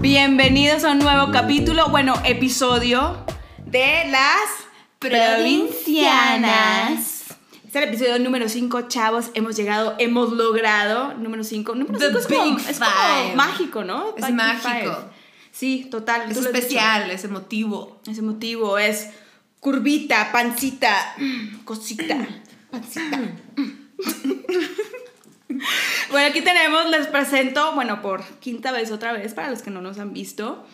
Bienvenidos 0.00 0.84
a 0.84 0.92
un 0.92 1.00
nuevo 1.00 1.32
capítulo, 1.32 1.88
bueno, 1.88 2.14
episodio 2.24 3.16
de 3.66 4.04
las 4.08 4.48
provincianas. 5.00 5.80
Este 7.64 7.66
es 7.66 7.74
el 7.74 7.82
episodio 7.82 8.20
número 8.20 8.48
5, 8.48 8.82
chavos. 8.82 9.32
Hemos 9.34 9.56
llegado, 9.56 9.96
hemos 9.98 10.32
logrado. 10.32 11.14
Número 11.14 11.42
5. 11.42 11.74
Número 11.74 11.98
The 11.98 12.12
5 12.12 12.20
es, 12.20 12.28
como, 12.28 12.58
es 12.60 13.34
mágico, 13.34 13.82
¿no? 13.82 14.14
Es 14.16 14.30
mágico. 14.32 14.68
five. 14.68 14.94
Sí, 15.50 15.88
total. 15.90 16.30
Es 16.30 16.36
especial, 16.36 17.10
es 17.10 17.24
emotivo. 17.24 18.00
Ese 18.06 18.22
motivo 18.22 18.78
es 18.78 19.08
curvita, 19.58 20.30
pancita, 20.30 21.16
cosita, 21.64 22.24
pancita. 22.70 23.20
bueno, 26.10 26.28
aquí 26.28 26.40
tenemos, 26.42 26.86
les 26.90 27.06
presento, 27.06 27.72
bueno, 27.74 28.02
por 28.02 28.24
quinta 28.40 28.72
vez 28.72 28.90
otra 28.90 29.12
vez, 29.12 29.34
para 29.34 29.50
los 29.50 29.62
que 29.62 29.70
no 29.70 29.80
nos 29.80 29.98
han 29.98 30.12
visto, 30.12 30.66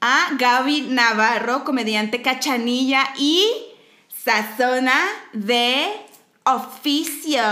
a 0.00 0.28
Gaby 0.38 0.82
Navarro, 0.90 1.64
comediante 1.64 2.22
cachanilla 2.22 3.12
y 3.18 3.46
sazona 4.08 4.98
de 5.32 5.88
oficio. 6.44 7.42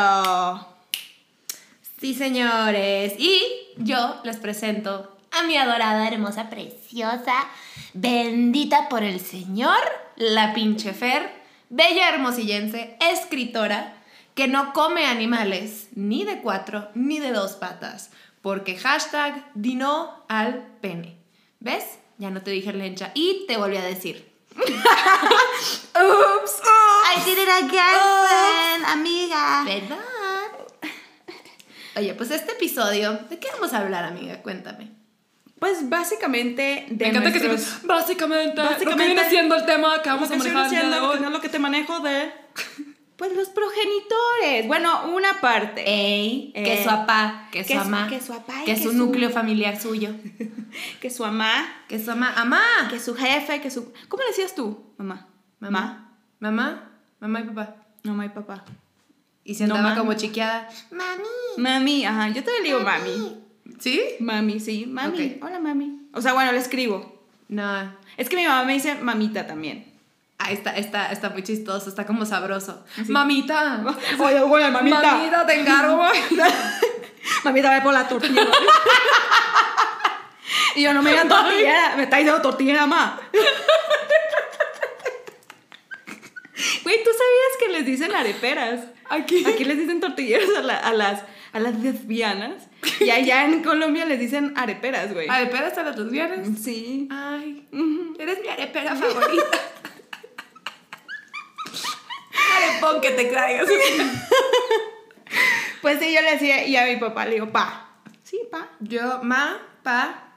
Sí, 2.01 2.15
señores. 2.15 3.15
Y 3.19 3.43
yo 3.77 4.21
les 4.25 4.37
presento 4.37 5.17
a 5.31 5.43
mi 5.43 5.57
adorada, 5.57 6.09
hermosa, 6.09 6.49
preciosa, 6.49 7.35
bendita 7.93 8.89
por 8.89 9.03
el 9.03 9.21
Señor, 9.21 9.79
la 10.17 10.55
pinche 10.55 10.93
Fer, 10.93 11.31
bella 11.69 12.09
hermosillense, 12.09 12.97
escritora, 13.01 13.98
que 14.39 14.47
no 14.47 14.73
come 14.73 15.05
animales 15.05 15.89
ni 15.97 16.23
de 16.25 16.41
cuatro 16.41 16.91
ni 16.95 17.19
de 17.19 17.33
dos 17.33 17.55
patas, 17.55 18.11
porque 18.41 18.77
hashtag 18.77 19.45
dino 19.55 20.25
al 20.29 20.65
pene. 20.81 21.17
¿Ves? 21.59 21.99
Ya 22.19 22.31
no 22.31 22.41
te 22.41 22.53
dije 22.53 22.73
lencha 22.73 23.11
y 23.15 23.47
te 23.49 23.57
volví 23.57 23.77
a 23.79 23.83
decir. 23.83 24.31
Oops, 24.57 26.63
I 27.17 27.21
did 27.25 27.37
it 27.39 27.49
again, 27.49 28.85
amiga. 28.87 29.65
¿Verdad? 29.65 29.99
Oye, 31.97 32.15
pues 32.15 32.31
este 32.31 32.53
episodio, 32.53 33.15
¿de 33.29 33.41
qué 33.41 33.49
vamos 33.55 33.73
a 33.73 33.79
hablar, 33.79 34.05
amiga? 34.05 34.41
Cuéntame. 34.43 34.93
Pues 35.59 35.89
básicamente 35.89 36.87
de 36.91 37.07
Me 37.07 37.11
encanta 37.11 37.33
que 37.33 37.41
nuestros- 37.41 37.81
se... 37.81 37.87
Básicamente, 37.89 38.55
Básicamente, 38.63 38.85
lo 38.85 38.97
que 38.97 39.05
viene 39.07 39.29
siendo 39.29 39.57
el 39.57 39.67
tema 39.67 40.01
que 40.01 40.11
vamos 40.11 40.31
Lo 40.31 40.37
a 40.37 40.39
que 40.39 40.45
manejar 40.53 40.65
el 40.67 40.71
día 40.71 40.89
de 41.01 41.07
hoy. 41.07 41.19
que 41.19 41.29
lo 41.31 41.41
que 41.41 41.49
te 41.49 41.59
manejo 41.59 41.99
de. 41.99 42.33
Pues 43.19 43.35
los 43.35 43.49
progenitores. 43.49 44.67
Bueno, 44.69 45.11
una 45.13 45.41
parte. 45.41 45.83
Ey, 45.87 46.53
Eh, 46.55 46.63
que 46.63 46.79
su 46.79 46.89
papá, 46.89 47.49
que 47.51 47.63
su 47.65 47.69
que 47.69 47.75
su- 47.75 47.81
mamá, 47.81 48.09
que 48.09 48.21
su 48.21 48.33
apá 48.33 48.63
y 48.63 48.65
que 48.65 48.75
que 48.77 48.81
su 48.83 48.93
su- 48.93 48.97
núcleo 48.97 49.29
familiar 49.31 49.79
suyo, 49.81 50.11
Que 51.01 51.11
su 51.11 51.25
mamá, 51.25 51.67
que 51.89 51.99
su 51.99 52.07
mamá, 52.07 52.33
mamá, 52.37 52.63
que 52.89 53.01
su 53.01 53.15
jefe, 53.17 53.61
que 53.61 53.71
su. 53.71 53.93
¿Cómo 54.09 54.23
le 54.23 54.29
decías 54.29 54.55
tú? 54.55 54.85
Mamá. 54.99 55.27
mamá, 55.61 56.13
mamá, 56.39 56.91
mamá 57.21 57.41
y 57.41 57.45
papá. 57.45 57.75
Mamá 58.05 58.27
y 58.27 58.29
papá. 58.29 58.65
Y 59.43 59.55
se 59.57 59.67
No, 59.67 59.75
andaba 59.75 59.95
ma. 59.95 60.01
como 60.01 60.15
chiqueada. 60.15 60.69
Mami. 60.93 61.25
Mami, 61.57 62.05
ajá. 62.05 62.29
Yo 62.29 62.45
te 62.45 62.51
digo 62.63 62.79
mami. 62.81 63.37
¿Sí? 63.81 64.01
Mami, 64.21 64.61
sí. 64.61 64.87
Mami. 64.87 65.39
Hola, 65.43 65.59
mami. 65.59 66.03
O 66.15 66.21
sea, 66.23 66.35
bueno, 66.35 66.53
le 66.53 66.59
escribo. 66.59 67.21
No. 67.49 67.93
Es 68.17 68.29
que 68.29 68.37
mi 68.37 68.45
mamá 68.47 68.63
me 68.65 68.75
dice 68.75 68.95
mamita 68.97 69.47
también. 69.49 69.85
Ah, 70.39 70.53
está, 70.53 70.77
está, 70.77 71.11
está 71.13 71.31
muy 71.31 71.43
chistoso, 71.43 71.89
está 71.89 72.07
como 72.07 72.25
sabroso. 72.25 72.85
Sí. 72.95 73.11
Mamita. 73.11 73.83
Oye, 74.21 74.41
oye, 74.41 74.71
mamita. 74.71 75.03
Mamita, 75.03 75.47
te 75.47 75.61
encargo. 75.61 76.01
Mamita, 77.45 77.75
ve 77.75 77.81
por 77.83 77.93
la 77.93 78.07
tortilla. 78.09 78.47
y 80.77 80.83
yo 80.83 80.95
no 80.95 81.03
me 81.03 81.11
digan 81.11 81.29
tortilla, 81.29 81.95
me 81.97 82.05
está 82.05 82.17
diciendo 82.19 82.41
tortilla 82.41 82.87
más. 82.87 83.19
Güey, 86.83 86.97
¿tú 87.05 87.11
sabías 87.11 87.57
que 87.61 87.69
les 87.69 87.87
dicen 87.87 88.15
areperas? 88.15 88.81
Aquí. 89.11 89.45
Aquí 89.45 89.65
les 89.65 89.79
dicen 89.79 90.01
tortilleras 90.01 90.49
a, 90.57 90.61
la- 90.63 90.77
a 90.79 90.93
las, 90.93 91.23
a 91.53 91.61
las 91.61 91.79
lesbianas. 91.81 92.65
Y 93.01 93.11
allá 93.11 93.45
en 93.45 93.63
Colombia 93.63 94.05
les 94.05 94.19
dicen 94.19 94.55
areperas, 94.57 95.13
güey. 95.13 95.29
¿Areperas 95.29 95.77
a 95.79 95.83
las 95.83 95.99
lesbianas? 95.99 96.47
Sí. 96.63 97.09
Ay, 97.11 97.67
eres 98.19 98.41
mi 98.41 98.49
arepera 98.49 98.95
favorita. 98.97 99.59
Arepón 102.57 103.01
que 103.01 103.11
te 103.11 103.25
traigas. 103.27 103.69
Pues 105.81 106.01
sí, 106.01 106.13
yo 106.13 106.21
le 106.23 106.33
decía, 106.33 106.67
y 106.67 106.77
a 106.77 106.87
mi 106.87 106.97
papá 106.97 107.25
le 107.25 107.35
digo, 107.35 107.53
pa. 107.53 107.89
Sí, 108.25 108.41
pa. 108.51 108.69
Yo, 108.81 109.23
ma, 109.23 109.59
pa. 109.83 110.33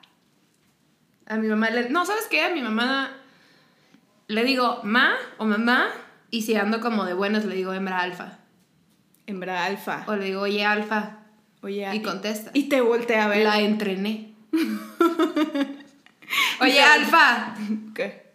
A 1.25 1.37
mi 1.37 1.47
mamá 1.47 1.69
le. 1.69 1.89
No, 1.89 2.05
¿sabes 2.05 2.27
qué? 2.29 2.43
A 2.43 2.49
mi 2.49 2.61
mamá 2.61 3.11
le 4.27 4.43
digo 4.43 4.81
ma 4.83 5.15
o 5.37 5.45
mamá. 5.45 5.89
Y 6.29 6.43
si 6.43 6.55
ando 6.55 6.79
como 6.79 7.05
de 7.05 7.13
buenas, 7.13 7.45
le 7.45 7.55
digo 7.55 7.73
hembra 7.73 7.99
alfa. 7.99 8.39
Hembra 9.27 9.65
alfa. 9.65 10.03
O 10.07 10.15
le 10.15 10.25
digo, 10.25 10.41
oye, 10.41 10.65
alfa. 10.65 11.17
Oye, 11.61 11.89
Y 11.93 12.01
contesta. 12.01 12.51
Y 12.53 12.69
te 12.69 12.81
voltea 12.81 13.25
a 13.25 13.27
ver. 13.27 13.43
La 13.43 13.59
entrené. 13.59 14.33
oye, 16.61 16.81
alfa. 16.81 17.55
¿Qué? 17.93 18.30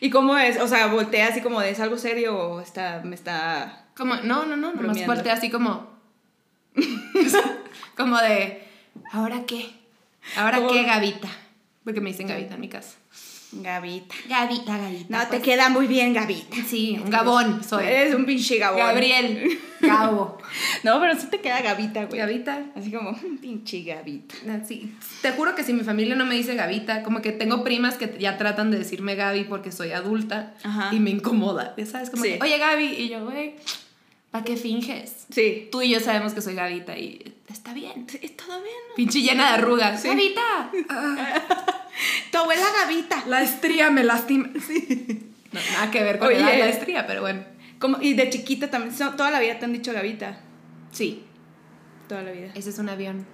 ¿Y 0.00 0.10
cómo 0.10 0.36
es? 0.38 0.58
O 0.60 0.66
sea, 0.66 0.86
voltea 0.86 1.28
así 1.28 1.40
como 1.40 1.60
de, 1.60 1.70
¿es 1.70 1.80
algo 1.80 1.98
serio 1.98 2.36
o 2.36 2.60
está, 2.60 3.02
me 3.04 3.14
está... 3.14 3.86
Como, 3.96 4.16
no, 4.16 4.46
no, 4.46 4.56
no, 4.56 4.72
nomás 4.72 5.06
voltea 5.06 5.34
así 5.34 5.50
como. 5.50 5.90
como 7.96 8.16
de. 8.16 8.66
¿Ahora 9.12 9.44
qué? 9.46 9.70
¿Ahora 10.36 10.66
qué, 10.68 10.84
Gavita? 10.84 11.28
Porque 11.84 12.00
me 12.00 12.10
dicen 12.10 12.28
Gavita 12.28 12.54
en 12.54 12.60
mi 12.60 12.68
casa. 12.68 12.96
Gavita. 13.52 14.14
Gavita, 14.28 14.78
Gavita. 14.78 15.06
No, 15.08 15.20
te 15.22 15.26
pues. 15.28 15.42
queda 15.42 15.68
muy 15.68 15.86
bien, 15.86 16.12
Gavita. 16.14 16.56
Sí, 16.68 17.00
un 17.02 17.10
gabón 17.10 17.64
soy. 17.64 17.84
Eres 17.84 18.14
un 18.14 18.24
pinche 18.24 18.58
gabón. 18.58 18.78
Gabriel. 18.78 19.58
Gabo. 19.80 20.38
No, 20.84 21.00
pero 21.00 21.18
sí 21.18 21.26
te 21.30 21.40
queda 21.40 21.60
Gavita, 21.62 22.04
güey. 22.04 22.18
Gavita. 22.20 22.66
Así 22.76 22.92
como, 22.92 23.12
"Mm, 23.12 23.38
pinche 23.40 23.82
Gavita. 23.82 24.34
Sí. 24.68 24.94
Te 25.22 25.32
juro 25.32 25.54
que 25.54 25.64
si 25.64 25.72
mi 25.72 25.82
familia 25.82 26.14
no 26.14 26.26
me 26.26 26.34
dice 26.34 26.54
Gavita, 26.54 27.02
como 27.02 27.22
que 27.22 27.32
tengo 27.32 27.64
primas 27.64 27.96
que 27.96 28.14
ya 28.20 28.36
tratan 28.38 28.70
de 28.70 28.78
decirme 28.78 29.14
Gaby 29.16 29.44
porque 29.44 29.72
soy 29.72 29.92
adulta 29.92 30.54
Ajá. 30.62 30.90
y 30.94 31.00
me 31.00 31.10
incomoda. 31.10 31.74
¿Sabes? 31.90 32.10
Como 32.10 32.22
Sí. 32.24 32.32
que, 32.34 32.38
oye 32.44 32.58
Gaby, 32.58 32.84
y 32.84 33.08
yo, 33.08 33.24
güey, 33.24 33.54
¿para 34.30 34.44
qué 34.44 34.56
finges? 34.56 35.26
Sí. 35.32 35.68
Tú 35.72 35.82
y 35.82 35.88
yo 35.90 35.98
sabemos 36.00 36.34
que 36.34 36.42
soy 36.42 36.54
Gavita 36.54 36.96
y 36.98 37.34
está 37.52 37.72
bien. 37.74 38.06
Es 38.20 38.36
todo 38.36 38.60
bien. 38.62 38.74
Pinche 38.96 39.20
llena 39.20 39.48
de 39.48 39.54
arrugas. 39.54 40.00
Sí. 40.02 40.08
Gavita. 40.08 40.70
Tu 42.32 42.38
abuela 42.38 42.64
Gavita. 42.82 43.24
La 43.26 43.42
estría 43.42 43.90
me 43.90 44.04
lastima. 44.04 44.48
Sí. 44.66 45.26
No, 45.52 45.60
nada 45.72 45.90
que 45.90 46.02
ver 46.04 46.18
con 46.18 46.28
Oye. 46.28 46.38
la, 46.38 46.46
la 46.56 46.68
estría, 46.68 47.06
pero 47.06 47.22
bueno. 47.22 47.42
Como, 47.80 47.98
y 48.00 48.14
de 48.14 48.30
chiquita 48.30 48.70
también, 48.70 48.94
toda 49.16 49.30
la 49.30 49.40
vida 49.40 49.58
te 49.58 49.64
han 49.64 49.72
dicho 49.72 49.92
Gavita. 49.92 50.38
Sí, 50.92 51.24
Toda 52.08 52.22
la 52.22 52.32
vida. 52.32 52.50
ese 52.54 52.70
es 52.70 52.78
un 52.78 52.88
avión. 52.88 53.26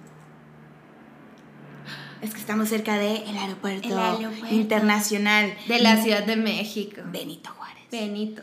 Es 2.21 2.33
que 2.33 2.39
estamos 2.39 2.69
cerca 2.69 2.97
del 2.97 3.37
aeropuerto, 3.37 3.87
El 3.87 3.97
aeropuerto. 3.97 4.47
internacional 4.55 5.53
De 5.67 5.79
la 5.79 5.97
Ciudad 5.97 6.23
de 6.23 6.35
México. 6.35 7.01
Benito 7.05 7.51
Juárez. 7.51 7.83
Benito. 7.91 8.41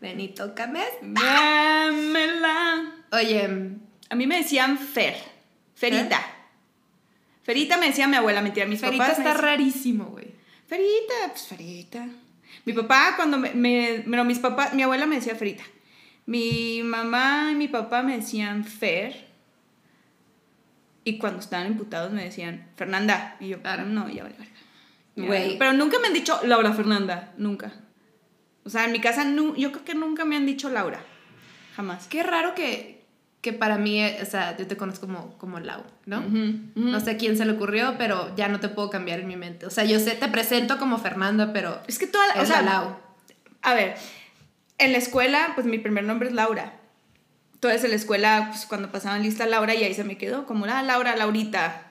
Benito 0.00 0.54
Camés. 0.54 0.86
Dámela. 1.02 2.92
Oye, 3.12 3.48
A 4.10 4.14
mí 4.14 4.26
me 4.26 4.38
decían 4.38 4.78
Fer. 4.78 5.16
Ferita. 5.74 6.20
Ferita 7.42 7.76
me 7.76 7.86
decía 7.88 8.08
mi 8.08 8.16
abuela, 8.16 8.40
mentira, 8.42 8.66
mis 8.66 8.80
Ferita 8.80 9.04
papás. 9.04 9.18
me 9.18 9.24
está 9.30 9.40
rarísimo, 9.40 10.06
güey. 10.06 10.28
Ferita, 10.66 11.14
pues 11.28 11.46
Ferita. 11.46 12.06
Mi 12.64 12.72
papá, 12.72 13.12
cuando 13.16 13.38
me, 13.38 13.52
me- 13.54 14.02
Bueno, 14.06 14.24
mis 14.24 14.38
papás. 14.38 14.74
Mi 14.74 14.82
abuela 14.82 15.06
me 15.06 15.16
decía 15.16 15.36
Ferita. 15.36 15.62
Mi 16.26 16.82
mamá 16.82 17.50
y 17.52 17.54
mi 17.54 17.68
papá 17.68 18.02
me 18.02 18.16
decían 18.16 18.64
Fer. 18.64 19.26
Y 21.04 21.18
cuando 21.18 21.38
estaban 21.40 21.68
imputados 21.68 22.12
me 22.12 22.24
decían 22.24 22.66
Fernanda. 22.76 23.36
Y 23.38 23.48
yo, 23.48 23.60
Claro. 23.62 23.84
no, 23.84 24.08
ya 24.08 24.24
vale. 24.24 24.34
Ya, 25.14 25.24
Güey. 25.26 25.56
Pero 25.58 25.72
nunca 25.72 25.98
me 26.00 26.08
han 26.08 26.14
dicho 26.14 26.38
Laura 26.44 26.72
Fernanda. 26.72 27.32
Nunca. 27.38 27.72
O 28.64 28.70
sea, 28.70 28.84
en 28.86 28.92
mi 28.92 29.00
casa, 29.00 29.24
nu- 29.24 29.54
yo 29.54 29.70
creo 29.70 29.84
que 29.84 29.94
nunca 29.94 30.24
me 30.24 30.34
han 30.36 30.46
dicho 30.46 30.68
Laura. 30.68 31.00
Jamás. 31.76 32.08
Qué 32.08 32.22
raro 32.24 32.54
que, 32.56 32.95
que 33.46 33.52
para 33.52 33.78
mí, 33.78 34.02
eh, 34.02 34.18
o 34.20 34.26
sea, 34.26 34.56
yo 34.56 34.66
te 34.66 34.76
conozco 34.76 35.06
como, 35.06 35.38
como 35.38 35.60
Lau, 35.60 35.84
¿no? 36.04 36.18
Ujú, 36.18 36.36
ujú. 36.74 36.88
No 36.90 36.98
sé 36.98 37.16
quién 37.16 37.36
se 37.36 37.44
le 37.44 37.52
ocurrió, 37.52 37.94
pero 37.96 38.34
ya 38.34 38.48
no 38.48 38.58
te 38.58 38.68
puedo 38.68 38.90
cambiar 38.90 39.20
en 39.20 39.28
mi 39.28 39.36
mente. 39.36 39.66
O 39.66 39.70
sea, 39.70 39.84
yo 39.84 40.00
sé, 40.00 40.16
te 40.16 40.26
presento 40.26 40.80
como 40.80 40.98
Fernanda, 40.98 41.52
pero 41.52 41.80
Es 41.86 42.00
que 42.00 42.08
toda 42.08 42.26
la. 42.26 42.40
O 42.40 42.42
es 42.42 42.48
sea, 42.48 42.62
la 42.62 42.72
Lau. 42.72 42.96
A 43.62 43.74
ver, 43.74 43.94
en 44.78 44.90
la 44.90 44.98
escuela, 44.98 45.52
pues 45.54 45.64
mi 45.64 45.78
primer 45.78 46.02
nombre 46.02 46.28
es 46.28 46.34
Laura. 46.34 46.72
Entonces 47.54 47.84
en 47.84 47.90
la 47.90 47.96
escuela, 47.96 48.48
pues 48.50 48.66
cuando 48.66 48.90
pasaban 48.90 49.22
lista 49.22 49.46
Laura 49.46 49.76
y 49.76 49.84
ahí 49.84 49.94
se 49.94 50.02
me 50.02 50.18
quedó 50.18 50.44
como 50.44 50.66
la 50.66 50.82
Laura, 50.82 51.14
Laurita. 51.14 51.82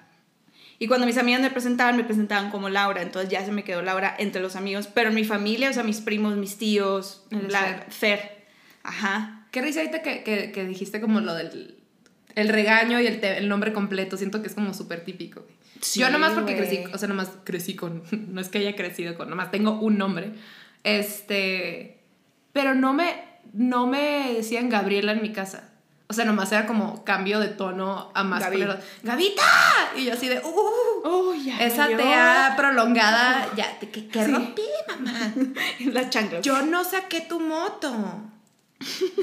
Y 0.78 0.88
cuando 0.88 1.08
mis 1.08 1.18
amigas 1.18 1.40
me 1.40 1.51
presentaban, 1.51 1.96
me 1.96 2.04
presentaban 2.04 2.51
como 2.51 2.68
Laura, 2.68 3.01
entonces 3.01 3.30
ya 3.30 3.46
se 3.46 3.54
me 3.54 3.63
quedó 3.63 3.81
Laura 3.81 4.13
entre 4.19 4.42
los 4.42 4.58
amigos. 4.58 4.88
Pero 4.94 5.08
en 5.08 5.16
mi 5.16 5.24
familia, 5.24 5.69
o 5.69 5.74
sea, 5.74 5.84
mis 5.84 6.01
primos, 6.01 6.36
mis 6.36 6.58
tíos, 6.58 7.24
la. 7.31 7.86
Fer. 7.88 8.44
Ajá. 8.84 9.35
Qué 9.56 9.62
risa 9.62 9.80
ahorita 9.80 10.02
que, 10.02 10.22
que, 10.24 10.52
que 10.52 10.66
dijiste 10.66 11.00
como 11.00 11.22
lo 11.22 11.34
del 11.34 11.78
El 12.36 12.50
regaño 12.50 13.00
y 13.00 13.07
el, 13.07 13.22
te- 13.22 13.38
el 13.38 13.48
nombre 13.48 13.72
completo, 13.72 14.18
siento 14.18 14.42
que 14.42 14.50
es 14.50 14.54
como 14.54 14.74
súper 14.74 15.06
típico. 15.06 15.46
Sí, 15.80 16.02
Yo 16.02 16.10
nomás 16.10 16.34
porque 16.34 16.57
crecí, 16.57 16.84
o 16.94 16.98
sea, 16.98 17.07
nomás 17.07 17.30
crecí 17.46 17.74
con, 17.75 18.04
no 18.34 18.42
es 18.42 18.50
que 18.50 18.57
haya 18.57 18.75
crecido 18.75 19.16
con, 19.16 19.30
nomás 19.30 19.52
tengo 19.52 19.80
un 19.80 19.98
nombre. 19.98 20.34
Este, 20.84 22.00
pero 22.54 22.75
no 22.75 22.94
me, 22.94 23.16
no 23.54 23.88
me 23.88 24.34
decían 24.34 24.69
Gabriela 24.69 25.12
en 25.13 25.22
mi 25.22 25.31
casa. 25.31 25.69
O 26.08 26.13
sea, 26.13 26.25
nomás 26.25 26.51
era 26.51 26.68
como 26.68 27.04
cambio 27.04 27.40
de 27.40 27.48
tono 27.48 28.12
a 28.13 28.24
más 28.24 28.42
Gaby. 28.44 28.66
¡Gavita! 29.04 29.44
Y 29.98 30.06
yo 30.06 30.13
así 30.13 30.28
de, 30.28 30.40
¡uh! 30.40 31.01
Oh, 31.04 31.34
ya. 31.34 31.58
Esa 31.63 31.88
tea 31.88 32.54
prolongada, 32.58 33.50
ya, 33.56 33.80
te- 33.80 33.90
que, 33.90 34.08
que 34.08 34.24
Sí. 34.25 34.31
rompí, 34.31 34.62
mamá. 34.90 35.34
La 35.94 36.10
chancla. 36.10 36.42
Yo 36.42 36.62
no 36.62 36.84
saqué 36.84 37.22
tu 37.22 37.40
moto. 37.40 38.22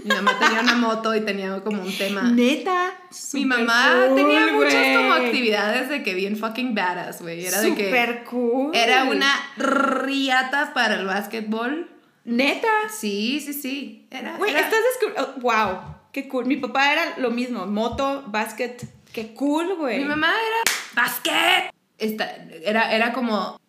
Mi 0.05 0.09
mamá 0.15 0.39
tenía 0.39 0.61
una 0.63 0.75
moto 0.77 1.15
y 1.15 1.21
tenía 1.21 1.61
como 1.61 1.83
un 1.83 1.97
tema. 1.97 2.23
Neta. 2.23 2.95
Mi 3.35 3.45
mamá 3.45 4.07
cool, 4.09 4.17
tenía 4.17 4.47
muchas 4.53 4.97
como 4.97 5.13
actividades 5.13 5.89
de 5.89 6.03
que 6.03 6.15
bien 6.15 6.37
fucking 6.37 6.75
badass, 6.75 7.21
güey. 7.23 7.45
Era 7.47 7.61
de 7.61 7.75
que 7.75 8.25
cool. 8.29 8.75
era 8.75 9.05
una 9.05 9.33
riata 9.57 10.73
para 10.75 10.95
el 10.99 11.07
básquetbol. 11.07 11.89
Neta. 12.25 12.69
Sí, 12.91 13.41
sí, 13.45 13.53
sí. 13.53 14.07
Era, 14.11 14.37
Güey, 14.37 14.55
estás 14.55 14.79
descubriendo. 14.93 15.35
wow, 15.41 15.79
qué 16.13 16.29
cool. 16.29 16.47
Mi 16.47 16.57
papá 16.57 16.93
era 16.93 17.19
lo 17.19 17.31
mismo, 17.31 17.67
moto, 17.67 18.25
básquet. 18.29 18.87
Qué 19.13 19.35
cool, 19.35 19.75
güey. 19.77 19.99
Mi 19.99 20.05
mamá 20.05 20.29
era 20.29 21.03
básquet. 21.03 21.71
Esta- 21.99 22.37
era, 22.65 22.93
era 22.95 23.13
como 23.13 23.61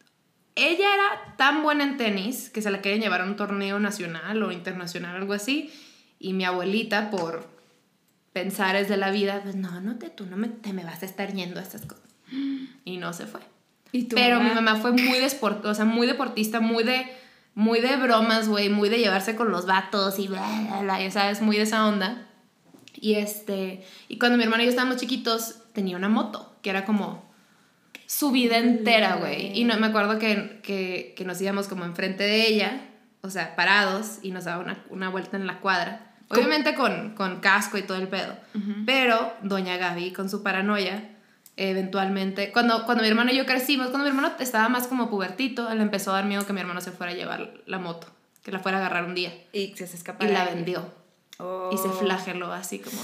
ella 0.55 0.93
era 0.93 1.35
tan 1.37 1.63
buena 1.63 1.83
en 1.83 1.97
tenis 1.97 2.49
que 2.49 2.61
se 2.61 2.71
la 2.71 2.81
querían 2.81 3.01
llevar 3.01 3.21
a 3.21 3.25
un 3.25 3.35
torneo 3.35 3.79
nacional 3.79 4.41
o 4.43 4.51
internacional, 4.51 5.15
algo 5.15 5.33
así. 5.33 5.71
Y 6.19 6.33
mi 6.33 6.45
abuelita, 6.45 7.09
por 7.09 7.49
pensares 8.33 8.87
de 8.89 8.97
la 8.97 9.11
vida, 9.11 9.41
pues 9.43 9.55
no, 9.55 9.81
no 9.81 9.97
te, 9.97 10.09
tú 10.09 10.25
no 10.25 10.37
me, 10.37 10.49
te 10.49 10.73
me 10.73 10.83
vas 10.83 11.03
a 11.03 11.05
estar 11.05 11.33
yendo 11.33 11.59
a 11.59 11.63
estas 11.63 11.85
cosas. 11.85 12.09
Y 12.85 12.97
no 12.97 13.13
se 13.13 13.25
fue. 13.25 13.41
¿Y 13.91 14.05
Pero 14.05 14.39
mi 14.39 14.49
mamá 14.49 14.75
fue 14.75 14.91
muy, 14.91 15.19
desport 15.19 15.63
o 15.65 15.73
sea, 15.75 15.85
muy 15.85 16.07
deportista, 16.07 16.59
muy 16.59 16.83
de, 16.83 17.05
muy 17.53 17.79
de 17.79 17.95
bromas, 17.97 18.47
güey, 18.47 18.69
muy 18.69 18.89
de 18.89 18.97
llevarse 18.97 19.35
con 19.35 19.51
los 19.51 19.67
vatos 19.67 20.17
y 20.17 20.27
bla, 20.27 20.43
bla, 20.67 20.81
bla, 20.81 21.01
ya 21.01 21.11
sabes, 21.11 21.41
muy 21.41 21.57
de 21.57 21.63
esa 21.63 21.87
onda. 21.87 22.27
Y 22.95 23.15
este, 23.15 23.85
y 24.07 24.17
cuando 24.17 24.37
mi 24.37 24.43
hermano 24.43 24.63
y 24.63 24.65
yo 24.65 24.71
estábamos 24.71 24.97
chiquitos, 24.97 25.57
tenía 25.73 25.95
una 25.95 26.09
moto, 26.09 26.55
que 26.63 26.71
era 26.71 26.85
como 26.85 27.32
su 28.05 28.31
vida 28.31 28.57
entera, 28.57 29.15
güey. 29.15 29.57
Y 29.57 29.63
no, 29.63 29.77
me 29.77 29.87
acuerdo 29.87 30.19
que, 30.19 30.59
que, 30.63 31.13
que 31.15 31.25
nos 31.25 31.41
íbamos 31.41 31.67
como 31.67 31.85
enfrente 31.85 32.23
de 32.23 32.47
ella, 32.47 32.89
o 33.21 33.29
sea, 33.29 33.55
parados, 33.55 34.19
y 34.21 34.31
nos 34.31 34.45
daba 34.45 34.63
una, 34.63 34.83
una 34.89 35.09
vuelta 35.09 35.37
en 35.37 35.47
la 35.47 35.59
cuadra. 35.59 36.13
Obviamente 36.29 36.73
con, 36.75 37.15
con 37.15 37.39
casco 37.41 37.77
y 37.77 37.83
todo 37.83 37.97
el 37.97 38.07
pedo. 38.07 38.35
Pero 38.85 39.33
doña 39.43 39.77
Gaby, 39.77 40.13
con 40.13 40.29
su 40.29 40.41
paranoia, 40.41 41.09
eventualmente, 41.57 42.51
cuando, 42.51 42.85
cuando 42.85 43.03
mi 43.03 43.09
hermano 43.09 43.31
y 43.31 43.37
yo 43.37 43.45
crecimos, 43.45 43.87
cuando 43.87 44.03
mi 44.03 44.09
hermano 44.09 44.33
estaba 44.39 44.69
más 44.69 44.87
como 44.87 45.09
pubertito, 45.09 45.71
le 45.73 45.81
empezó 45.81 46.11
a 46.11 46.15
dar 46.15 46.25
miedo 46.25 46.45
que 46.45 46.53
mi 46.53 46.61
hermano 46.61 46.81
se 46.81 46.91
fuera 46.91 47.11
a 47.11 47.15
llevar 47.15 47.53
la 47.65 47.77
moto, 47.77 48.07
que 48.43 48.51
la 48.51 48.59
fuera 48.59 48.77
a 48.79 48.81
agarrar 48.81 49.05
un 49.05 49.15
día. 49.15 49.33
Y 49.51 49.73
se 49.75 49.85
se 49.87 49.97
escapa. 49.97 50.25
Y 50.25 50.29
la 50.29 50.45
vendió. 50.45 50.85
Y 51.71 51.77
se 51.77 51.89
flageló 51.89 52.51
así 52.51 52.79
como, 52.79 53.01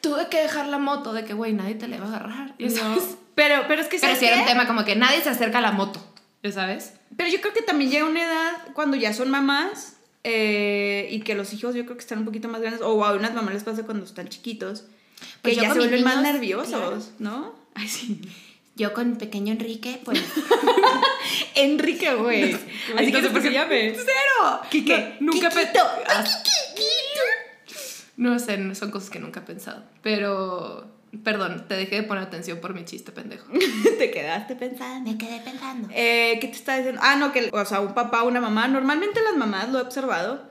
tuve 0.00 0.28
que 0.28 0.40
dejar 0.42 0.66
la 0.68 0.78
moto 0.78 1.12
de 1.12 1.24
que, 1.24 1.34
güey, 1.34 1.52
nadie 1.52 1.74
te 1.74 1.88
la 1.88 1.96
iba 1.96 2.06
a 2.06 2.08
agarrar. 2.08 2.54
¿ya 2.58 2.68
No. 2.68 2.74
sabes? 2.76 3.16
Pero, 3.34 3.64
pero 3.68 3.82
es 3.82 3.88
que 3.88 3.98
Pero 3.98 4.14
¿sabes 4.14 4.18
sí 4.18 4.26
era 4.26 4.40
un 4.40 4.46
tema 4.46 4.66
como 4.66 4.84
que 4.84 4.96
nadie 4.96 5.20
se 5.20 5.28
acerca 5.30 5.58
a 5.58 5.60
la 5.60 5.72
moto, 5.72 6.00
¿ya 6.42 6.52
sabes? 6.52 6.94
Pero 7.16 7.28
yo 7.30 7.40
creo 7.40 7.52
que 7.52 7.62
también 7.62 7.90
llega 7.90 8.04
una 8.06 8.22
edad 8.22 8.52
cuando 8.74 8.96
ya 8.96 9.12
son 9.12 9.30
mamás 9.30 9.96
eh, 10.24 11.08
y 11.10 11.20
que 11.20 11.34
los 11.34 11.52
hijos 11.52 11.74
yo 11.74 11.84
creo 11.84 11.96
que 11.96 12.00
están 12.02 12.18
un 12.20 12.24
poquito 12.24 12.48
más 12.48 12.60
grandes, 12.60 12.80
o 12.82 13.04
a 13.04 13.12
unas 13.12 13.34
mamás 13.34 13.54
les 13.54 13.64
pasa 13.64 13.82
cuando 13.84 14.04
están 14.04 14.28
chiquitos, 14.28 14.80
que 14.82 15.26
Pues 15.42 15.56
yo 15.56 15.62
ya 15.62 15.72
se 15.72 15.78
vuelven 15.78 16.02
más 16.04 16.22
nerviosos, 16.22 16.68
claro. 16.70 16.98
¿no? 17.18 17.54
Ay, 17.74 17.88
sí. 17.88 18.20
Yo 18.74 18.92
con 18.92 19.16
pequeño 19.16 19.52
Enrique, 19.52 20.00
pues... 20.04 20.20
Enrique, 21.54 22.14
güey. 22.14 22.52
Así 22.96 23.12
que 23.12 23.22
no 23.22 23.28
sé 23.28 23.30
por 23.30 23.42
qué- 23.42 23.50
llame. 23.52 23.94
¡Cero! 23.94 24.60
Quique. 24.70 25.16
No, 25.20 25.32
nunca 25.32 25.50
pe- 25.50 25.60
Quiquito. 25.62 25.80
No 28.16 28.38
sé, 28.38 28.74
son 28.74 28.90
cosas 28.90 29.10
que 29.10 29.18
nunca 29.18 29.40
he 29.40 29.42
pensado. 29.42 29.82
Pero, 30.02 30.86
perdón, 31.22 31.66
te 31.68 31.74
dejé 31.74 31.96
de 31.96 32.02
poner 32.02 32.24
atención 32.24 32.60
por 32.60 32.72
mi 32.72 32.84
chiste 32.84 33.12
pendejo. 33.12 33.46
Te 33.98 34.10
quedaste 34.10 34.56
pensando. 34.56 35.10
Me 35.10 35.18
quedé 35.18 35.40
pensando. 35.40 35.88
Eh, 35.92 36.38
¿Qué 36.40 36.48
te 36.48 36.54
está 36.54 36.76
diciendo? 36.76 37.00
Ah, 37.04 37.16
no, 37.16 37.32
que, 37.32 37.50
o 37.52 37.64
sea, 37.64 37.80
un 37.80 37.94
papá 37.94 38.22
una 38.22 38.40
mamá, 38.40 38.68
normalmente 38.68 39.22
las 39.22 39.36
mamás, 39.36 39.68
lo 39.70 39.78
he 39.78 39.82
observado, 39.82 40.48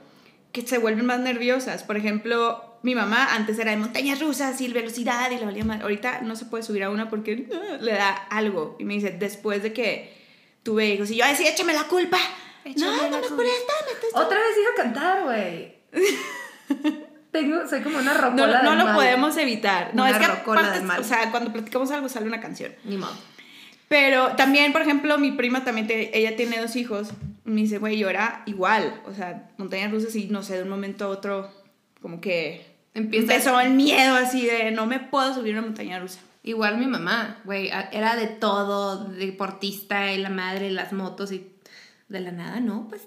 que 0.52 0.62
se 0.62 0.78
vuelven 0.78 1.06
más 1.06 1.18
nerviosas. 1.18 1.82
Por 1.82 1.96
ejemplo, 1.96 2.78
mi 2.82 2.94
mamá 2.94 3.34
antes 3.34 3.58
era 3.58 3.72
de 3.72 3.78
montañas 3.78 4.20
rusas 4.20 4.60
y 4.60 4.68
velocidad 4.72 5.28
y 5.32 5.38
le 5.38 5.44
valía 5.44 5.64
mal. 5.64 5.82
Ahorita 5.82 6.20
no 6.20 6.36
se 6.36 6.44
puede 6.44 6.62
subir 6.62 6.84
a 6.84 6.90
una 6.90 7.10
porque 7.10 7.48
ah, 7.52 7.78
le 7.80 7.92
da 7.92 8.10
algo. 8.10 8.76
Y 8.78 8.84
me 8.84 8.94
dice, 8.94 9.10
después 9.10 9.64
de 9.64 9.72
que 9.72 10.16
tuve 10.62 10.94
hijos, 10.94 11.10
y 11.10 11.16
yo, 11.16 11.24
sí, 11.36 11.46
échame 11.46 11.72
la 11.72 11.84
culpa. 11.84 12.18
Échame 12.64 12.96
no, 12.96 13.02
la 13.02 13.20
no, 13.20 13.36
por 13.36 13.44
esta, 13.44 13.72
me 13.86 13.92
estás... 13.92 14.24
Otra 14.24 14.38
vez 14.38 14.56
iba 14.60 14.70
a 14.70 14.82
cantar, 14.84 15.24
güey. 15.24 15.76
Tengo, 17.40 17.66
soy 17.68 17.80
como 17.82 17.98
una 17.98 18.14
rocola 18.14 18.34
No, 18.34 18.46
del 18.46 18.64
no 18.64 18.74
lo 18.76 18.84
mal. 18.86 18.94
podemos 18.94 19.36
evitar. 19.36 19.90
No, 19.94 20.02
Una 20.04 20.12
es 20.12 20.18
que 20.18 20.24
aparte, 20.24 21.00
o 21.00 21.04
sea, 21.04 21.30
cuando 21.30 21.52
platicamos 21.52 21.90
algo 21.90 22.08
sale 22.08 22.26
una 22.26 22.40
canción. 22.40 22.72
Ni 22.84 22.96
modo. 22.96 23.12
Pero 23.88 24.28
también, 24.36 24.72
por 24.72 24.82
ejemplo, 24.82 25.16
mi 25.18 25.32
prima 25.32 25.62
también, 25.64 25.86
te- 25.86 26.16
ella 26.18 26.34
tiene 26.36 26.60
dos 26.60 26.74
hijos. 26.76 27.10
Me 27.44 27.60
dice, 27.60 27.78
güey, 27.78 27.98
yo 27.98 28.08
era 28.10 28.42
igual. 28.46 29.00
O 29.06 29.14
sea, 29.14 29.50
montañas 29.58 29.92
rusas 29.92 30.14
y 30.16 30.26
no 30.26 30.42
sé, 30.42 30.56
de 30.56 30.62
un 30.64 30.68
momento 30.68 31.04
a 31.04 31.08
otro, 31.08 31.50
como 32.02 32.20
que 32.20 32.66
Empieza- 32.94 33.32
empezó 33.34 33.60
el 33.60 33.74
miedo 33.74 34.14
así 34.16 34.44
de 34.46 34.70
no 34.72 34.86
me 34.86 34.98
puedo 34.98 35.32
subir 35.34 35.54
a 35.54 35.58
una 35.58 35.66
montaña 35.68 35.98
rusa. 36.00 36.18
Igual 36.42 36.78
mi 36.78 36.86
mamá, 36.86 37.38
güey, 37.44 37.70
era 37.92 38.16
de 38.16 38.26
todo, 38.26 39.04
deportista 39.04 40.12
y 40.12 40.18
la 40.18 40.30
madre, 40.30 40.70
las 40.70 40.92
motos 40.92 41.30
y 41.32 41.46
de 42.08 42.20
la 42.20 42.30
nada, 42.32 42.60
no, 42.60 42.86
pues 42.88 43.02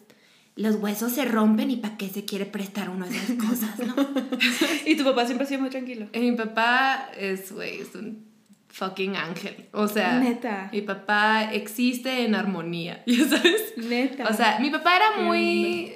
los 0.59 0.75
huesos 0.75 1.13
se 1.13 1.23
rompen 1.23 1.71
y 1.71 1.77
para 1.77 1.95
qué 1.95 2.09
se 2.09 2.25
quiere 2.25 2.45
prestar 2.45 2.89
uno 2.89 3.07
de 3.07 3.15
esas 3.15 3.37
cosas, 3.37 3.79
¿no? 3.79 3.95
Y 4.85 4.97
tu 4.97 5.05
papá 5.05 5.25
siempre 5.25 5.45
ha 5.45 5.47
sido 5.47 5.61
muy 5.61 5.69
tranquilo. 5.69 6.07
Y 6.11 6.19
mi 6.19 6.33
papá 6.33 7.09
es, 7.17 7.53
güey, 7.53 7.79
es 7.79 7.95
un 7.95 8.27
fucking 8.67 9.15
ángel. 9.15 9.69
O 9.71 9.87
sea, 9.87 10.19
Neta. 10.19 10.69
mi 10.73 10.81
papá 10.81 11.53
existe 11.53 12.25
en 12.25 12.35
armonía, 12.35 13.03
¿ya 13.07 13.25
sabes? 13.25 13.73
Neta. 13.77 14.27
O 14.27 14.33
sea, 14.33 14.59
mi 14.59 14.69
papá 14.69 14.97
era 14.97 15.21
muy 15.21 15.93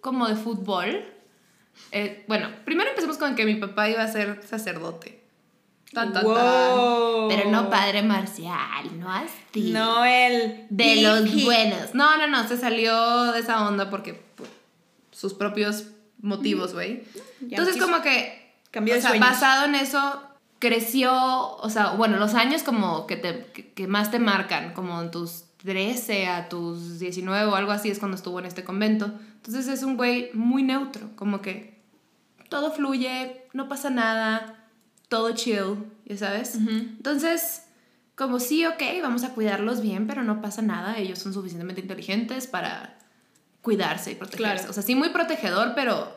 como 0.00 0.28
de 0.28 0.36
fútbol. 0.36 1.04
Eh, 1.90 2.24
bueno, 2.28 2.48
primero 2.64 2.88
empecemos 2.90 3.18
con 3.18 3.34
que 3.34 3.44
mi 3.44 3.56
papá 3.56 3.90
iba 3.90 4.04
a 4.04 4.08
ser 4.08 4.40
sacerdote. 4.44 5.24
Tan, 5.92 6.12
tan, 6.12 6.24
tan. 6.24 7.28
Pero 7.28 7.50
no 7.50 7.70
padre 7.70 8.02
marcial, 8.02 8.98
no 8.98 9.10
así. 9.10 9.72
No 9.72 10.04
el... 10.04 10.66
De 10.68 11.02
los 11.02 11.44
buenos. 11.44 11.94
No, 11.94 12.16
no, 12.18 12.26
no, 12.26 12.46
se 12.48 12.56
salió 12.56 13.32
de 13.32 13.40
esa 13.40 13.66
onda 13.66 13.88
porque 13.88 14.14
por 14.14 14.46
sus 15.10 15.34
propios 15.34 15.88
motivos, 16.20 16.74
güey. 16.74 17.04
Ya 17.40 17.56
Entonces, 17.58 17.82
como 17.82 18.02
que, 18.02 18.52
Cambió 18.70 18.94
o 18.94 18.96
de 18.96 19.00
sea, 19.00 19.10
sueños. 19.10 19.30
basado 19.30 19.66
en 19.66 19.74
eso, 19.76 20.22
creció, 20.58 21.56
o 21.56 21.70
sea, 21.70 21.92
bueno, 21.92 22.18
los 22.18 22.34
años 22.34 22.62
como 22.62 23.06
que, 23.06 23.16
te, 23.16 23.46
que, 23.52 23.72
que 23.72 23.86
más 23.86 24.10
te 24.10 24.18
marcan, 24.18 24.74
como 24.74 25.00
en 25.00 25.10
tus 25.10 25.44
13 25.58 26.26
a 26.26 26.48
tus 26.48 26.98
19 26.98 27.46
o 27.46 27.54
algo 27.54 27.72
así, 27.72 27.90
es 27.90 27.98
cuando 27.98 28.16
estuvo 28.16 28.38
en 28.38 28.46
este 28.46 28.64
convento. 28.64 29.12
Entonces, 29.36 29.68
es 29.68 29.82
un 29.82 29.96
güey 29.96 30.30
muy 30.34 30.62
neutro, 30.62 31.08
como 31.16 31.40
que 31.40 31.80
todo 32.48 32.72
fluye, 32.72 33.44
no 33.52 33.68
pasa 33.68 33.90
nada, 33.90 34.55
todo 35.08 35.32
chill, 35.34 35.76
ya 36.04 36.16
sabes. 36.16 36.54
Entonces, 36.56 37.62
como 38.14 38.40
sí, 38.40 38.64
ok, 38.66 38.82
vamos 39.02 39.24
a 39.24 39.34
cuidarlos 39.34 39.80
bien, 39.82 40.06
pero 40.06 40.22
no 40.22 40.40
pasa 40.40 40.62
nada, 40.62 40.98
ellos 40.98 41.18
son 41.18 41.32
suficientemente 41.34 41.80
inteligentes 41.80 42.46
para 42.46 42.98
cuidarse 43.62 44.12
y 44.12 44.14
protegerse. 44.14 44.54
Claro. 44.56 44.70
O 44.70 44.72
sea, 44.72 44.82
sí 44.82 44.94
muy 44.94 45.10
protegedor, 45.10 45.72
pero 45.74 46.14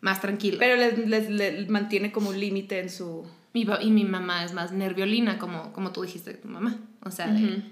más 0.00 0.20
tranquilo. 0.20 0.58
Pero 0.58 0.76
les, 0.76 0.98
les- 1.08 1.30
les 1.30 1.68
mantiene 1.68 2.12
como 2.12 2.30
un 2.30 2.38
límite 2.38 2.80
en 2.80 2.90
su... 2.90 3.26
Mi 3.54 3.66
y 3.80 3.90
mi 3.90 4.04
mamá 4.04 4.44
es 4.44 4.52
más 4.52 4.72
nerviolina, 4.72 5.38
como, 5.38 5.72
como 5.72 5.90
tú 5.92 6.02
dijiste 6.02 6.32
de 6.32 6.38
tu 6.38 6.48
mamá. 6.48 6.76
O 7.04 7.10
sea, 7.10 7.26
de, 7.28 7.62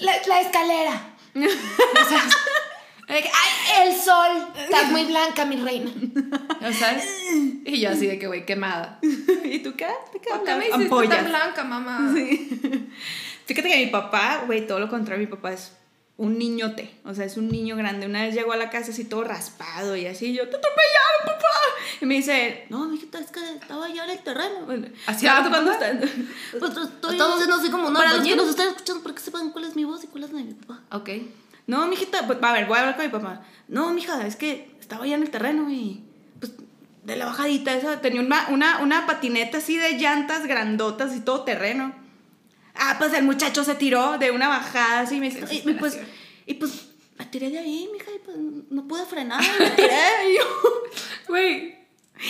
la, 0.00 0.12
la 0.28 0.40
escalera. 0.40 1.08
O 1.34 2.08
sea, 2.08 2.22
de 3.14 3.22
que, 3.22 3.28
¡Ay, 3.28 3.88
el 3.88 3.94
sol! 3.94 4.48
Estás 4.56 4.90
muy 4.90 5.04
blanca, 5.06 5.44
mi 5.44 5.56
reina. 5.56 5.90
O 6.60 6.72
sea, 6.72 7.00
y 7.64 7.80
yo 7.80 7.90
así 7.90 8.06
de 8.06 8.18
que, 8.18 8.26
güey, 8.26 8.44
quemada. 8.46 8.98
¿Y 9.02 9.58
tú 9.60 9.74
qué? 9.76 9.86
¿De 10.12 10.20
qué 10.20 10.30
¿Por 10.30 10.44
qué 10.44 10.54
me 10.54 10.68
hiciste 10.68 11.08
tan 11.08 11.28
blanca, 11.28 11.64
mamá? 11.64 12.14
Fíjate 13.46 13.68
que 13.68 13.76
mi 13.84 13.86
papá, 13.86 14.42
güey, 14.46 14.66
todo 14.66 14.78
lo 14.78 14.88
contrario, 14.88 15.26
mi 15.26 15.30
papá 15.30 15.52
es 15.52 15.72
un 16.16 16.38
niñote, 16.38 16.94
o 17.04 17.14
sea, 17.14 17.24
es 17.24 17.36
un 17.36 17.48
niño 17.48 17.76
grande. 17.76 18.06
Una 18.06 18.22
vez 18.22 18.34
llegó 18.34 18.52
a 18.52 18.56
la 18.56 18.70
casa 18.70 18.92
así 18.92 19.04
todo 19.04 19.24
raspado 19.24 19.96
y 19.96 20.06
así, 20.06 20.32
yo, 20.32 20.48
te 20.48 20.56
atropellaron, 20.56 21.24
papá. 21.24 21.46
Y 22.00 22.06
me 22.06 22.14
dice, 22.14 22.66
no, 22.68 22.86
mijita, 22.86 23.18
es 23.18 23.30
que 23.30 23.40
estaba 23.54 23.88
ya 23.88 24.04
en 24.04 24.10
el 24.10 24.18
terreno. 24.20 24.64
Bueno, 24.66 24.88
¿Así 25.06 25.26
tu 25.26 25.50
cuando 25.50 25.72
está- 25.72 25.98
Pues 26.58 26.76
estoy... 26.76 27.12
Estamos 27.12 27.34
haciendo 27.34 27.56
así 27.56 27.70
como 27.70 27.88
una 27.88 27.98
Para 27.98 28.14
los 28.14 28.26
que 28.26 28.36
nos 28.36 28.48
están 28.48 28.68
escuchando, 28.68 29.02
para 29.02 29.14
que 29.14 29.20
sepan 29.20 29.50
cuál 29.50 29.64
es 29.64 29.74
mi 29.74 29.84
voz 29.84 30.04
y 30.04 30.06
cuál 30.06 30.24
es 30.24 30.32
la 30.32 30.38
de 30.38 30.44
mi 30.44 30.54
papá. 30.54 30.80
Ok. 30.92 31.10
No, 31.66 31.86
mijita, 31.86 32.26
pues, 32.26 32.38
a 32.42 32.52
ver, 32.52 32.66
voy 32.66 32.76
a 32.76 32.80
hablar 32.80 32.96
con 32.96 33.04
mi 33.06 33.12
papá. 33.12 33.42
No, 33.68 33.92
mija, 33.92 34.26
es 34.26 34.36
que 34.36 34.74
estaba 34.80 35.06
ya 35.06 35.14
en 35.16 35.22
el 35.22 35.30
terreno 35.30 35.70
y 35.70 36.02
pues 36.40 36.52
de 37.04 37.16
la 37.16 37.26
bajadita 37.26 37.72
esa, 37.74 38.00
tenía 38.00 38.20
una, 38.20 38.46
una, 38.48 38.78
una 38.78 39.06
patineta 39.06 39.58
así 39.58 39.76
de 39.76 39.92
llantas 39.98 40.46
grandotas 40.46 41.14
y 41.16 41.20
todo 41.20 41.42
terreno. 41.44 41.94
Ah, 42.74 42.96
pues 42.98 43.12
el 43.14 43.24
muchacho 43.24 43.64
se 43.64 43.74
tiró 43.74 44.18
de 44.18 44.30
una 44.30 44.48
bajada 44.48 45.00
así 45.00 45.16
y 45.16 45.20
me 45.20 45.30
dice, 45.30 45.44
y, 45.50 45.68
y 45.68 45.74
pues, 45.74 45.98
y 46.46 46.54
pues 46.54 46.88
me 47.18 47.26
tiré 47.26 47.50
de 47.50 47.58
ahí, 47.58 47.88
mija, 47.92 48.10
y 48.14 48.18
pues 48.18 48.36
no 48.70 48.88
pude 48.88 49.04
frenar, 49.06 49.40
me 49.58 49.70
tiré. 49.70 49.88
y, 50.30 50.36
yo- 50.36 50.82
Güey. 51.28 51.76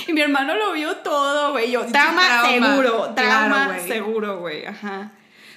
y 0.08 0.12
mi 0.12 0.20
hermano 0.20 0.54
lo 0.56 0.72
vio 0.72 0.96
todo, 0.98 1.52
güey. 1.52 1.70
Yo, 1.70 1.80
Pinche 1.82 1.92
trauma, 1.98 2.46
seguro, 2.48 3.14
trauma 3.14 3.64
Claro, 3.68 3.86
seguro, 3.86 4.40
güey. 4.40 4.66
Ajá. 4.66 5.12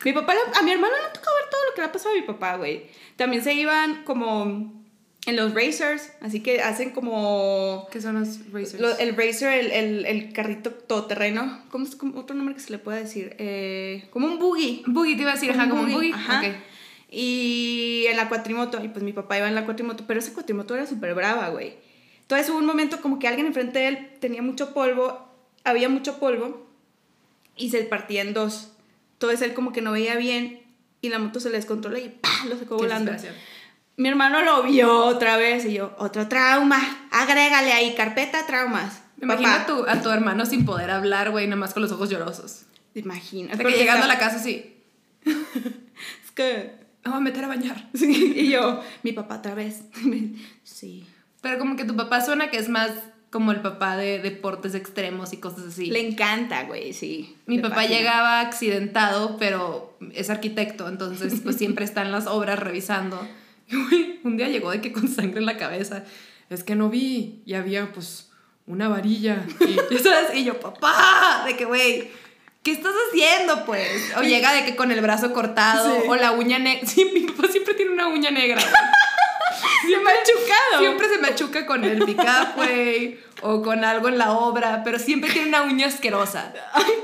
Mi 0.05 0.13
papá, 0.13 0.33
a 0.57 0.61
mi 0.61 0.71
hermano 0.71 0.93
le 0.95 1.13
tocó 1.19 1.31
ver 1.41 1.49
todo 1.51 1.61
lo 1.67 1.75
que 1.75 1.81
le 1.81 1.87
ha 1.87 1.91
pasado 1.91 2.15
a 2.15 2.19
mi 2.19 2.21
papá, 2.25 2.55
güey. 2.55 2.83
También 3.17 3.43
se 3.43 3.53
iban 3.53 4.03
como 4.05 4.71
en 5.25 5.35
los 5.35 5.53
racers, 5.55 6.13
así 6.21 6.41
que 6.41 6.61
hacen 6.61 6.91
como 6.91 7.87
¿Qué 7.91 7.99
son 7.99 8.19
los 8.19 8.51
racers? 8.53 8.79
lo- 8.79 8.97
el 8.99 9.15
racer, 9.17 9.51
el, 9.59 9.71
el, 9.71 10.05
el 10.05 10.31
carrito 10.33 10.69
todoterreno. 10.71 11.63
¿Cómo 11.71 11.85
es 11.85 11.95
como 11.95 12.19
otro 12.19 12.35
nombre 12.35 12.53
que 12.53 12.61
se 12.61 12.69
le 12.71 12.77
puede 12.77 12.99
decir? 12.99 13.35
Eh, 13.39 14.07
como 14.11 14.27
un 14.27 14.37
buggy. 14.39 14.83
Boogie, 14.85 15.15
te 15.15 15.23
iba 15.23 15.31
a 15.31 15.33
decir, 15.33 15.49
ajá, 15.51 15.67
como 15.67 15.81
un 15.81 15.91
boogie. 15.91 16.13
Ajá. 16.13 16.39
Ok. 16.39 16.55
Y 17.09 18.05
en 18.09 18.17
la 18.17 18.29
cuatrimoto, 18.29 18.83
y 18.83 18.89
pues 18.89 19.03
mi 19.03 19.13
papá 19.13 19.37
iba 19.37 19.47
en 19.47 19.55
la 19.55 19.65
cuatrimoto, 19.65 20.05
pero 20.05 20.19
esa 20.19 20.33
cuatrimoto 20.33 20.75
era 20.75 20.85
súper 20.85 21.13
brava, 21.15 21.49
güey. 21.49 21.73
Entonces 22.21 22.49
hubo 22.49 22.57
un 22.57 22.65
momento 22.65 23.01
como 23.01 23.19
que 23.19 23.27
alguien 23.27 23.47
enfrente 23.47 23.79
de 23.79 23.87
él 23.87 24.09
tenía 24.19 24.41
mucho 24.41 24.73
polvo, 24.73 25.27
había 25.63 25.89
mucho 25.89 26.19
polvo, 26.19 26.67
y 27.55 27.69
se 27.69 27.83
partía 27.83 28.21
en 28.21 28.33
dos. 28.33 28.71
Entonces 29.31 29.49
él 29.49 29.53
como 29.53 29.71
que 29.71 29.81
no 29.81 29.91
veía 29.91 30.15
bien, 30.15 30.61
y 31.01 31.09
la 31.09 31.19
moto 31.19 31.39
se 31.39 31.49
le 31.49 31.57
descontroló 31.57 31.97
y 31.97 32.09
¡pah! 32.09 32.45
lo 32.49 32.57
sacó 32.57 32.77
volando. 32.77 33.11
Mi 33.97 34.09
hermano 34.09 34.41
lo 34.41 34.63
vio 34.63 35.05
otra 35.05 35.37
vez, 35.37 35.65
y 35.65 35.73
yo, 35.73 35.95
otro 35.97 36.27
trauma, 36.27 37.07
agrégale 37.11 37.71
ahí, 37.71 37.95
carpeta 37.95 38.45
traumas. 38.45 39.01
Me 39.17 39.25
imagino 39.25 39.49
Papá, 39.49 39.61
a 39.61 39.65
tu, 39.65 39.85
a 39.87 40.01
tu 40.01 40.09
hermano 40.09 40.45
sin 40.45 40.65
poder 40.65 40.91
hablar, 40.91 41.31
güey, 41.31 41.47
nada 41.47 41.55
más 41.55 41.73
con 41.73 41.81
los 41.81 41.91
ojos 41.91 42.09
llorosos. 42.09 42.63
¿Te 42.93 42.99
imaginas? 42.99 43.57
Porque 43.57 43.77
llegando 43.77 44.05
a 44.05 44.07
la 44.07 44.19
casa 44.19 44.37
así, 44.37 44.75
Es 45.25 46.31
que... 46.33 46.73
me 47.03 47.11
voy 47.11 47.17
a 47.17 47.21
meter 47.21 47.43
a 47.45 47.47
bañar. 47.47 47.89
Sí, 47.93 48.33
y 48.35 48.49
yo, 48.49 48.81
mi 49.03 49.11
papá 49.11 49.37
otra 49.37 49.55
vez. 49.55 49.83
Sí. 50.63 51.05
Pero 51.41 51.59
como 51.59 51.75
que 51.75 51.85
tu 51.85 51.95
papá 51.95 52.21
suena 52.21 52.49
que 52.49 52.57
es 52.57 52.69
más 52.69 52.91
como 53.31 53.51
el 53.51 53.61
papá 53.61 53.97
de 53.97 54.19
deportes 54.19 54.75
extremos 54.75 55.33
y 55.33 55.37
cosas 55.37 55.65
así. 55.67 55.87
Le 55.87 56.07
encanta, 56.07 56.63
güey, 56.63 56.93
sí. 56.93 57.35
Mi 57.45 57.59
papá 57.59 57.75
fascina. 57.75 57.97
llegaba 57.97 58.39
accidentado, 58.41 59.37
pero 59.37 59.97
es 60.13 60.29
arquitecto, 60.29 60.87
entonces 60.87 61.41
pues 61.43 61.57
siempre 61.57 61.83
está 61.85 62.01
en 62.01 62.11
las 62.11 62.27
obras 62.27 62.59
revisando. 62.59 63.27
Y 63.67 63.75
güey, 63.75 64.19
un 64.23 64.37
día 64.37 64.47
llegó 64.47 64.71
de 64.71 64.79
que 64.81 64.91
con 64.93 65.07
sangre 65.07 65.39
en 65.39 65.45
la 65.45 65.57
cabeza. 65.57 66.03
Es 66.49 66.63
que 66.63 66.75
no 66.75 66.89
vi 66.89 67.41
y 67.45 67.55
había 67.55 67.91
pues 67.91 68.29
una 68.67 68.87
varilla. 68.87 69.45
Y, 69.89 69.97
¿sabes? 69.97 70.35
y 70.35 70.43
yo, 70.43 70.59
papá, 70.59 71.43
de 71.45 71.57
que 71.57 71.65
güey, 71.65 72.09
¿qué 72.63 72.71
estás 72.71 72.93
haciendo 73.09 73.65
pues? 73.65 74.13
O 74.17 74.21
llega 74.21 74.53
de 74.53 74.63
que 74.65 74.75
con 74.75 74.91
el 74.91 75.01
brazo 75.01 75.33
cortado 75.33 75.93
Sí. 75.95 76.07
o 76.07 76.15
la 76.15 76.31
uña 76.31 76.59
negra. 76.59 76.87
Sí, 76.87 77.09
mi 77.13 77.21
papá 77.21 77.47
siempre 77.51 77.73
tiene 77.73 77.91
una 77.91 78.07
uña 78.07 78.29
negra. 78.31 78.61
Siempre 79.81 80.13
machucado. 80.13 80.79
Siempre 80.79 81.09
se 81.09 81.17
machuca 81.19 81.65
con 81.65 81.83
el 81.83 82.03
pick-up, 82.05 82.55
güey, 82.55 83.19
o 83.41 83.61
con 83.61 83.83
algo 83.83 84.07
en 84.09 84.17
la 84.17 84.31
obra, 84.33 84.81
pero 84.83 84.97
siempre 84.99 85.29
tiene 85.31 85.49
una 85.49 85.63
uña 85.63 85.87
asquerosa. 85.87 86.53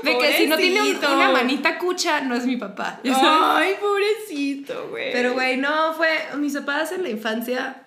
de 0.02 0.18
que 0.18 0.32
si 0.38 0.46
no 0.46 0.56
tiene 0.56 0.80
un- 0.82 0.96
una 0.96 1.30
manita 1.30 1.78
cucha, 1.78 2.20
no 2.22 2.34
es 2.34 2.44
mi 2.46 2.56
papá. 2.56 3.00
sabes. 3.04 3.18
Ay, 3.22 3.74
pobrecito, 3.80 4.88
güey. 4.90 5.12
Pero, 5.12 5.32
güey, 5.34 5.56
no, 5.56 5.92
fue. 5.94 6.08
Mis 6.38 6.54
papás 6.54 6.92
en 6.92 7.02
la 7.02 7.08
infancia, 7.10 7.82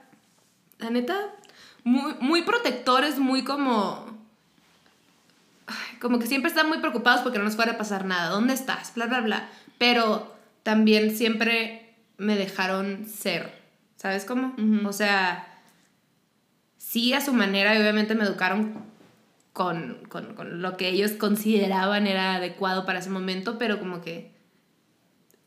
la 0.79 0.89
neta, 0.89 1.17
muy, 1.83 2.13
muy 2.19 2.41
protectores, 2.43 3.17
muy 3.19 3.43
como. 3.43 4.13
Como 5.99 6.19
que 6.19 6.27
siempre 6.27 6.49
están 6.49 6.67
muy 6.67 6.77
preocupados 6.79 7.21
porque 7.21 7.39
no 7.39 7.45
nos 7.45 7.55
fuera 7.55 7.73
a 7.73 7.77
pasar 7.77 8.05
nada. 8.05 8.29
¿Dónde 8.29 8.53
estás? 8.53 8.93
Bla, 8.93 9.07
bla, 9.07 9.21
bla. 9.21 9.49
Pero 9.77 10.35
también 10.63 11.15
siempre 11.15 11.93
me 12.17 12.35
dejaron 12.35 13.07
ser. 13.07 13.54
¿Sabes 14.05 14.23
cómo? 14.23 14.53
O 14.87 14.93
sea, 14.93 15.47
sí 16.77 17.11
a 17.13 17.21
su 17.21 17.33
manera 17.33 17.73
y 17.75 17.79
obviamente 17.81 18.13
me 18.13 18.23
educaron 18.23 18.83
con, 19.51 19.97
con, 20.09 20.35
con 20.35 20.61
lo 20.61 20.77
que 20.77 20.89
ellos 20.89 21.13
consideraban 21.13 22.05
era 22.05 22.35
adecuado 22.35 22.85
para 22.85 22.99
ese 22.99 23.09
momento, 23.09 23.57
pero 23.57 23.79
como 23.79 24.01
que 24.01 24.31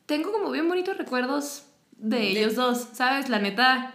tengo 0.07 0.33
como 0.33 0.51
bien 0.51 0.67
bonitos 0.67 0.99
recuerdos 0.99 1.67
de, 1.99 2.17
De- 2.19 2.31
ellos 2.33 2.57
dos, 2.57 2.89
¿sabes? 2.95 3.29
La 3.29 3.39
neta. 3.39 3.95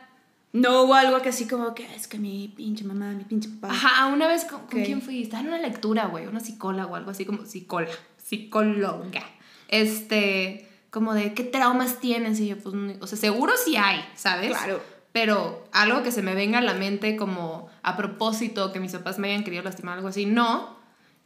No 0.53 0.83
hubo 0.83 0.93
algo 0.93 1.21
que 1.21 1.27
así 1.27 1.45
como 1.45 1.75
que 1.75 1.83
es 1.93 2.07
que 2.07 2.17
mi 2.17 2.47
pinche 2.47 2.85
mamá, 2.85 3.11
mi 3.11 3.25
pinche 3.25 3.49
papá. 3.59 3.73
Ajá, 3.73 4.05
una 4.07 4.29
vez, 4.29 4.45
¿con, 4.45 4.61
con 4.67 4.81
quién 4.81 5.01
fui? 5.01 5.23
Estaba 5.23 5.41
en 5.41 5.47
una 5.49 5.57
lectura, 5.59 6.05
güey, 6.05 6.25
una 6.27 6.39
psicóloga 6.39 6.85
o 6.87 6.95
algo 6.95 7.11
así 7.11 7.25
como 7.25 7.45
psicóloga, 7.45 7.91
psicóloga. 8.15 9.23
Este, 9.67 10.69
como 10.93 11.15
de, 11.15 11.33
¿qué 11.33 11.43
traumas 11.43 11.99
tienes? 11.99 12.39
Y 12.39 12.49
yo, 12.49 12.57
pues, 12.59 12.75
o 13.01 13.07
sea, 13.07 13.17
seguro 13.17 13.53
sí 13.57 13.75
hay, 13.75 14.05
¿sabes? 14.13 14.49
Claro. 14.49 14.79
Pero 15.11 15.67
algo 15.71 16.03
que 16.03 16.11
se 16.11 16.21
me 16.21 16.35
venga 16.35 16.59
a 16.59 16.61
la 16.61 16.75
mente 16.75 17.17
como 17.17 17.67
a 17.81 17.97
propósito, 17.97 18.71
que 18.71 18.79
mis 18.79 18.91
papás 18.91 19.17
me 19.17 19.29
hayan 19.29 19.43
querido 19.43 19.63
lastimar, 19.63 19.95
algo 19.95 20.09
así, 20.09 20.27
no. 20.27 20.77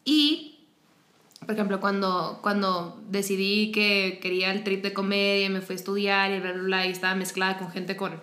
Y, 0.05 0.59
por 1.41 1.51
ejemplo, 1.51 1.81
cuando, 1.81 2.39
cuando 2.41 2.97
decidí 3.09 3.74
que 3.74 4.19
quería 4.21 4.53
el 4.53 4.63
trip 4.63 4.81
de 4.83 4.93
comedia 4.93 5.47
y 5.47 5.50
me 5.50 5.59
fui 5.59 5.74
a 5.74 5.75
estudiar 5.75 6.31
y 6.31 6.39
bla, 6.39 6.53
bla, 6.53 6.63
bla, 6.63 6.86
y 6.88 6.91
estaba 6.91 7.15
mezclada 7.15 7.57
con 7.57 7.69
gente 7.69 7.97
con 7.97 8.21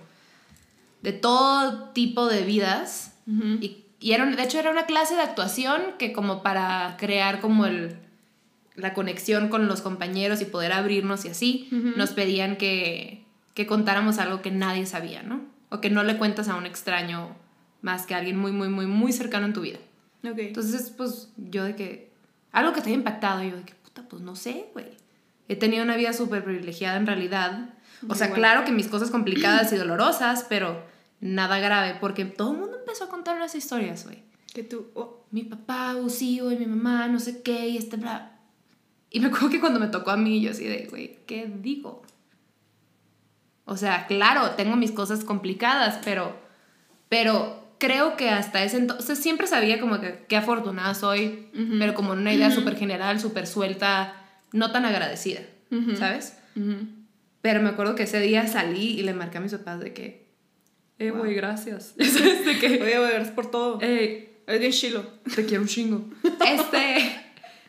de 1.03 1.13
todo 1.13 1.91
tipo 1.91 2.27
de 2.27 2.43
vidas. 2.43 3.19
Y, 3.61 3.85
y 4.01 4.13
era, 4.13 4.25
de 4.25 4.43
hecho 4.43 4.59
era 4.59 4.71
una 4.71 4.87
clase 4.87 5.15
de 5.15 5.21
actuación 5.21 5.83
que 5.99 6.15
como 6.15 6.43
para 6.43 6.97
crear 6.99 7.43
como 7.43 7.67
el, 7.67 7.99
la 8.75 8.93
conexión 8.95 9.49
con 9.49 9.67
los 9.69 9.81
compañeros 9.81 10.41
y 10.41 10.47
poder 10.47 10.73
abrirnos 10.73 11.25
y 11.25 11.29
así, 11.29 11.69
Ujú. 11.73 11.93
nos 11.97 12.11
pedían 12.11 12.57
que, 12.57 13.25
que 13.55 13.67
contáramos 13.67 14.19
algo 14.19 14.43
que 14.43 14.51
nadie 14.51 14.85
sabía, 14.87 15.23
¿no? 15.23 15.43
O 15.71 15.81
que 15.81 15.91
no 15.91 16.03
le 16.03 16.17
cuentas 16.19 16.49
a 16.49 16.57
un 16.57 16.67
extraño 16.67 17.37
más 17.83 18.07
que 18.07 18.15
a 18.15 18.19
alguien 18.19 18.37
muy, 18.39 18.53
muy, 18.53 18.69
muy, 18.69 18.87
muy 18.87 19.13
cercano 19.13 19.47
en 19.47 19.53
tu 19.53 19.61
vida. 19.61 19.79
Ok. 20.25 20.39
Entonces, 20.39 20.91
pues 20.97 21.29
yo 21.37 21.65
de 21.65 21.77
que... 21.77 22.13
Algo 22.53 22.73
que 22.73 22.81
te 22.81 22.89
haya 22.89 22.97
impactado, 22.97 23.43
yo 23.43 23.57
de 23.57 23.63
que, 23.65 23.75
puta, 23.75 24.03
pues 24.09 24.23
no 24.23 24.37
sé, 24.37 24.67
güey. 24.73 24.87
He 25.49 25.57
tenido 25.57 25.83
una 25.85 25.97
vida 25.97 26.13
súper 26.13 26.43
privilegiada 26.45 26.97
en 26.97 27.07
realidad. 27.07 27.71
O 28.03 28.07
Muy 28.07 28.17
sea, 28.17 28.29
bueno. 28.29 28.41
claro 28.41 28.65
que 28.65 28.73
mis 28.73 28.87
cosas 28.89 29.11
complicadas 29.11 29.73
y 29.73 29.77
dolorosas, 29.77 30.47
pero 30.49 30.83
nada 31.21 31.59
grave, 31.59 31.97
porque 32.01 32.25
todo 32.25 32.53
el 32.53 32.59
mundo 32.59 32.79
empezó 32.79 33.05
a 33.05 33.09
contar 33.09 33.37
unas 33.37 33.55
historias, 33.55 34.05
güey. 34.05 34.23
que 34.53 34.63
tú. 34.63 34.87
oh, 34.95 35.25
Mi 35.33 35.43
papá 35.43 35.91
abusivo 35.91 36.51
y 36.53 36.57
mi 36.57 36.67
mamá 36.67 37.09
no 37.09 37.19
sé 37.19 37.43
qué 37.43 37.69
y 37.69 37.77
este 37.77 37.97
bla. 37.97 38.34
Y 39.15 39.21
me 39.21 39.29
acuerdo 39.29 39.49
que 39.49 39.61
cuando 39.61 39.79
me 39.79 39.87
tocó 39.87 40.11
a 40.11 40.17
mí, 40.17 40.41
yo 40.41 40.51
así 40.51 40.65
de, 40.65 40.89
güey, 40.91 41.21
¿qué 41.27 41.49
digo? 41.61 42.03
O 43.65 43.77
sea, 43.77 44.07
claro, 44.09 44.51
tengo 44.57 44.75
mis 44.77 44.91
cosas 44.91 45.25
complicadas, 45.25 46.01
pero, 46.05 46.37
pero 47.09 47.65
creo 47.79 48.17
que 48.17 48.29
hasta 48.29 48.65
ese 48.65 48.77
entonces 48.79 49.19
siempre 49.21 49.47
sabía 49.47 49.81
como 49.81 50.01
que 50.01 50.25
qué 50.29 50.37
afortunada 50.37 50.95
soy, 50.95 51.49
pero 51.79 51.95
como 51.95 52.13
en 52.13 52.19
una 52.21 52.35
idea 52.35 52.51
súper 52.51 52.77
general, 52.77 53.21
súper 53.21 53.47
suelta, 53.47 54.15
no 54.53 54.73
tan 54.73 54.85
agradecida, 54.85 55.43
Ujú. 55.71 55.97
¿sabes? 55.97 56.37
Pero 57.41 57.63
me 57.63 57.69
acuerdo 57.69 57.95
que 57.95 58.03
ese 58.03 58.21
día 58.21 58.47
salí 58.49 58.99
y 58.99 59.03
le 59.03 59.15
marqué 59.15 59.39
a 59.39 59.41
mis 59.41 59.53
papás 59.53 59.79
de 59.81 59.93
que, 59.95 60.29
eh, 60.99 61.11
Wow. 61.13 61.21
güey, 61.21 61.35
gracias. 61.35 61.95
De 61.97 62.59
que, 62.59 62.67
Oye, 62.83 62.99
güey, 62.99 63.13
gracias 63.13 63.31
por 63.35 63.51
todo. 63.51 63.79
eh, 63.81 64.43
Es 64.47 64.61
bien 64.61 64.73
chilo. 64.73 65.03
te 65.35 65.45
quiero 65.47 65.63
un 65.63 65.69
chingo. 65.69 66.05
Este, 66.47 67.24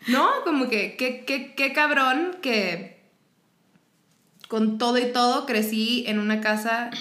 no, 0.07 0.29
como 0.43 0.69
que, 0.69 0.95
qué, 0.97 1.74
cabrón 1.74 2.38
que 2.41 3.00
con 4.47 4.77
todo 4.77 4.97
y 4.97 5.12
todo 5.12 5.45
crecí 5.45 6.03
en 6.07 6.19
una 6.19 6.41
casa. 6.41 6.91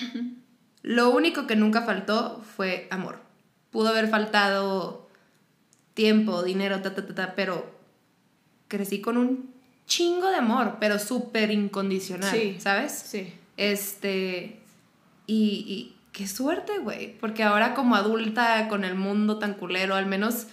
Lo 0.83 1.11
único 1.11 1.47
que 1.47 1.57
nunca 1.57 1.83
faltó 1.83 2.43
fue 2.57 2.89
amor. 2.91 3.21
Pudo 3.71 3.89
haber 3.89 4.09
faltado 4.09 5.09
tiempo, 5.95 6.43
dinero, 6.43 6.81
ta, 6.83 6.95
ta, 6.95 7.07
ta, 7.07 7.15
ta, 7.15 7.35
pero 7.35 7.75
crecí 8.69 9.01
con 9.01 9.17
un 9.17 9.55
chingo 9.87 10.31
de 10.31 10.37
amor, 10.37 10.77
pero 10.81 10.99
súper 10.99 11.51
incondicional, 11.51 12.31
Sí. 12.31 12.57
¿sabes? 12.59 12.93
Sí. 12.93 13.33
Este. 13.57 14.61
Y, 15.27 15.65
y 15.67 15.97
qué 16.13 16.27
suerte, 16.27 16.79
güey. 16.79 17.17
Porque 17.19 17.43
ahora, 17.43 17.75
como 17.75 17.95
adulta, 17.97 18.69
con 18.69 18.85
el 18.85 18.95
mundo 18.95 19.39
tan 19.39 19.55
culero, 19.55 19.95
al 19.95 20.07
menos. 20.07 20.47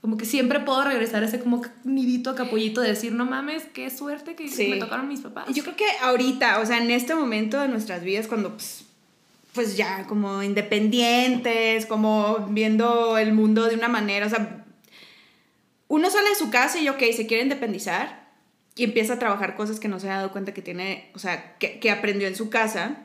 Como 0.00 0.16
que 0.16 0.24
siempre 0.24 0.60
puedo 0.60 0.82
regresar 0.82 1.22
a 1.22 1.26
ese 1.26 1.40
como 1.40 1.60
nidito 1.84 2.30
a 2.30 2.34
capullito 2.34 2.80
de 2.80 2.88
decir, 2.88 3.12
no 3.12 3.26
mames, 3.26 3.64
qué 3.74 3.90
suerte 3.90 4.34
que 4.34 4.48
Sí. 4.48 4.68
me 4.68 4.76
tocaron 4.78 5.06
mis 5.08 5.20
papás. 5.20 5.46
Yo 5.54 5.62
creo 5.62 5.76
que 5.76 5.84
ahorita, 6.00 6.60
o 6.60 6.66
sea, 6.66 6.78
en 6.78 6.90
este 6.90 7.14
momento 7.14 7.60
de 7.60 7.68
nuestras 7.68 8.02
vidas, 8.02 8.26
cuando 8.26 8.52
pues, 8.56 8.84
pues 9.52 9.76
ya 9.76 10.06
como 10.06 10.42
independientes, 10.42 11.84
como 11.86 12.46
viendo 12.50 13.18
el 13.18 13.32
mundo 13.34 13.64
de 13.66 13.74
una 13.74 13.88
manera, 13.88 14.26
o 14.26 14.30
sea, 14.30 14.64
uno 15.88 16.08
sale 16.10 16.30
de 16.30 16.34
su 16.36 16.50
casa 16.50 16.78
y, 16.78 16.88
ok, 16.88 17.02
se 17.14 17.26
quiere 17.26 17.42
independizar 17.42 18.28
y 18.76 18.84
empieza 18.84 19.14
a 19.14 19.18
trabajar 19.18 19.56
cosas 19.56 19.80
que 19.80 19.88
no 19.88 20.00
se 20.00 20.08
ha 20.08 20.16
dado 20.16 20.32
cuenta 20.32 20.54
que 20.54 20.62
tiene, 20.62 21.10
o 21.14 21.18
sea, 21.18 21.58
que, 21.58 21.78
que 21.78 21.90
aprendió 21.90 22.26
en 22.28 22.36
su 22.36 22.48
casa, 22.48 22.96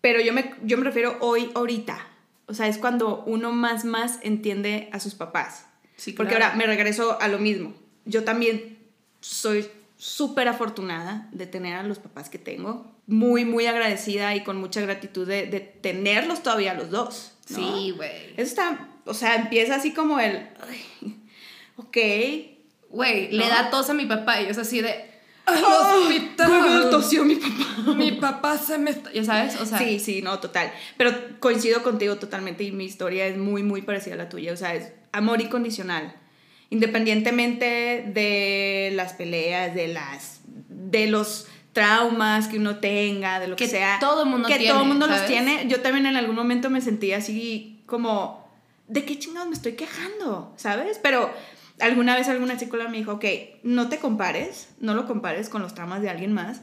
pero 0.00 0.20
yo 0.20 0.32
me, 0.32 0.54
yo 0.62 0.78
me 0.78 0.84
refiero 0.84 1.18
hoy, 1.20 1.50
ahorita. 1.54 2.06
o 2.46 2.54
sea, 2.54 2.68
es 2.68 2.78
cuando 2.78 3.22
uno 3.26 3.52
más, 3.52 3.84
más 3.84 4.18
entiende 4.22 4.88
a 4.92 5.00
sus 5.00 5.14
papás. 5.14 5.66
Sí, 6.00 6.14
Porque 6.14 6.30
claro. 6.30 6.46
ahora 6.46 6.56
me 6.56 6.64
regreso 6.66 7.20
a 7.20 7.28
lo 7.28 7.38
mismo. 7.38 7.74
Yo 8.06 8.24
también 8.24 8.78
soy 9.20 9.68
súper 9.98 10.48
afortunada 10.48 11.28
de 11.30 11.46
tener 11.46 11.76
a 11.76 11.82
los 11.82 11.98
papás 11.98 12.30
que 12.30 12.38
tengo. 12.38 12.90
Muy, 13.06 13.44
muy 13.44 13.66
agradecida 13.66 14.34
y 14.34 14.42
con 14.42 14.56
mucha 14.56 14.80
gratitud 14.80 15.28
de, 15.28 15.44
de 15.44 15.60
tenerlos 15.60 16.42
todavía 16.42 16.72
los 16.72 16.90
dos. 16.90 17.34
¿no? 17.50 17.56
Sí, 17.58 17.90
güey. 17.90 18.30
Eso 18.38 18.42
está, 18.42 18.88
o 19.04 19.12
sea, 19.12 19.34
empieza 19.34 19.74
así 19.74 19.92
como 19.92 20.18
el, 20.18 20.48
ay, 20.66 21.18
ok. 21.76 21.96
Güey, 22.88 23.30
le 23.32 23.46
da 23.48 23.68
tos 23.68 23.90
a 23.90 23.94
mi 23.94 24.06
papá 24.06 24.40
y 24.40 24.46
es 24.46 24.56
así 24.56 24.80
de. 24.80 25.09
¡Ay, 25.46 25.62
Oh, 25.64 26.02
hospital! 26.06 26.48
Google 26.50 26.90
tosió 26.90 27.24
mi 27.24 27.36
papá. 27.36 27.92
Mi 27.96 28.12
papá 28.12 28.58
se 28.58 28.78
me 28.78 28.90
está. 28.90 29.12
¿Ya 29.12 29.24
sabes? 29.24 29.60
O 29.60 29.66
sea, 29.66 29.78
sí, 29.78 29.98
sí, 29.98 30.22
no, 30.22 30.38
total. 30.38 30.72
Pero 30.96 31.12
coincido 31.40 31.82
contigo 31.82 32.16
totalmente 32.16 32.62
y 32.64 32.72
mi 32.72 32.84
historia 32.84 33.26
es 33.26 33.36
muy, 33.36 33.62
muy 33.62 33.82
parecida 33.82 34.14
a 34.14 34.18
la 34.18 34.28
tuya. 34.28 34.52
O 34.52 34.56
sea, 34.56 34.74
es 34.74 34.92
amor 35.12 35.40
incondicional. 35.40 36.14
Independientemente 36.70 38.04
de 38.14 38.92
las 38.94 39.12
peleas, 39.14 39.74
de 39.74 39.88
las. 39.88 40.40
de 40.46 41.06
los 41.06 41.46
traumas 41.72 42.48
que 42.48 42.58
uno 42.58 42.76
tenga, 42.78 43.38
de 43.38 43.46
lo 43.46 43.54
que, 43.56 43.64
Que 43.64 43.70
sea. 43.70 43.98
todo 44.00 44.26
mundo 44.26 44.48
que 44.48 44.56
tiene, 44.58 44.72
todo 44.74 44.84
mundo 44.84 45.06
los 45.06 45.24
tiene. 45.26 45.66
Yo 45.68 45.80
también 45.80 46.06
en 46.06 46.16
algún 46.16 46.34
momento 46.36 46.70
me 46.70 46.80
sentí 46.80 47.12
así 47.12 47.82
como. 47.86 48.48
¿De 48.88 49.04
qué 49.04 49.18
chingados 49.20 49.48
me 49.48 49.54
estoy 49.54 49.72
quejando? 49.72 50.52
¿Sabes? 50.56 50.98
Pero 51.00 51.32
alguna 51.80 52.16
vez 52.16 52.28
alguna 52.28 52.58
psicóloga 52.58 52.90
me 52.90 52.98
dijo, 52.98 53.12
ok, 53.12 53.24
no 53.62 53.88
te 53.88 53.98
compares, 53.98 54.70
no 54.80 54.94
lo 54.94 55.06
compares 55.06 55.48
con 55.48 55.62
los 55.62 55.74
traumas 55.74 56.02
de 56.02 56.10
alguien 56.10 56.32
más 56.32 56.62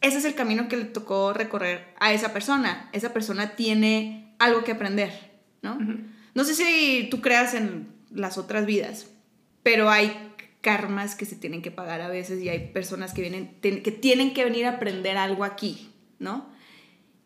ese 0.00 0.18
es 0.18 0.24
el 0.24 0.34
camino 0.34 0.68
que 0.68 0.76
le 0.76 0.84
tocó 0.84 1.32
recorrer 1.32 1.94
a 1.98 2.12
esa 2.12 2.32
persona. 2.32 2.88
Esa 2.92 3.12
persona 3.12 3.56
tiene 3.56 4.34
algo 4.38 4.62
que 4.62 4.72
aprender, 4.72 5.12
¿no? 5.62 5.78
No 6.34 6.44
sé 6.44 6.54
si 6.54 7.08
tú 7.10 7.20
creas 7.20 7.54
en 7.54 7.88
las 8.10 8.38
otras 8.38 8.64
vidas, 8.64 9.10
pero 9.62 9.90
hay 9.90 10.32
karmas 10.60 11.14
que 11.14 11.24
se 11.24 11.36
tienen 11.36 11.62
que 11.62 11.70
pagar 11.70 12.00
a 12.00 12.08
veces 12.08 12.40
y 12.42 12.48
hay 12.48 12.68
personas 12.68 13.12
que 13.12 13.22
vienen 13.22 13.60
que 13.60 13.92
tienen 13.92 14.34
que 14.34 14.44
venir 14.44 14.66
a 14.66 14.70
aprender 14.70 15.16
algo 15.16 15.44
aquí, 15.44 15.90
¿no? 16.18 16.48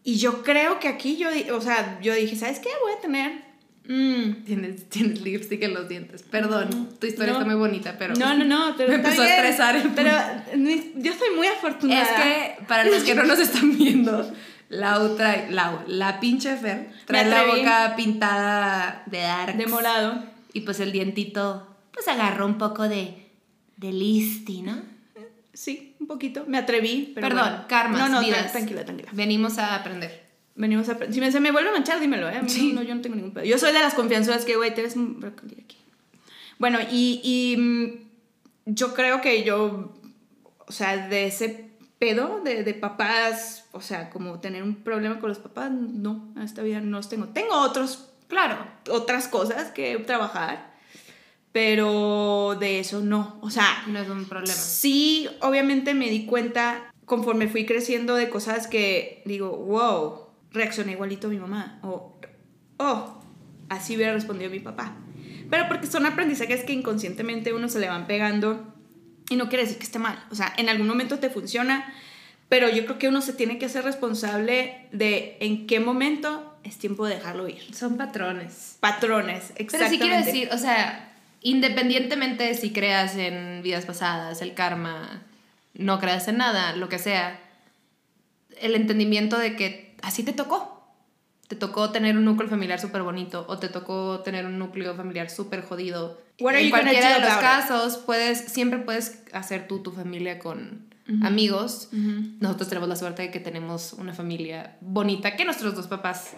Y 0.03 0.17
yo 0.17 0.43
creo 0.43 0.81
que 0.81 0.89
aquí 0.89 1.17
yo, 1.17 1.29
o 1.55 1.61
sea, 1.61 2.01
yo 2.01 2.15
dije, 2.15 2.37
¿sabes 2.37 2.59
qué? 2.59 2.71
Voy 2.83 2.93
a 2.93 3.01
tener 3.01 3.45
mm, 3.89 4.45
Tienes, 4.45 4.89
tienes 4.89 5.21
lipstick 5.23 5.63
en 5.63 5.75
los 5.75 5.89
dientes. 5.89 6.23
Perdón, 6.23 6.89
tu 7.01 7.07
historia 7.07 7.33
No. 7.33 7.39
está 7.41 7.51
muy 7.51 7.59
bonita, 7.59 7.97
pero. 7.99 8.15
no, 8.15 8.35
no, 8.35 8.45
no, 8.45 8.75
pero 8.77 8.89
me 8.91 8.95
empezó 8.97 9.23
a 9.23 9.29
estresar 9.29 9.77
el 9.77 9.91
Pero 9.91 10.11
yo 10.97 11.13
soy 11.13 11.37
muy 11.37 11.47
afortunada. 11.47 12.03
Es 12.03 12.11
que, 12.11 12.65
para 12.67 12.85
los 12.85 13.03
que 13.03 13.15
no 13.15 13.25
nos 13.25 13.39
están 13.39 13.77
viendo, 13.77 14.31
Lau 14.69 15.17
trae. 15.17 15.51
Lau, 15.51 15.81
la 15.87 16.19
pinche 16.21 16.57
Fer, 16.57 16.91
trae 17.07 17.27
la 17.29 17.45
boca 17.45 17.95
pintada 17.97 19.03
de 19.07 19.19
dark. 19.19 19.57
de 19.57 19.67
morado. 19.67 20.25
Y 20.55 20.61
pues 20.63 20.81
el 20.81 20.93
dientito, 20.93 21.67
pues 21.93 22.09
agarró 22.09 22.47
un 22.47 22.59
poco 22.59 22.89
de. 22.89 23.27
de 23.77 23.93
listi, 23.93 24.63
¿no? 24.63 24.81
Sí, 25.55 25.97
un 26.01 26.07
poquito. 26.07 26.45
Me 26.47 26.57
atreví, 26.57 27.13
pero 27.15 27.29
Perdón, 27.29 27.49
bueno. 27.51 27.65
karmas, 27.69 28.01
No, 28.01 28.09
no, 28.09 28.21
vidas. 28.27 28.53
tranquila, 28.53 28.85
tranquila. 28.87 29.11
Venimos 29.13 29.59
a 29.59 29.75
aprender. 29.75 30.22
Venimos 30.55 30.89
a... 30.89 30.99
Si 31.11 31.21
me, 31.21 31.33
se 31.33 31.41
me 31.41 31.51
vuelve 31.51 31.71
a 31.71 31.73
manchar, 31.73 31.99
dímelo, 32.01 32.29
¿eh? 32.29 32.37
A 32.37 32.43
mí 32.43 32.49
Sí. 32.49 32.73
No, 32.73 32.83
yo 32.83 32.95
no 32.95 33.01
tengo 33.01 33.17
ningún 33.17 33.33
pedo. 33.33 33.45
Yo 33.45 33.59
soy 33.59 33.73
de 33.73 33.79
las 33.81 33.95
confianzudas 33.95 34.45
que, 34.45 34.57
güey, 34.57 34.75
tienes 34.75 34.97
un 34.97 35.19
brócoli 35.21 35.57
aquí. 35.65 35.79
Bueno, 36.59 36.79
y, 36.91 37.21
y 37.25 37.57
mm, 37.57 38.73
yo 38.75 38.95
creo 38.95 39.21
que 39.21 39.43
yo, 39.45 39.93
o 40.59 40.73
sea, 40.73 41.09
de 41.09 41.27
ese 41.27 41.71
pedo 41.99 42.41
de, 42.45 42.65
de 42.65 42.75
papás, 42.75 43.65
o 43.73 43.81
sea, 43.81 44.11
como 44.11 44.41
tener 44.41 44.63
un 44.63 44.77
problema 44.77 45.19
con 45.21 45.29
los 45.31 45.39
papás, 45.39 45.71
no, 45.71 46.35
esta 46.43 46.63
vida 46.63 46.81
no 46.81 46.99
los 46.99 47.09
tengo. 47.09 47.29
Tengo 47.29 47.55
otros, 47.55 48.09
Claro. 48.29 48.57
otras 48.91 49.29
cosas 49.29 49.71
que 49.73 49.97
trabajar, 49.99 50.73
pero 51.53 52.57
de 52.59 52.81
eso 52.81 53.01
no. 53.01 53.39
O 53.43 53.51
sea, 53.51 53.85
No 53.87 53.99
es 54.01 54.09
un 54.09 54.25
problema. 54.27 54.55
Sí, 54.55 55.29
obviamente 55.41 55.95
me 55.95 56.09
di 56.11 56.25
cuenta 56.27 56.93
conforme 57.05 57.49
fui 57.49 57.67
creciendo 57.67 58.15
de 58.15 58.31
cosas 58.31 58.67
que 58.67 59.23
digo, 59.27 59.51
wow, 59.57 60.22
reaccioné 60.53 60.93
igualito 60.93 61.27
a 61.27 61.31
mi 61.31 61.39
mamá. 61.39 61.79
O, 61.83 62.19
oh, 62.79 63.23
así 63.69 63.97
hubiera 63.97 64.13
respondido 64.13 64.51
mi 64.51 64.61
papá. 64.61 64.97
Pero 65.51 65.69
porque 65.69 65.87
son 65.87 66.07
aprendizajes 66.07 66.65
que 66.65 66.73
inconscientemente 66.73 67.53
uno 67.53 67.69
se 67.69 67.79
le 67.79 67.89
van 67.89 68.07
pegando 68.07 68.73
y 69.29 69.37
no 69.37 69.49
quiere 69.49 69.65
decir 69.65 69.79
que 69.79 69.85
esté 69.85 69.99
mal. 69.99 70.25
O 70.31 70.35
sea, 70.35 70.53
en 70.57 70.69
algún 70.69 70.87
momento 70.87 71.19
te 71.19 71.31
funciona, 71.31 71.93
pero 72.49 72.69
yo 72.69 72.85
creo 72.85 72.99
que 72.99 73.09
uno 73.09 73.21
se 73.21 73.33
tiene 73.33 73.59
que 73.59 73.67
hacer 73.67 73.85
responsable 73.85 74.89
de 74.93 75.37
en 75.41 75.67
qué 75.67 75.81
momento 75.81 76.57
es 76.65 76.79
tiempo 76.79 77.07
de 77.07 77.17
dejarlo 77.17 77.49
ir. 77.49 77.75
Son 77.75 77.97
patrones. 77.97 78.77
Patrones, 78.81 79.53
Pero 79.55 79.65
exactamente. 79.65 79.97
sí 79.97 80.01
quiero 80.01 80.25
decir, 80.25 80.49
o 80.53 80.59
sea, 80.59 81.13
independientemente 81.41 82.45
de 82.45 82.55
si 82.55 82.73
creas 82.73 83.17
en 83.17 83.63
vidas 83.63 83.85
pasadas, 83.85 84.43
el 84.43 84.55
karma, 84.55 85.23
no 85.75 85.99
creas 85.99 86.29
en 86.29 86.39
nada, 86.39 86.77
lo 86.77 86.89
que 86.89 86.99
sea, 86.99 87.41
el 88.61 88.75
entendimiento 88.75 89.39
de 89.39 89.57
que 89.57 89.92
así 90.03 90.23
te 90.23 90.33
tocó. 90.33 90.81
Te 91.49 91.57
tocó 91.57 91.91
tener 91.91 92.17
un 92.17 92.25
núcleo 92.25 92.49
familiar 92.49 92.81
súper 92.81 93.03
bonito 93.03 93.45
o 93.49 93.59
te 93.59 93.69
tocó 93.69 94.21
tener 94.21 94.47
un 94.47 94.59
núcleo 94.59 94.95
familiar 94.95 95.29
súper 95.29 95.63
jodido. 95.63 96.19
En 96.39 96.71
cualquiera 96.71 97.15
de 97.15 97.21
los 97.21 97.31
about 97.31 97.43
casos, 97.43 97.99
puedes, 97.99 98.39
siempre 98.39 98.79
puedes 98.79 99.23
hacer 99.33 99.69
tú 99.69 99.83
tu 99.83 99.93
familia 99.93 100.39
con 100.39 100.87
amigos. 101.23 101.89
Nosotros 101.93 102.69
tenemos 102.69 102.89
la 102.89 102.97
suerte 102.97 103.23
de 103.23 103.31
que 103.31 103.41
tenemos 103.41 103.93
una 103.95 104.15
familia 104.15 104.77
bonita 104.81 105.37
que 105.37 105.45
nuestros 105.45 105.75
dos 105.75 105.89
papás 105.89 106.33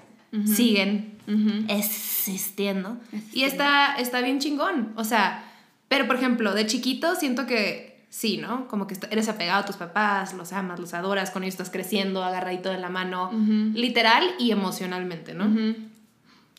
siguen 0.46 1.18
Ujú. 1.28 1.64
existiendo. 1.68 2.96
Y 3.32 3.44
está, 3.44 3.94
está 3.96 4.20
bien 4.20 4.40
chingón. 4.40 4.92
O 4.96 5.04
sea, 5.04 5.44
pero 5.88 6.08
por 6.08 6.16
ejemplo, 6.16 6.54
de 6.54 6.66
chiquito 6.66 7.14
siento 7.14 7.46
que 7.46 7.93
sí, 8.14 8.36
¿no? 8.36 8.68
Como 8.68 8.86
que 8.86 8.96
eres 9.10 9.28
apegado 9.28 9.62
a 9.62 9.66
tus 9.66 9.74
papás, 9.76 10.34
los 10.34 10.52
amas, 10.52 10.78
los 10.78 10.94
adoras, 10.94 11.32
con 11.32 11.42
ellos 11.42 11.54
estás 11.54 11.70
creciendo, 11.70 12.22
agarradito 12.22 12.68
de 12.70 12.78
la 12.78 12.88
mano, 12.88 13.30
literal 13.74 14.22
y 14.38 14.52
emocionalmente, 14.52 15.34
¿no? 15.34 15.46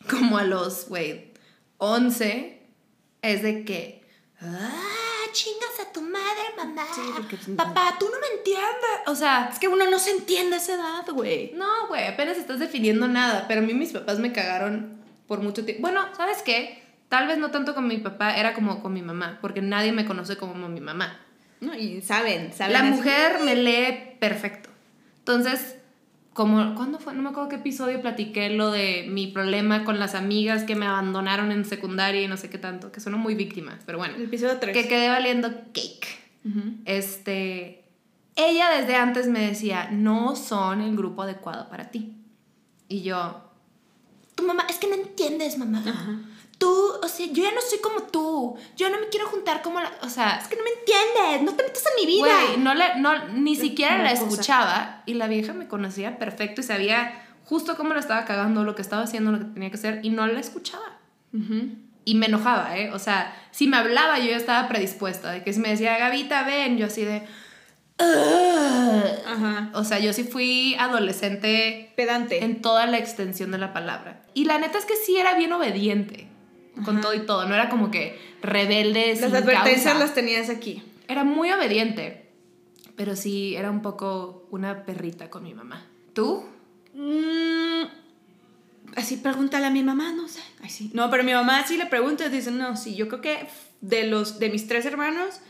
Como 0.10 0.38
a 0.38 0.44
los, 0.44 0.90
güey, 0.90 1.32
11, 1.78 2.62
es 3.22 3.42
de 3.42 3.64
que, 3.64 4.06
ah, 4.42 4.72
chingas 5.32 5.80
a 5.88 5.94
tu 5.94 6.02
madre, 6.02 6.44
mamá. 6.58 6.84
Sí, 6.94 7.02
porque- 7.16 7.38
Papá, 7.56 7.96
tú 8.00 8.06
no 8.06 8.20
me 8.20 8.38
entiendes. 8.38 9.08
O 9.08 9.16
sea, 9.16 9.50
Es 9.52 9.58
que 9.60 9.68
uno 9.70 9.90
no 9.90 9.98
se 9.98 10.12
entiende 10.12 10.56
a 10.56 10.60
esa 10.60 10.74
edad, 10.76 11.06
güey. 11.14 11.54
no, 11.56 11.88
güey, 11.88 12.06
apenas 12.08 12.38
estás 12.38 12.60
definiendo 12.60 13.08
nada. 13.08 13.46
Pero 13.48 13.62
a 13.62 13.64
mí 13.64 13.74
mis 13.74 13.94
papás 13.94 14.20
me 14.20 14.32
cagaron 14.34 15.02
por 15.28 15.40
mucho 15.42 15.64
tiempo. 15.66 15.82
Bueno, 15.84 16.02
¿sabes 16.18 16.42
qué? 16.44 16.84
Tal 17.10 17.28
vez 17.28 17.38
no 17.38 17.50
tanto 17.52 17.74
con 17.76 17.88
mi 17.88 17.98
papá, 17.98 18.36
era 18.36 18.54
como 18.54 18.82
con 18.82 18.92
mi 18.94 19.02
mamá, 19.02 19.38
porque 19.42 19.62
nadie 19.62 19.92
me 19.94 20.06
conoce 20.06 20.38
como 20.38 20.68
mi 20.70 20.82
mamá. 20.82 21.20
No, 21.62 21.76
y 21.76 22.02
saben, 22.02 22.54
saben. 22.54 22.74
La 22.74 22.84
mujer 22.84 23.40
me 23.44 23.56
lee 23.56 24.18
perfecto. 24.20 24.70
Entonces, 25.20 25.76
como, 26.34 26.76
¿cuándo 26.76 27.00
fue? 27.00 27.14
No 27.14 27.22
me 27.22 27.30
acuerdo 27.30 27.50
qué 27.50 27.56
episodio 27.56 28.02
platiqué 28.02 28.50
lo 28.50 28.70
de 28.70 29.08
mi 29.10 29.28
problema 29.28 29.86
con 29.86 30.00
las 30.00 30.16
amigas 30.16 30.64
que 30.64 30.76
me 30.76 30.86
abandonaron 30.86 31.52
en 31.52 31.64
secundaria 31.64 32.22
y 32.22 32.28
no 32.28 32.36
sé 32.38 32.50
qué 32.50 32.58
tanto, 32.58 32.92
que 32.92 33.00
sueno 33.00 33.18
muy 33.18 33.36
víctima, 33.36 33.80
pero 33.86 33.98
bueno, 33.98 34.16
El 34.16 34.24
episodio 34.24 34.58
3. 34.60 34.76
que 34.76 34.88
quedé 34.88 35.08
valiendo 35.10 35.50
cake. 35.74 36.26
Este, 36.84 37.86
ella 38.36 38.70
desde 38.70 38.98
antes 38.98 39.28
me 39.28 39.40
decía, 39.48 39.90
no 39.92 40.36
son 40.36 40.82
el 40.82 40.96
grupo 40.96 41.24
adecuado 41.24 41.70
para 41.70 41.90
ti. 41.90 42.14
Y 42.88 43.02
yo, 43.02 43.50
tu 44.36 44.46
mamá, 44.46 44.68
es 44.70 44.78
que 44.78 44.88
no 44.88 44.96
entiendes, 44.96 45.58
mamá. 45.58 45.84
Tú, 46.58 46.94
o 47.04 47.08
sea, 47.08 47.26
yo 47.28 47.44
ya 47.44 47.52
no 47.52 47.62
soy 47.62 47.80
como 47.80 48.04
tú. 48.04 48.58
Yo 48.78 48.90
no 48.90 49.00
me 49.00 49.10
quiero 49.10 49.28
juntar 49.28 49.62
como 49.62 49.80
la, 49.80 49.92
o 50.02 50.10
sea, 50.10 50.40
Es 50.42 50.48
que 50.48 50.56
no 50.56 50.64
me 50.64 50.70
entiendes, 50.70 51.44
no 51.44 51.58
te 51.58 51.64
metas 51.64 51.84
en 51.86 52.06
mi 52.06 52.14
vida. 52.14 52.28
Güey, 52.28 52.58
no 52.58 52.74
le, 52.74 52.96
no, 53.00 53.28
ni 53.30 53.56
siquiera 53.56 53.98
la 53.98 54.12
cosa. 54.12 54.24
escuchaba 54.24 55.04
y 55.06 55.16
la 55.16 55.28
vieja 55.28 55.54
me 55.54 55.68
conocía 55.68 56.18
perfecto 56.18 56.62
y 56.62 56.64
sabía 56.64 57.22
justo 57.46 57.76
cómo 57.76 57.94
la 57.94 58.00
estaba 58.00 58.26
cagando, 58.26 58.64
lo 58.64 58.76
que 58.76 58.82
estaba 58.82 59.04
haciendo, 59.04 59.32
lo 59.32 59.40
que 59.40 59.46
tenía 59.46 59.70
que 59.70 59.78
hacer 59.78 60.00
y 60.04 60.10
no 60.10 60.26
la 60.28 60.40
escuchaba. 60.40 61.00
Y 62.06 62.16
me 62.16 62.28
enojaba, 62.28 62.78
¿eh? 62.78 62.92
O 62.94 63.00
sea, 63.00 63.36
si 63.52 63.68
me 63.68 63.76
hablaba 63.76 64.20
yo 64.20 64.30
ya 64.30 64.38
estaba 64.38 64.68
predispuesta, 64.70 65.32
de 65.32 65.44
que 65.44 65.52
si 65.52 65.60
me 65.60 65.70
decía, 65.70 65.98
Gavita, 65.98 66.44
ven, 66.44 66.78
yo 66.78 66.86
así 66.86 67.04
de... 67.04 67.24
Ajá. 67.98 69.72
O 69.74 69.84
sea, 69.84 70.00
yo 70.00 70.14
sí 70.14 70.24
fui 70.24 70.76
adolescente 70.80 71.94
Pedante. 71.96 72.44
en 72.44 72.62
toda 72.62 72.86
la 72.88 72.98
extensión 72.98 73.52
de 73.52 73.58
la 73.58 73.74
palabra. 73.74 74.22
Y 74.34 74.46
la 74.46 74.58
neta 74.58 74.78
es 74.78 74.86
que 74.86 74.96
sí 74.96 75.18
era 75.18 75.36
bien 75.36 75.52
obediente 75.52 76.25
con 76.84 76.96
Ajá. 76.98 77.02
todo 77.02 77.14
y 77.14 77.26
todo, 77.26 77.48
no 77.48 77.54
era 77.56 77.70
como 77.70 77.92
que 77.92 78.20
rebelde. 78.42 79.10
Las 79.10 79.20
sin 79.20 79.36
advertencias 79.36 79.84
causa. 79.84 80.00
las 80.00 80.14
tenías 80.14 80.50
aquí. 80.50 80.84
Era 81.08 81.24
muy 81.24 81.52
obediente, 81.52 82.30
pero 82.96 83.16
sí 83.16 83.56
era 83.56 83.72
un 83.72 83.82
poco 83.82 84.48
una 84.52 84.86
perrita 84.86 85.30
con 85.30 85.44
mi 85.44 85.54
mamá. 85.54 85.86
¿Tú? 86.14 86.44
Mm, 86.94 87.84
así 88.96 89.18
pregúntale 89.18 89.66
a 89.66 89.70
mi 89.70 89.84
mamá, 89.84 90.12
no 90.14 90.28
sé. 90.28 90.42
Ay, 90.62 90.70
sí. 90.70 90.92
No, 90.94 91.10
pero 91.10 91.24
mi 91.24 91.34
mamá 91.34 91.66
sí 91.68 91.78
le 91.78 91.86
pregunta 91.86 92.26
y 92.26 92.30
dice, 92.30 92.52
no, 92.52 92.76
sí, 92.76 92.96
yo 92.96 93.08
creo 93.08 93.22
que 93.22 93.48
de 93.82 94.08
los 94.08 94.40
de 94.40 94.50
mis 94.50 94.68
tres 94.68 94.86
hermanos, 94.86 95.42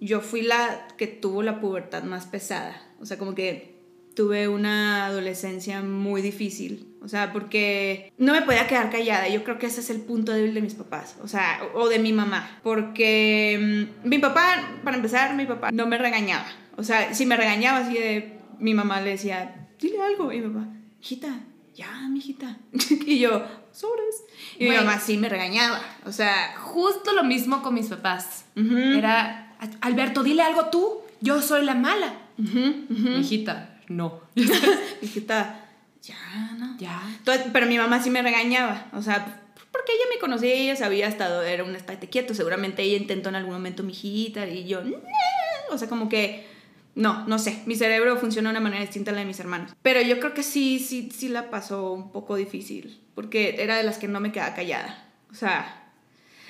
yo 0.00 0.20
fui 0.20 0.42
la 0.42 0.88
que 0.96 1.06
tuvo 1.06 1.42
la 1.42 1.60
pubertad 1.60 2.02
más 2.04 2.26
pesada. 2.26 2.82
O 3.00 3.06
sea, 3.06 3.18
como 3.18 3.34
que 3.34 3.79
tuve 4.20 4.48
una 4.48 5.06
adolescencia 5.06 5.80
muy 5.80 6.20
difícil. 6.20 6.94
O 7.00 7.08
sea, 7.08 7.32
porque 7.32 8.12
no 8.18 8.34
me 8.34 8.42
podía 8.42 8.66
quedar 8.66 8.90
callada. 8.90 9.26
Yo 9.28 9.44
creo 9.44 9.58
que 9.58 9.64
ese 9.64 9.80
es 9.80 9.88
el 9.88 10.02
punto 10.02 10.32
débil 10.32 10.52
de 10.52 10.60
mis 10.60 10.74
papás. 10.74 11.16
O 11.22 11.26
sea, 11.26 11.62
o 11.72 11.88
de 11.88 11.98
mi 11.98 12.12
mamá. 12.12 12.58
Porque 12.62 13.88
mm, 14.04 14.06
mi 14.06 14.18
papá, 14.18 14.72
para 14.84 14.98
empezar, 14.98 15.34
mi 15.36 15.46
papá 15.46 15.72
no 15.72 15.86
me 15.86 15.96
regañaba. 15.96 16.44
O 16.76 16.84
sea, 16.84 17.14
si 17.14 17.24
me 17.24 17.34
regañaba 17.38 17.78
así 17.78 17.94
de... 17.94 18.38
Mi 18.58 18.74
mamá 18.74 19.00
le 19.00 19.12
decía, 19.12 19.68
dile 19.80 20.02
algo. 20.02 20.30
Y 20.32 20.42
mi 20.42 20.48
papá, 20.50 20.68
hijita, 21.00 21.40
ya, 21.74 22.06
mijita. 22.10 22.58
y 23.06 23.20
yo, 23.20 23.42
sobres. 23.72 24.16
Y 24.58 24.68
mi 24.68 24.76
mamá 24.76 25.00
sí 25.00 25.16
me 25.16 25.30
regañaba. 25.30 25.80
O 26.04 26.12
sea, 26.12 26.54
Justo 26.58 27.14
lo 27.14 27.24
mismo 27.24 27.62
con 27.62 27.72
mis 27.72 27.86
papás. 27.86 28.44
Era, 28.54 29.56
Alberto, 29.80 30.22
dile 30.22 30.42
algo 30.42 30.66
tú. 30.66 30.98
Yo 31.22 31.40
soy 31.40 31.64
la 31.64 31.74
mala. 31.74 32.18
ujú. 32.38 33.18
Hijita, 33.18 33.69
no. 33.90 34.20
hijita, 35.02 35.68
ya, 36.02 36.16
no. 36.56 36.78
ya. 36.78 37.02
Entonces, 37.18 37.46
pero 37.52 37.66
mi 37.66 37.76
mamá 37.76 38.02
sí 38.02 38.08
me 38.08 38.22
regañaba, 38.22 38.86
o 38.94 39.02
sea, 39.02 39.42
porque 39.72 39.92
ella 39.92 40.04
me 40.14 40.18
conocía 40.18 40.54
y 40.54 40.62
ella 40.62 40.76
sabía 40.76 41.06
hasta 41.08 41.48
era 41.48 41.64
un 41.64 41.76
estate 41.76 42.08
quieto. 42.08 42.34
Seguramente 42.34 42.82
ella 42.82 42.96
intentó 42.96 43.28
en 43.28 43.36
algún 43.36 43.52
momento 43.54 43.82
mi 43.82 43.92
hijita 43.92 44.46
y 44.48 44.66
yo, 44.66 44.82
"Nah". 44.82 44.96
o 45.70 45.78
sea, 45.78 45.88
como 45.88 46.08
que, 46.08 46.46
no, 46.94 47.26
no 47.26 47.38
sé, 47.38 47.62
mi 47.66 47.76
cerebro 47.76 48.16
funciona 48.16 48.48
de 48.48 48.54
una 48.54 48.60
manera 48.60 48.80
distinta 48.82 49.10
a 49.10 49.14
la 49.14 49.20
de 49.20 49.26
mis 49.26 49.38
hermanos. 49.40 49.72
Pero 49.82 50.00
yo 50.02 50.18
creo 50.18 50.34
que 50.34 50.42
sí, 50.42 50.78
sí, 50.80 51.10
sí 51.14 51.28
la 51.28 51.50
pasó 51.50 51.92
un 51.92 52.10
poco 52.10 52.34
difícil, 52.36 53.00
porque 53.14 53.56
era 53.58 53.76
de 53.76 53.84
las 53.84 53.98
que 53.98 54.08
no 54.08 54.18
me 54.20 54.32
quedaba 54.32 54.54
callada. 54.54 55.06
O 55.30 55.34
sea, 55.34 55.79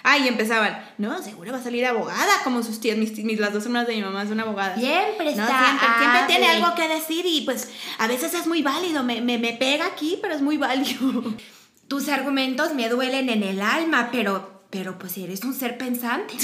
ah, 0.03 0.19
y 0.19 0.29
empezaban, 0.29 0.83
no, 0.99 1.23
seguro 1.23 1.53
va 1.53 1.59
a 1.59 1.63
salir 1.63 1.85
abogada, 1.87 2.43
como 2.45 2.63
sus 2.63 2.81
tías, 2.81 2.97
mis, 2.97 3.17
mis- 3.25 3.39
las 3.41 3.53
dos 3.53 3.65
hermanas 3.67 3.89
de 3.89 3.97
mi 3.97 4.03
mamá 4.03 4.27
son 4.27 4.41
abogadas. 4.41 4.79
Siempre 4.79 5.35
No, 5.37 5.43
está. 5.45 5.65
siempre, 5.65 5.89
siempre 5.99 6.21
tiene 6.29 6.47
algo 6.49 6.75
que 6.75 6.89
decir 6.89 7.25
y 7.27 7.43
pues 7.43 7.71
a 7.99 8.07
veces 8.07 8.35
es 8.35 8.47
muy 8.47 8.63
válido, 8.63 9.03
me, 9.03 9.21
me, 9.21 9.39
me 9.39 9.53
pega 9.55 9.87
aquí, 9.87 10.19
pero 10.23 10.35
es 10.35 10.43
muy 10.43 10.57
válido. 10.57 11.23
Tus 11.89 12.09
argumentos 12.09 12.75
me 12.75 12.89
duelen 12.89 13.29
en 13.31 13.43
el 13.43 13.61
alma, 13.61 14.11
pero, 14.13 14.63
pero 14.71 14.99
pues 14.99 15.17
eres 15.19 15.43
un 15.45 15.55
ser 15.55 15.77
pensante. 15.79 16.35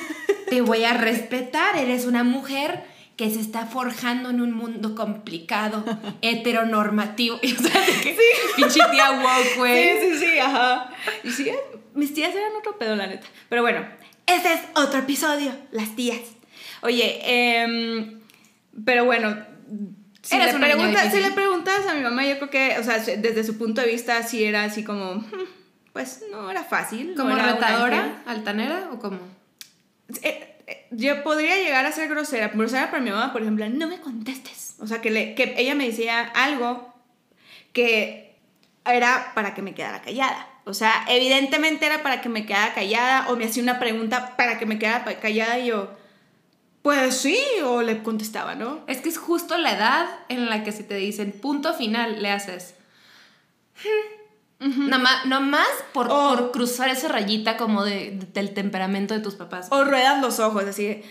Te 0.50 0.60
voy 0.60 0.84
a 0.84 0.94
respetar, 0.94 1.76
eres 1.76 2.04
una 2.06 2.24
mujer 2.24 2.84
que 3.16 3.30
se 3.30 3.40
está 3.40 3.66
forjando 3.66 4.28
en 4.30 4.40
un 4.42 4.52
mundo 4.52 4.94
complicado, 4.94 5.84
heteronormativo. 6.22 7.36
O 7.36 7.62
sea, 7.62 7.84
que 8.02 8.16
pinche 8.56 8.80
tía 8.90 9.10
woke, 9.12 9.56
güey. 9.56 10.00
Sí, 10.00 10.18
sí, 10.18 10.26
sí, 10.32 10.38
ajá. 10.38 10.90
Y 11.24 11.30
sí, 11.30 11.50
mis 11.96 12.14
tías 12.14 12.34
eran 12.34 12.54
otro 12.58 12.78
pedo, 12.78 12.94
la 12.96 13.06
neta. 13.06 13.26
Pero 13.48 13.62
bueno, 13.62 13.84
ese 14.26 14.52
es 14.54 14.60
otro 14.74 15.00
episodio, 15.00 15.52
las 15.72 15.96
tías. 15.96 16.20
Oye, 16.82 17.20
em, 17.62 18.20
pero 18.84 19.04
bueno, 19.04 19.36
si 20.22 20.36
le, 20.38 20.52
si 21.10 21.20
le 21.20 21.30
preguntas 21.32 21.86
a 21.86 21.94
mi 21.94 22.02
mamá, 22.02 22.24
yo 22.26 22.36
creo 22.38 22.50
que, 22.50 22.76
o 22.78 22.82
sea, 22.84 22.98
desde 22.98 23.44
su 23.44 23.58
punto 23.58 23.80
de 23.80 23.88
vista, 23.88 24.22
sí 24.22 24.44
era 24.44 24.64
así 24.64 24.84
como, 24.84 25.14
"Hmm, 25.14 25.44
pues 25.92 26.22
no 26.30 26.50
era 26.50 26.62
fácil. 26.64 27.14
no 27.14 27.22
¿Como 27.22 27.34
era 27.36 27.44
un 27.44 27.50
ángel". 27.50 27.62
retadora, 27.64 28.22
altanera 28.26 28.90
o 28.92 28.98
cómo? 28.98 29.18
Eh, 30.22 30.56
eh, 30.66 30.86
yo 30.90 31.22
podría 31.22 31.56
llegar 31.56 31.86
a 31.86 31.92
ser 31.92 32.08
grosera. 32.08 32.48
Grosera 32.48 32.90
para 32.90 33.02
mi 33.02 33.10
mamá, 33.10 33.32
por 33.32 33.42
ejemplo, 33.42 33.68
no 33.68 33.88
me 33.88 34.00
contestes. 34.00 34.74
O 34.80 34.86
sea, 34.86 35.00
que, 35.00 35.10
le, 35.10 35.34
que 35.34 35.54
ella 35.56 35.74
me 35.74 35.86
decía 35.86 36.20
algo 36.22 36.92
que 37.72 38.36
era 38.84 39.32
para 39.34 39.54
que 39.54 39.62
me 39.62 39.74
quedara 39.74 40.02
callada. 40.02 40.48
O 40.68 40.74
sea, 40.74 41.04
evidentemente 41.08 41.86
era 41.86 42.02
para 42.02 42.20
que 42.20 42.28
me 42.28 42.44
quedara 42.44 42.74
callada 42.74 43.28
o 43.30 43.36
me 43.36 43.44
hacía 43.46 43.62
una 43.62 43.78
pregunta 43.78 44.36
para 44.36 44.58
que 44.58 44.66
me 44.66 44.78
quedara 44.78 45.04
callada 45.20 45.58
y 45.60 45.66
yo, 45.68 45.90
pues 46.82 47.16
sí, 47.16 47.38
o 47.64 47.82
le 47.82 48.02
contestaba, 48.02 48.54
¿no? 48.56 48.80
Es 48.88 49.00
que 49.00 49.08
es 49.08 49.16
justo 49.16 49.56
la 49.58 49.72
edad 49.76 50.08
en 50.28 50.50
la 50.50 50.64
que 50.64 50.72
si 50.72 50.82
te 50.82 50.94
dicen 50.96 51.32
punto 51.32 51.72
final, 51.74 52.20
le 52.20 52.30
haces. 52.32 52.74
No 54.58 54.98
más, 54.98 55.26
no 55.26 55.40
más 55.40 55.68
por, 55.92 56.08
por 56.08 56.50
cruzar 56.50 56.88
esa 56.88 57.08
rayita 57.08 57.56
como 57.56 57.84
de, 57.84 58.10
de- 58.12 58.26
del 58.32 58.54
temperamento 58.54 59.12
de 59.14 59.20
tus 59.20 59.34
papás. 59.34 59.68
O 59.70 59.84
ruedas 59.84 60.20
los 60.22 60.40
ojos, 60.40 60.64
así 60.64 60.84
de, 60.86 61.04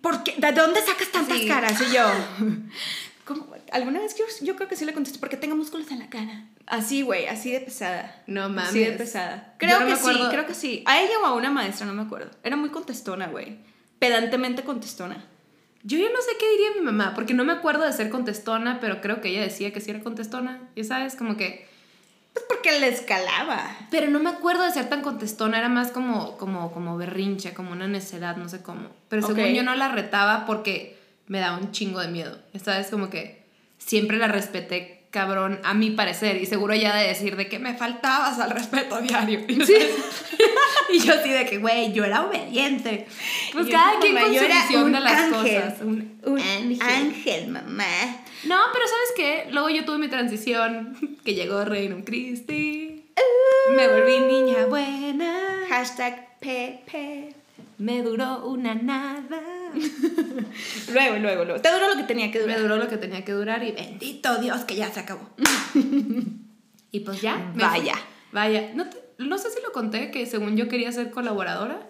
¿por 0.00 0.22
qué? 0.24 0.34
¿De 0.38 0.50
dónde 0.52 0.80
sacas 0.82 1.08
tantas 1.12 1.38
Sí. 1.38 1.46
caras? 1.46 1.78
Y 1.80 1.94
yo, 1.94 2.10
¿cómo? 3.34 3.54
alguna 3.72 4.00
vez 4.00 4.16
yo, 4.16 4.24
yo 4.42 4.56
creo 4.56 4.68
que 4.68 4.76
sí 4.76 4.84
le 4.84 4.92
contesté, 4.92 5.18
porque 5.18 5.36
tengo 5.36 5.56
músculos 5.56 5.90
en 5.90 6.00
la 6.00 6.10
cara. 6.10 6.44
Así, 6.66 7.02
güey, 7.02 7.26
así 7.26 7.52
de 7.52 7.60
pesada. 7.60 8.22
No 8.26 8.48
mames. 8.48 8.70
Así 8.70 8.80
de 8.80 8.92
pesada. 8.92 9.54
Creo 9.58 9.80
no 9.80 9.86
que 9.86 9.96
sí, 9.96 10.20
creo 10.30 10.46
que 10.46 10.54
sí. 10.54 10.82
A 10.86 11.00
ella 11.00 11.14
o 11.22 11.26
a 11.26 11.34
una 11.34 11.50
maestra, 11.50 11.86
no 11.86 11.94
me 11.94 12.02
acuerdo. 12.02 12.30
Era 12.42 12.56
muy 12.56 12.70
contestona, 12.70 13.28
güey. 13.28 13.58
Pedantemente 13.98 14.62
contestona. 14.62 15.24
Yo 15.82 15.98
ya 15.98 16.10
no 16.10 16.20
sé 16.20 16.32
qué 16.38 16.50
diría 16.50 16.70
mi 16.76 16.82
mamá, 16.82 17.14
porque 17.14 17.34
no 17.34 17.44
me 17.44 17.52
acuerdo 17.52 17.84
de 17.84 17.92
ser 17.92 18.10
contestona, 18.10 18.78
pero 18.80 19.00
creo 19.00 19.20
que 19.20 19.28
ella 19.28 19.42
decía 19.42 19.72
que 19.72 19.80
sí 19.80 19.90
era 19.90 20.00
contestona. 20.00 20.60
Y 20.74 20.84
sabes, 20.84 21.16
como 21.16 21.36
que. 21.36 21.68
Pues 22.32 22.44
porque 22.48 22.78
le 22.78 22.88
escalaba. 22.88 23.76
Pero 23.90 24.08
no 24.08 24.20
me 24.20 24.30
acuerdo 24.30 24.62
de 24.62 24.70
ser 24.70 24.88
tan 24.88 25.02
contestona, 25.02 25.58
era 25.58 25.68
más 25.68 25.90
como, 25.90 26.36
como, 26.36 26.70
como 26.72 26.96
berrinche, 26.96 27.54
como 27.54 27.72
una 27.72 27.88
necedad, 27.88 28.36
no 28.36 28.48
sé 28.48 28.62
cómo. 28.62 28.90
Pero 29.08 29.26
según 29.26 29.52
yo 29.54 29.64
no 29.64 29.74
la 29.74 29.88
retaba 29.88 30.46
porque 30.46 30.99
me 31.30 31.38
daba 31.38 31.58
un 31.58 31.70
chingo 31.70 32.00
de 32.00 32.08
miedo. 32.08 32.36
Esta 32.52 32.76
vez 32.76 32.88
como 32.88 33.08
que 33.08 33.44
siempre 33.78 34.18
la 34.18 34.26
respeté 34.26 35.06
cabrón, 35.10 35.60
a 35.64 35.74
mi 35.74 35.90
parecer, 35.90 36.40
y 36.40 36.46
seguro 36.46 36.74
ya 36.74 36.94
de 36.96 37.08
decir 37.08 37.36
de 37.36 37.48
que 37.48 37.58
me 37.58 37.74
faltabas 37.74 38.38
al 38.38 38.50
respeto 38.50 39.00
diario. 39.00 39.40
y 39.48 40.98
yo 41.00 41.14
así 41.14 41.30
de 41.30 41.46
que, 41.46 41.58
güey, 41.58 41.92
yo 41.92 42.04
era 42.04 42.24
obediente. 42.26 43.06
Pues 43.52 43.68
Y 43.68 43.70
cada 43.70 43.98
quien 44.00 44.16
con 44.16 44.32
yo 44.32 44.42
era 44.42 44.64
un 44.84 44.92
de 44.92 45.00
las 45.00 45.12
ángel. 45.12 45.62
cosas. 45.62 45.80
Un, 45.82 46.20
Un 46.24 46.40
ángel. 46.40 46.80
ángel, 46.82 47.48
mamá. 47.48 47.84
No, 48.44 48.58
pero 48.72 48.84
¿sabes 48.86 49.12
qué? 49.16 49.48
Luego 49.52 49.70
yo 49.70 49.84
tuve 49.84 49.98
mi 49.98 50.08
transición, 50.08 50.96
que 51.24 51.34
llegó 51.34 51.64
Reino 51.64 52.04
Christi. 52.04 53.04
Me 53.76 53.86
volví 53.88 54.18
niña 54.20 54.66
buena. 54.66 55.60
Hashtag 55.68 56.38
Pepe. 56.40 57.34
Me 57.78 58.02
duró 58.02 58.46
una 58.46 58.74
nada. 58.74 59.40
Luego, 60.92 61.16
luego, 61.18 61.44
luego. 61.44 61.60
Te 61.60 61.70
duró 61.72 61.88
lo 61.88 61.96
que 61.96 62.02
tenía 62.02 62.30
que 62.32 62.38
Me 62.38 62.44
durar. 62.44 62.60
duró 62.60 62.76
lo 62.76 62.88
que 62.88 62.96
tenía 62.96 63.24
que 63.24 63.32
durar 63.32 63.62
y 63.62 63.72
bendito 63.72 64.38
Dios 64.38 64.62
que 64.64 64.74
ya 64.76 64.90
se 64.90 65.00
acabó. 65.00 65.30
y 66.90 67.00
pues 67.00 67.20
ya. 67.20 67.36
me 67.54 67.62
Vaya. 67.62 67.94
fui. 67.94 68.02
Vaya. 68.32 68.70
No, 68.74 68.86
te- 68.88 68.98
no 69.18 69.38
sé 69.38 69.50
si 69.50 69.60
lo 69.62 69.72
conté 69.72 70.10
que 70.10 70.26
según 70.26 70.56
yo 70.56 70.68
quería 70.68 70.90
ser 70.92 71.10
colaboradora. 71.10 71.86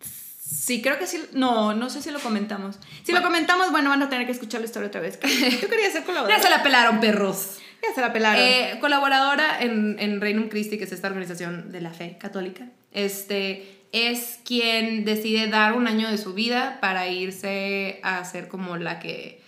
Sí, 0.00 0.80
creo 0.82 0.98
que 0.98 1.06
sí. 1.06 1.22
No, 1.32 1.74
no 1.74 1.90
sé 1.90 2.00
si 2.02 2.10
lo 2.10 2.18
comentamos. 2.20 2.76
Si 3.04 3.12
Bueno. 3.12 3.20
lo 3.26 3.30
comentamos, 3.32 3.70
bueno, 3.70 3.90
van 3.90 4.02
a 4.02 4.08
tener 4.08 4.26
que 4.26 4.32
escuchar 4.32 4.60
la 4.60 4.66
historia 4.66 4.88
otra 4.88 5.00
vez. 5.00 5.18
Tú 5.60 5.68
querías 5.68 5.92
ser 5.92 6.04
colaboradora. 6.04 6.36
Ya 6.36 6.42
se 6.42 6.50
la 6.50 6.62
pelaron, 6.62 7.00
perros. 7.00 7.58
Ya 7.82 7.94
se 7.94 8.00
la 8.00 8.12
pelaron. 8.12 8.42
Eh, 8.42 8.78
colaboradora 8.80 9.60
en, 9.62 9.96
en 9.98 10.20
Reino 10.20 10.48
Christi, 10.48 10.78
que 10.78 10.84
es 10.84 10.92
esta 10.92 11.08
organización 11.08 11.70
de 11.70 11.80
la 11.80 11.90
fe 11.92 12.16
católica, 12.18 12.66
este, 12.92 13.77
es 13.92 14.40
quien 14.44 15.04
decide 15.04 15.48
dar 15.48 15.74
un 15.74 15.86
año 15.86 16.10
de 16.10 16.18
su 16.18 16.34
vida 16.34 16.78
para 16.80 17.08
irse 17.08 18.00
a 18.02 18.24
ser 18.24 18.48
como 18.48 18.76
la 18.76 18.98
que, 18.98 19.40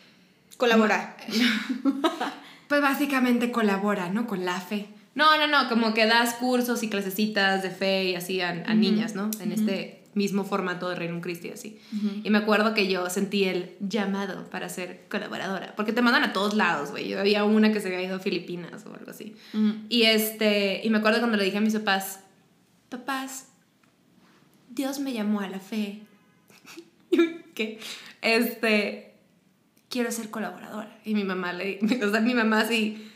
Colabora. 0.61 1.17
pues 2.69 2.83
básicamente 2.83 3.51
colabora, 3.51 4.11
¿no? 4.11 4.27
Con 4.27 4.45
la 4.45 4.61
fe. 4.61 4.89
No, 5.15 5.39
no, 5.39 5.47
no, 5.47 5.69
como 5.71 5.95
que 5.95 6.07
das 6.07 6.35
cursos 6.35 6.83
y 6.83 6.91
clasecitas 6.91 7.63
de 7.63 7.71
fe 7.71 8.11
y 8.11 8.15
así 8.15 8.43
a, 8.43 8.51
a 8.51 8.75
niñas, 8.75 9.15
¿no? 9.15 9.31
En 9.41 9.53
este 9.53 10.03
mismo 10.15 10.45
formato 10.45 10.89
de 10.91 10.97
Reino 10.97 11.21
Christi, 11.21 11.49
así. 11.49 11.81
Y 12.23 12.29
me 12.31 12.39
acuerdo 12.39 12.75
que 12.75 12.89
yo 12.89 13.09
sentí 13.09 13.45
el 13.45 13.75
llamado 13.81 14.51
para 14.51 14.69
ser 14.69 15.07
colaboradora, 15.09 15.75
porque 15.77 15.93
te 15.93 16.03
mandan 16.03 16.25
a 16.25 16.33
todos 16.33 16.55
lados, 16.55 16.91
güey. 16.91 17.09
Yo 17.09 17.19
había 17.19 17.45
una 17.45 17.73
que 17.73 17.81
se 17.81 17.89
había 17.89 18.03
ido 18.03 18.17
a 18.17 18.21
Filipinas 18.21 18.85
o 18.87 18.95
algo 18.95 19.11
así. 19.11 19.35
Y 19.89 20.03
este, 20.03 20.83
y 20.85 20.91
me 20.91 20.99
acuerdo 20.99 21.21
cuando 21.21 21.39
le 21.39 21.45
dije 21.45 21.59
a 21.59 21.63
mis 21.63 21.75
papás, 21.75 22.21
papás, 22.91 23.49
Dios 24.71 25.01
me 25.01 25.13
llamó 25.13 25.41
a 25.41 25.49
la 25.49 25.61
fe. 25.61 26.01
¿Qué? 27.55 27.79
Este, 28.23 29.13
quiero 29.89 30.11
ser 30.13 30.31
colaboradora. 30.31 30.97
Y 31.05 31.15
mi 31.15 31.25
mamá 31.25 31.53
le, 31.53 31.79
o 32.05 32.11
sea, 32.11 32.21
mi 32.21 32.35
mamá 32.35 32.61
así 32.61 33.07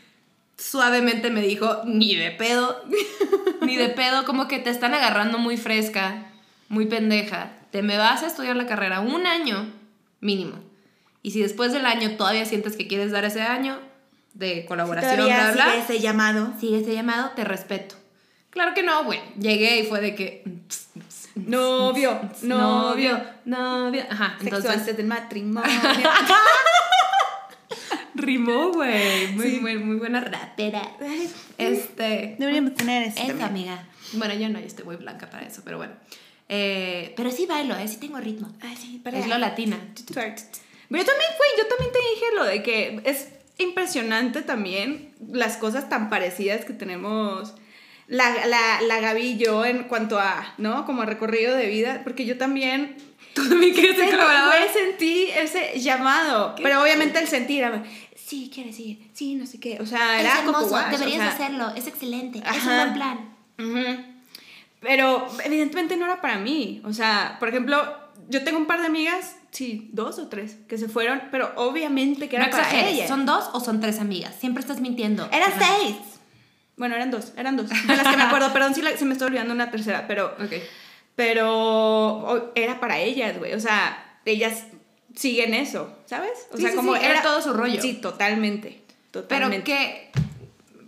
suavemente 0.57 1.31
me 1.31 1.41
dijo, 1.41 1.81
ni 1.85 2.15
de 2.15 2.31
pedo, 2.31 2.81
ni 3.61 3.75
de 3.75 3.89
pedo, 3.89 4.25
como 4.25 4.47
que 4.47 4.59
te 4.59 4.69
están 4.69 4.93
agarrando 4.93 5.37
muy 5.37 5.57
fresca, 5.57 6.27
muy 6.69 6.85
pendeja. 6.85 7.51
Te 7.71 7.81
me 7.81 7.97
vas 7.97 8.23
a 8.23 8.27
estudiar 8.27 8.55
la 8.55 8.67
carrera 8.67 9.01
un 9.01 9.25
año 9.27 9.71
mínimo. 10.21 10.57
Y 11.23 11.31
si 11.31 11.41
después 11.41 11.73
del 11.73 11.85
año 11.85 12.15
todavía 12.17 12.45
sientes 12.45 12.77
que 12.77 12.87
quieres 12.87 13.11
dar 13.11 13.25
ese 13.25 13.41
año 13.41 13.79
de 14.33 14.65
colaboración, 14.65 15.15
Todavía 15.15 15.51
bla, 15.51 15.53
bla, 15.53 15.71
sigue 15.71 15.83
ese 15.83 15.99
llamado. 15.99 16.53
sigue 16.59 16.79
ese 16.79 16.93
llamado, 16.93 17.31
te 17.35 17.43
respeto. 17.43 17.95
Claro 18.49 18.73
que 18.73 18.83
no, 18.83 19.03
güey. 19.03 19.19
Llegué 19.37 19.79
y 19.79 19.83
fue 19.85 19.99
de 19.99 20.15
que. 20.15 20.43
Novio, 21.45 22.19
novio, 22.43 23.21
novio. 23.45 24.03
Ajá, 24.09 24.35
Sexo 24.39 24.55
entonces. 24.55 24.71
antes 24.71 24.97
del 24.97 25.07
matrimonio. 25.07 25.69
Rimó, 28.15 28.71
güey. 28.71 29.27
Muy, 29.33 29.49
Sí. 29.51 29.59
muy, 29.59 29.77
muy 29.77 29.97
buena 29.97 30.21
rapera. 30.21 30.81
Este. 31.57 32.35
Deberíamos 32.39 32.73
tener 32.75 33.03
eso. 33.03 33.17
Eso, 33.17 33.37
también. 33.37 33.69
amiga. 33.69 33.87
Bueno, 34.13 34.33
yo 34.35 34.47
no, 34.49 34.59
yo 34.59 34.65
estoy 34.65 34.85
muy 34.85 34.95
blanca 34.95 35.29
para 35.29 35.45
eso, 35.45 35.61
pero 35.65 35.77
bueno. 35.77 35.93
Eh, 36.47 37.13
pero 37.17 37.31
sí 37.31 37.45
bailo, 37.45 37.75
¿eh? 37.75 37.87
Sí 37.87 37.97
tengo 37.97 38.17
ritmo. 38.19 38.49
Ay, 38.61 38.77
sí, 38.77 39.01
para 39.03 39.19
Es 39.19 39.27
lo 39.27 39.37
latina. 39.37 39.77
Pero 40.05 40.21
yo 40.25 41.05
también, 41.05 41.31
güey, 41.37 41.49
yo 41.57 41.67
también 41.67 41.91
te 41.91 41.99
dije 41.99 42.25
ejemplo, 42.25 42.45
de 42.45 42.63
que 42.63 43.01
es 43.03 43.29
impresionante 43.57 44.41
también 44.43 45.13
las 45.31 45.57
cosas 45.57 45.89
tan 45.89 46.09
parecidas 46.09 46.63
que 46.65 46.73
tenemos 46.73 47.53
la, 48.07 48.45
la, 48.45 48.81
la 48.81 48.99
Gaby 48.99 49.21
y 49.21 49.37
yo 49.37 49.65
en 49.65 49.83
cuanto 49.83 50.19
a, 50.19 50.53
¿no? 50.57 50.85
Como 50.85 51.03
recorrido 51.05 51.55
de 51.55 51.67
vida, 51.67 52.01
porque 52.03 52.25
yo 52.25 52.37
también... 52.37 52.97
Tú 53.33 53.49
también 53.49 53.73
quieres 53.73 53.97
ser 53.97 54.17
Sentí- 54.73 55.29
ese 55.35 55.79
llamado, 55.79 56.55
pero 56.61 56.81
obviamente 56.81 57.19
el 57.19 57.27
sentir, 57.27 57.63
era, 57.63 57.83
sí, 58.15 58.49
quieres 58.53 58.79
ir, 58.79 59.09
sí, 59.13 59.35
no 59.35 59.45
sé 59.45 59.59
qué, 59.59 59.77
o 59.81 59.85
sea, 59.85 60.21
era 60.21 60.29
Es 60.29 60.39
como 60.39 60.51
hermoso, 60.59 60.69
guay, 60.69 60.85
o 60.93 60.97
deberías 60.97 61.21
sea, 61.21 61.33
hacerlo, 61.33 61.73
es 61.75 61.85
excelente, 61.87 62.39
es 62.39 62.63
un 62.63 62.75
buen 62.77 62.93
plan. 62.93 63.35
Pero 64.79 65.27
evidentemente 65.43 65.97
no 65.97 66.05
era 66.05 66.21
para 66.21 66.37
mí. 66.37 66.81
O 66.85 66.93
sea, 66.93 67.37
por 67.39 67.49
ejemplo, 67.49 67.81
yo 68.29 68.43
tengo 68.43 68.57
un 68.59 68.67
par 68.67 68.81
de 68.81 68.87
amigas, 68.87 69.35
sí, 69.51 69.89
dos 69.93 70.19
o 70.19 70.27
tres, 70.27 70.57
que 70.67 70.77
se 70.77 70.87
fueron, 70.87 71.23
pero 71.31 71.51
obviamente 71.55 72.29
que 72.29 72.35
era 72.35 72.45
no 72.45 72.51
para 72.51 72.87
ellas. 72.87 73.07
¿son 73.07 73.25
dos 73.25 73.49
o 73.53 73.59
son 73.59 73.81
tres 73.81 73.99
amigas? 73.99 74.35
Siempre 74.39 74.61
estás 74.61 74.79
mintiendo. 74.81 75.27
Eran 75.31 75.51
Ajá. 75.53 75.65
seis. 75.81 75.95
Bueno, 76.77 76.95
eran 76.95 77.11
dos, 77.11 77.31
eran 77.37 77.55
dos. 77.57 77.69
De 77.69 77.95
las 77.95 78.07
que 78.07 78.17
me 78.17 78.23
acuerdo, 78.23 78.51
perdón 78.53 78.75
si 78.75 78.81
la- 78.81 78.95
se 78.97 79.05
me 79.05 79.13
está 79.13 79.25
olvidando 79.25 79.53
una 79.53 79.71
tercera, 79.71 80.05
pero, 80.07 80.35
pero 81.15 82.51
era 82.55 82.79
para 82.79 82.99
ellas, 82.99 83.37
güey. 83.37 83.53
O 83.53 83.59
sea, 83.59 84.19
ellas 84.25 84.65
siguen 85.15 85.53
eso, 85.53 85.97
¿sabes? 86.05 86.31
O 86.51 86.57
Sí, 86.57 86.63
sea, 86.63 86.71
sí, 86.71 86.75
como 86.77 86.95
sí, 86.95 87.01
era 87.03 87.21
todo 87.21 87.41
su 87.41 87.53
rollo. 87.53 87.81
Sí, 87.81 87.93
totalmente. 87.93 88.81
Pero 89.11 89.23
Totalmente. 89.23 89.63
que, 89.63 90.11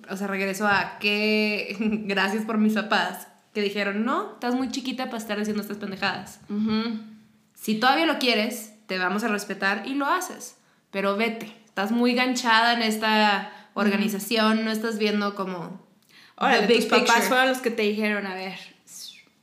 o 0.09 0.17
sea, 0.17 0.27
regreso 0.27 0.67
a 0.67 0.97
que, 0.99 1.77
gracias 1.79 2.43
por 2.43 2.57
mis 2.57 2.73
papás, 2.73 3.27
que 3.53 3.61
dijeron, 3.61 4.03
no, 4.03 4.33
estás 4.33 4.53
muy 4.53 4.69
chiquita 4.69 5.05
para 5.05 5.17
estar 5.17 5.39
haciendo 5.39 5.61
estas 5.61 5.77
pendejadas. 5.77 6.41
Si 7.55 7.75
todavía 7.79 8.05
lo 8.05 8.19
quieres, 8.19 8.73
te 8.87 8.97
vamos 8.99 9.23
a 9.23 9.29
respetar 9.29 9.83
y 9.87 9.93
lo 9.95 10.05
haces. 10.05 10.57
Pero 10.91 11.15
vete, 11.17 11.55
estás 11.65 11.91
muy 11.91 12.13
ganchada 12.13 12.73
en 12.73 12.81
esta 12.83 13.51
organización, 13.77 14.65
no 14.65 14.71
estás 14.71 14.97
viendo 14.97 15.35
como... 15.35 15.85
Ahora, 16.35 16.67
¿tus 16.67 16.85
papás 16.85 17.27
fueron 17.27 17.47
los 17.49 17.59
que 17.59 17.71
te 17.71 17.81
dijeron, 17.83 18.27
a 18.27 18.35
ver, 18.35 18.57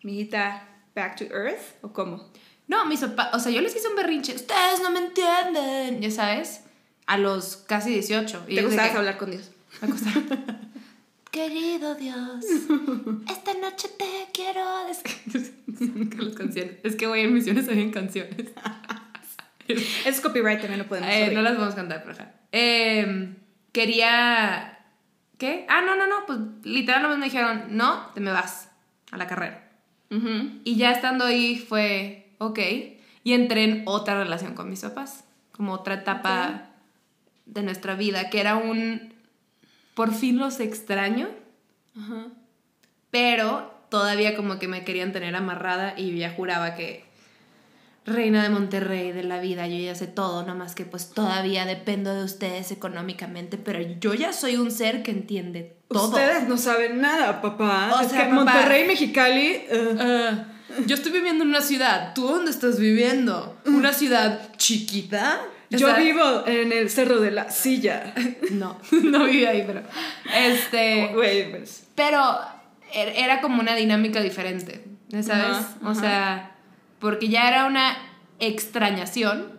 mijita, 0.03 0.69
back 0.95 1.17
to 1.17 1.25
earth? 1.25 1.61
¿O 1.83 1.93
cómo? 1.93 2.31
No, 2.69 2.85
mis 2.87 3.01
papás, 3.01 3.31
o 3.35 3.39
sea, 3.41 3.51
yo 3.53 3.61
les 3.61 3.75
hice 3.75 3.89
un 3.89 3.97
berrinche, 3.97 4.35
ustedes 4.35 4.81
no 4.83 4.91
me 4.91 5.01
entienden, 5.01 6.01
ya 6.01 6.11
sabes, 6.11 6.63
a 7.07 7.19
los 7.19 7.57
casi 7.57 7.91
18. 7.91 8.45
Y 8.49 8.55
¿Te 8.55 8.63
gustaba 8.63 8.91
que- 8.91 8.97
hablar 8.99 9.17
con 9.19 9.31
Dios? 9.33 9.51
Me. 9.83 9.89
Querido 11.31 11.97
Dios, 11.97 12.45
esta 13.29 13.55
noche 13.55 13.89
te 13.99 14.29
quiero 14.33 14.63
des- 14.87 15.03
las 16.17 16.35
canciones. 16.37 16.77
Es 16.85 16.95
que 16.95 17.09
voy 17.09 17.21
en 17.21 17.35
misiones 17.35 17.69
hay 17.69 17.81
en 17.81 17.91
canciones. 17.91 18.37
Es 19.67 20.21
copyright, 20.21 20.61
también 20.61 20.79
lo 20.79 20.87
podemos 20.87 21.11
Eh, 21.11 21.31
no 21.35 21.43
las 21.43 21.59
vamos 21.59 21.73
a 21.73 21.77
cantar, 21.77 22.05
pero. 22.05 22.25
Eh, 22.53 23.35
quería. 23.75 24.79
¿Qué? 25.37 25.67
Ah, 25.69 25.83
no, 25.83 25.97
no, 25.97 26.07
no. 26.07 26.25
Pues 26.27 26.39
literalmente 26.63 27.19
me 27.19 27.27
dijeron, 27.27 27.65
no, 27.77 28.07
te 28.15 28.21
me 28.21 28.31
vas 28.31 28.71
a 29.11 29.19
la 29.19 29.27
carrera. 29.27 29.61
Y 30.65 30.77
ya 30.77 30.93
estando 30.93 31.25
ahí 31.25 31.59
fue, 31.59 32.31
ok. 32.39 32.61
Y 33.25 33.33
entré 33.33 33.65
en 33.65 33.83
otra 33.85 34.15
relación 34.17 34.55
con 34.55 34.71
mis 34.71 34.83
papás. 34.83 35.25
Como 35.51 35.73
otra 35.73 35.95
etapa 35.95 36.71
de 37.45 37.63
nuestra 37.63 37.97
vida, 37.97 38.31
que 38.31 38.41
era 38.41 38.57
un. 38.57 39.13
Por 39.95 40.15
fin 40.15 40.39
los 40.39 40.61
extraño, 40.61 41.29
pero 43.11 43.73
todavía 43.91 44.37
como 44.37 44.59
que 44.59 44.69
me 44.69 44.85
querían 44.85 45.13
tener 45.13 45.37
amarrada 45.37 45.95
y 45.97 46.17
ya 46.17 46.33
juraba 46.33 46.75
que 46.75 47.05
reina 48.07 48.43
de 48.43 48.51
Monterrey 48.51 49.13
de 49.13 49.23
la 49.25 49.41
vida, 49.41 49.67
yo 49.67 49.79
ya 49.79 49.95
sé 49.95 50.07
todo, 50.07 50.45
nomás 50.45 50.75
que 50.75 50.85
pues 50.85 51.11
todavía 51.11 51.65
dependo 51.65 52.15
de 52.15 52.25
ustedes 52.25 52.71
económicamente, 52.71 53.57
pero 53.57 53.81
yo 54.01 54.13
ya 54.15 54.33
soy 54.33 54.57
un 54.57 54.71
ser 54.71 55.03
que 55.03 55.11
entiende 55.11 55.77
todo. 55.89 56.09
Ustedes 56.09 56.47
no 56.49 56.59
saben 56.59 57.01
nada, 57.01 57.41
papá. 57.41 57.93
O 57.99 58.01
es 58.03 58.09
sea, 58.11 58.25
que 58.25 58.31
papá. 58.35 58.45
Monterrey, 58.45 58.87
Mexicali. 58.87 59.63
uh, 59.73 59.97
Ah, 60.01 60.45
yo 60.87 60.95
estoy 60.97 61.13
viviendo 61.13 61.45
en 61.45 61.51
una 61.51 61.61
ciudad, 61.61 62.13
¿tú 62.15 62.27
dónde 62.29 62.51
estás 62.51 62.79
viviendo? 62.79 63.57
¿Una 63.65 63.93
ciudad 63.93 64.51
chiquita? 64.57 65.41
Yo 65.71 65.89
sea, 65.89 65.97
vivo 65.97 66.47
en 66.47 66.73
el 66.73 66.91
cerro 66.91 67.21
de 67.21 67.31
la 67.31 67.51
silla. 67.51 68.13
No, 68.51 68.79
no 69.03 69.25
viví 69.25 69.45
ahí, 69.47 69.65
pero... 69.67 69.83
Este... 70.37 71.11
Güey, 71.15 71.51
pues. 71.51 71.87
Pero 71.95 72.19
er- 72.95 73.13
era 73.17 73.41
como 73.41 73.61
una 73.61 73.75
dinámica 73.75 74.21
diferente, 74.21 74.85
¿sabes? 75.23 75.57
O 75.85 75.95
sea, 75.95 76.54
porque 76.99 77.29
ya 77.29 77.49
era 77.49 77.67
una 77.67 77.97
extrañación 78.39 79.59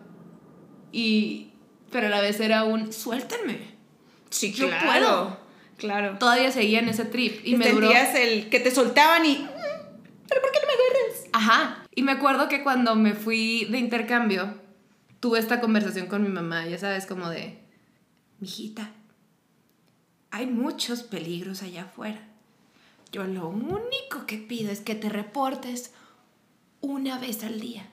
y... 0.91 1.51
Pero 1.91 2.07
a 2.07 2.09
la 2.09 2.19
vez 2.19 2.39
era 2.39 2.63
un 2.63 2.91
suéltenme. 2.91 3.59
Sí, 4.29 4.51
Yo 4.51 4.67
claro. 4.67 4.85
puedo. 4.85 5.39
Claro. 5.77 6.17
Todavía 6.17 6.51
seguía 6.51 6.79
en 6.79 6.89
ese 6.89 7.05
trip 7.05 7.41
y 7.45 7.55
me 7.55 7.69
duró... 7.71 7.89
El 7.91 8.49
que 8.49 8.59
te 8.59 8.71
soltaban 8.71 9.25
y. 9.25 9.47
¿Pero 10.27 10.41
por 10.41 10.51
qué 10.51 10.59
no 10.59 10.67
me 10.67 10.73
agarras? 10.73 11.29
Ajá. 11.31 11.85
Y 11.93 12.01
me 12.01 12.11
acuerdo 12.11 12.49
que 12.49 12.63
cuando 12.63 12.95
me 12.95 13.13
fui 13.13 13.65
de 13.65 13.77
intercambio, 13.77 14.59
tuve 15.21 15.39
esta 15.39 15.61
conversación 15.61 16.07
con 16.07 16.23
mi 16.23 16.29
mamá, 16.29 16.67
ya 16.67 16.77
sabes, 16.77 17.05
como 17.05 17.29
de, 17.29 17.59
mijita, 18.39 18.91
hay 20.31 20.47
muchos 20.47 21.03
peligros 21.03 21.63
allá 21.63 21.83
afuera. 21.83 22.21
Yo 23.11 23.23
lo 23.23 23.47
único 23.47 24.25
que 24.27 24.37
pido 24.37 24.71
es 24.71 24.81
que 24.81 24.95
te 24.95 25.07
reportes 25.07 25.93
una 26.85 27.17
vez 27.19 27.43
al 27.43 27.59
día. 27.59 27.87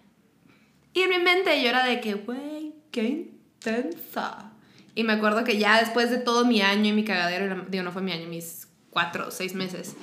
Y 0.94 1.00
en 1.02 1.10
mi 1.10 1.18
mente 1.18 1.60
yo 1.62 1.68
era 1.68 1.84
de 1.84 2.00
que, 2.00 2.14
güey, 2.14 2.74
qué 2.90 3.02
intensa. 3.04 4.50
Y 4.94 5.04
me 5.04 5.14
acuerdo 5.14 5.44
que 5.44 5.56
ya 5.58 5.80
después 5.80 6.10
de 6.10 6.18
todo 6.18 6.44
mi 6.44 6.60
año 6.60 6.90
y 6.90 6.92
mi 6.92 7.04
cagadero, 7.04 7.64
digo, 7.68 7.82
no 7.84 7.92
fue 7.92 8.02
mi 8.02 8.12
año, 8.12 8.28
mis 8.28 8.68
cuatro 8.90 9.28
o 9.28 9.30
seis 9.30 9.54
meses, 9.54 9.96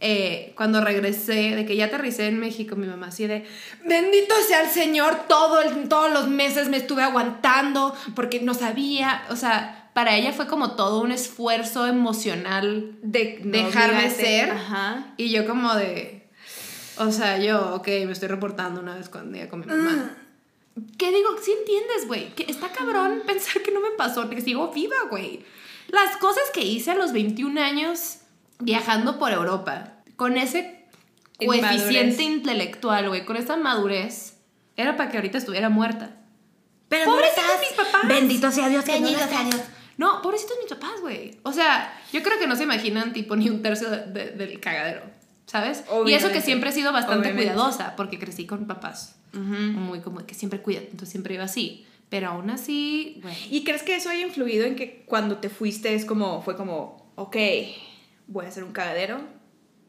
eh, 0.00 0.52
cuando 0.58 0.82
regresé, 0.84 1.56
de 1.56 1.64
que 1.64 1.74
ya 1.74 1.86
aterricé 1.86 2.26
en 2.26 2.38
México, 2.38 2.76
mi 2.76 2.86
mamá 2.86 3.06
así 3.06 3.26
de, 3.26 3.46
bendito 3.86 4.34
sea 4.46 4.60
el 4.60 4.68
Señor, 4.68 5.20
todo 5.26 5.62
el- 5.62 5.88
todos 5.88 6.12
los 6.12 6.28
meses 6.28 6.68
me 6.68 6.76
estuve 6.76 7.02
aguantando 7.02 7.94
porque 8.14 8.40
no 8.40 8.52
sabía, 8.52 9.24
o 9.30 9.36
sea, 9.36 9.90
para 9.94 10.14
ella 10.16 10.34
fue 10.34 10.46
como 10.46 10.72
todo 10.76 11.00
un 11.00 11.12
esfuerzo 11.12 11.86
emocional 11.86 12.98
De 13.00 13.40
dejarme 13.42 14.10
ser. 14.10 14.50
Ajá. 14.50 15.14
Y 15.16 15.30
yo 15.30 15.46
como 15.46 15.74
de, 15.74 16.25
o 16.98 17.10
sea, 17.12 17.38
yo, 17.38 17.74
ok, 17.76 17.86
me 17.86 18.12
estoy 18.12 18.28
reportando 18.28 18.80
una 18.80 18.94
vez 18.96 19.08
con, 19.08 19.32
día 19.32 19.48
con 19.48 19.60
mi 19.60 19.66
mamá. 19.66 20.10
¿Qué 20.98 21.10
digo? 21.10 21.30
Sí 21.42 21.52
entiendes, 21.58 22.06
güey, 22.06 22.34
que 22.34 22.44
está 22.50 22.68
cabrón 22.70 23.22
pensar 23.26 23.62
que 23.62 23.72
no 23.72 23.80
me 23.80 23.90
pasó, 23.92 24.28
que 24.28 24.40
sigo 24.40 24.72
viva, 24.72 24.96
güey. 25.10 25.44
Las 25.88 26.16
cosas 26.18 26.42
que 26.52 26.62
hice 26.62 26.90
a 26.90 26.94
los 26.94 27.12
21 27.12 27.60
años 27.60 28.18
viajando 28.58 29.18
por 29.18 29.32
Europa, 29.32 29.94
con 30.16 30.36
ese 30.36 30.84
coeficiente 31.38 32.22
intelectual, 32.22 33.08
güey, 33.08 33.24
con 33.24 33.36
esa 33.36 33.56
madurez, 33.56 34.38
era 34.76 34.96
para 34.96 35.10
que 35.10 35.16
ahorita 35.18 35.38
estuviera 35.38 35.68
muerta. 35.68 36.16
Pero 36.88 37.06
Pobrecitos 37.06 37.44
no 37.46 37.60
mis 37.60 37.72
papás. 37.72 38.08
Bendito 38.08 38.50
sea 38.50 38.68
Dios 38.68 38.84
Bendito 38.84 39.18
sea. 39.18 39.44
Dios. 39.44 39.60
No, 39.98 40.20
pobrecitos 40.22 40.56
mis 40.62 40.68
papás, 40.72 41.00
güey. 41.00 41.38
O 41.42 41.52
sea, 41.52 41.98
yo 42.12 42.22
creo 42.22 42.38
que 42.38 42.46
no 42.46 42.54
se 42.54 42.64
imaginan 42.64 43.12
tipo 43.14 43.34
ni 43.34 43.48
un 43.48 43.62
tercio 43.62 43.88
de- 43.90 44.06
de- 44.06 44.30
del 44.32 44.60
cagadero, 44.60 45.02
¿sabes? 45.46 45.84
Y 46.06 46.12
eso 46.12 46.30
que 46.30 46.40
siempre 46.40 46.70
he 46.70 46.72
sido 46.72 46.92
bastante 46.92 47.28
Obviamente. 47.28 47.52
cuidadosa, 47.52 47.96
porque 47.96 48.18
crecí 48.18 48.46
con 48.46 48.66
papás 48.66 49.16
muy 49.32 50.00
como 50.00 50.24
que 50.24 50.34
siempre 50.34 50.60
cuidan, 50.60 50.84
entonces 50.84 51.10
siempre 51.10 51.34
iba 51.34 51.44
así. 51.44 51.86
Pero 52.08 52.28
aún 52.28 52.50
así, 52.50 53.18
güey. 53.22 53.34
¿Y 53.50 53.64
crees 53.64 53.82
que 53.82 53.96
eso 53.96 54.08
haya 54.08 54.24
influido 54.24 54.64
en 54.64 54.76
que 54.76 55.04
cuando 55.06 55.38
te 55.38 55.48
fuiste 55.48 55.92
es 55.94 56.04
como, 56.04 56.40
fue 56.40 56.56
como, 56.56 57.12
ok, 57.16 57.36
voy 58.28 58.44
a 58.44 58.48
hacer 58.48 58.62
un 58.62 58.72
cagadero? 58.72 59.20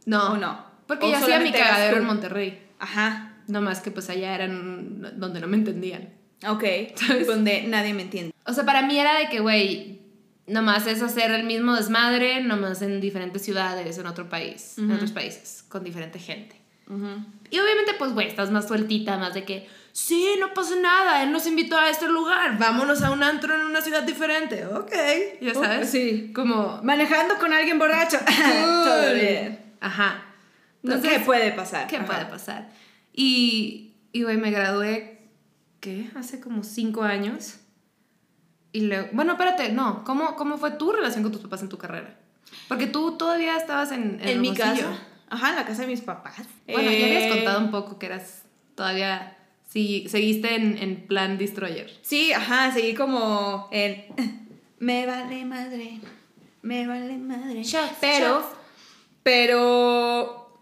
No, 0.05 0.33
¿O 0.33 0.37
no? 0.37 0.65
Porque 0.87 1.05
¿O 1.05 1.09
yo 1.11 1.17
hacía 1.17 1.39
mi 1.39 1.51
cagadero 1.51 1.97
tú? 1.97 2.01
en 2.01 2.07
Monterrey. 2.07 2.61
Ajá. 2.79 3.35
No 3.47 3.61
más 3.61 3.81
que 3.81 3.91
pues 3.91 4.09
allá 4.09 4.33
eran 4.33 5.19
donde 5.19 5.39
no 5.39 5.47
me 5.47 5.57
entendían. 5.57 6.09
Ok. 6.47 6.63
¿Sabes? 6.95 7.27
Donde 7.27 7.63
nadie 7.67 7.93
me 7.93 8.01
entiende. 8.01 8.33
O 8.45 8.53
sea, 8.53 8.65
para 8.65 8.81
mí 8.81 8.97
era 8.97 9.19
de 9.19 9.29
que, 9.29 9.39
güey, 9.39 10.01
nomás 10.47 10.87
es 10.87 11.01
hacer 11.01 11.31
el 11.31 11.43
mismo 11.45 11.75
desmadre, 11.75 12.41
nomás 12.41 12.81
en 12.81 12.99
diferentes 13.01 13.43
ciudades, 13.43 13.97
en 13.97 14.07
otro 14.07 14.29
país, 14.29 14.77
en 14.77 14.91
otros 14.91 15.11
países, 15.11 15.63
con 15.67 15.83
diferente 15.83 16.19
gente. 16.19 16.55
Y 16.89 17.59
obviamente, 17.59 17.93
pues, 17.99 18.13
güey, 18.13 18.27
estás 18.27 18.49
más 18.49 18.67
sueltita, 18.67 19.17
más 19.17 19.33
de 19.33 19.43
que, 19.43 19.67
sí, 19.91 20.35
no 20.39 20.53
pasa 20.53 20.75
nada, 20.77 21.21
él 21.21 21.33
nos 21.33 21.45
invitó 21.45 21.77
a 21.77 21.89
este 21.89 22.07
lugar, 22.07 22.57
vámonos 22.57 23.01
a 23.01 23.11
un 23.11 23.23
antro 23.23 23.53
en 23.55 23.65
una 23.65 23.81
ciudad 23.81 24.03
diferente, 24.03 24.65
ok, 24.65 24.93
ya 25.41 25.53
sabes. 25.53 25.89
sí. 25.89 26.31
Como, 26.33 26.79
Manejando 26.83 27.37
con 27.39 27.51
alguien 27.51 27.77
borracho. 27.77 28.17
Todo 28.83 29.13
bien. 29.13 29.73
Ajá. 29.81 30.23
Entonces, 30.81 31.11
¿Qué 31.11 31.19
puede 31.25 31.51
pasar? 31.51 31.87
¿Qué 31.87 31.97
Ajá. 31.97 32.05
puede 32.05 32.25
pasar? 32.25 32.69
Y, 33.11 33.95
y, 34.13 34.23
güey, 34.23 34.37
me 34.37 34.51
gradué, 34.51 35.19
¿qué? 35.81 36.09
Hace 36.15 36.39
como 36.39 36.63
cinco 36.63 37.03
años. 37.03 37.55
Y 38.77 38.81
luego, 38.81 39.07
bueno, 39.13 39.31
espérate, 39.31 39.71
no, 39.71 40.03
¿cómo, 40.03 40.35
¿cómo 40.35 40.57
fue 40.59 40.69
tu 40.71 40.91
relación 40.91 41.23
con 41.23 41.31
tus 41.31 41.41
papás 41.41 41.63
en 41.63 41.69
tu 41.69 41.79
carrera? 41.79 42.15
Porque 42.67 42.85
tú 42.85 43.17
todavía 43.17 43.57
estabas 43.57 43.91
en, 43.91 44.19
En 44.21 44.39
mi 44.41 44.49
Hermosillo. 44.49 44.87
casa. 44.89 45.03
Ajá, 45.29 45.49
en 45.49 45.55
la 45.55 45.65
casa 45.65 45.81
de 45.81 45.87
mis 45.87 46.01
papás. 46.01 46.35
Bueno, 46.67 46.91
ya 46.91 47.05
habías 47.07 47.23
Eh, 47.23 47.29
contado 47.29 47.59
un 47.59 47.71
poco 47.71 47.97
que 47.97 48.05
eras 48.05 48.43
todavía 48.75 49.33
Sí, 49.67 50.05
seguiste 50.09 50.53
en, 50.55 50.77
en 50.77 51.07
plan 51.07 51.37
destroyer. 51.39 51.91
Sí, 52.03 52.31
ajá, 52.33 52.71
seguí 52.71 52.93
como 52.93 53.67
en... 53.71 54.05
Me 54.79 55.07
vale 55.07 55.43
madre, 55.43 55.99
me 56.61 56.85
vale 56.85 57.17
madre. 57.17 57.63
Shots, 57.63 57.93
pero, 57.99 58.27
shots. 58.41 58.45
pero 59.23 60.61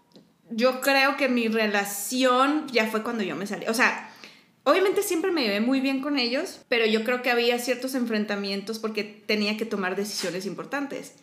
yo 0.50 0.80
creo 0.80 1.16
que 1.18 1.28
mi 1.28 1.48
relación 1.48 2.66
ya 2.68 2.86
fue 2.86 3.02
cuando 3.02 3.22
yo 3.24 3.36
me 3.36 3.46
salí. 3.46 3.66
O 3.68 3.74
sea, 3.74 4.05
obviamente 4.66 5.02
siempre 5.04 5.30
me 5.30 5.42
llevé 5.42 5.60
muy 5.60 5.80
bien 5.80 6.02
con 6.02 6.18
ellos, 6.18 6.60
pero 6.68 6.86
yo 6.86 7.04
creo 7.04 7.22
que 7.22 7.30
había 7.30 7.58
ciertos 7.60 7.94
enfrentamientos 7.94 8.80
porque 8.80 9.04
tenía 9.04 9.56
que 9.56 9.64
tomar 9.64 9.94
decisiones 9.94 10.44
importantes. 10.44 11.14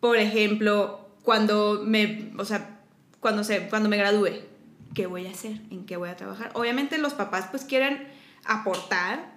Por 0.00 0.18
ejemplo, 0.18 1.08
cuando 1.22 1.82
me, 1.82 2.30
o 2.36 2.44
sea, 2.44 2.78
cuando, 3.20 3.42
se, 3.42 3.68
cuando 3.68 3.88
me 3.88 3.96
gradúe, 3.96 4.42
¿qué 4.94 5.06
voy 5.06 5.26
a 5.26 5.30
hacer? 5.30 5.52
¿En 5.70 5.86
qué 5.86 5.96
voy 5.96 6.10
a 6.10 6.16
trabajar? 6.16 6.50
Obviamente 6.52 6.98
los 6.98 7.14
papás 7.14 7.46
pues 7.50 7.64
quieren 7.64 8.06
aportar, 8.44 9.32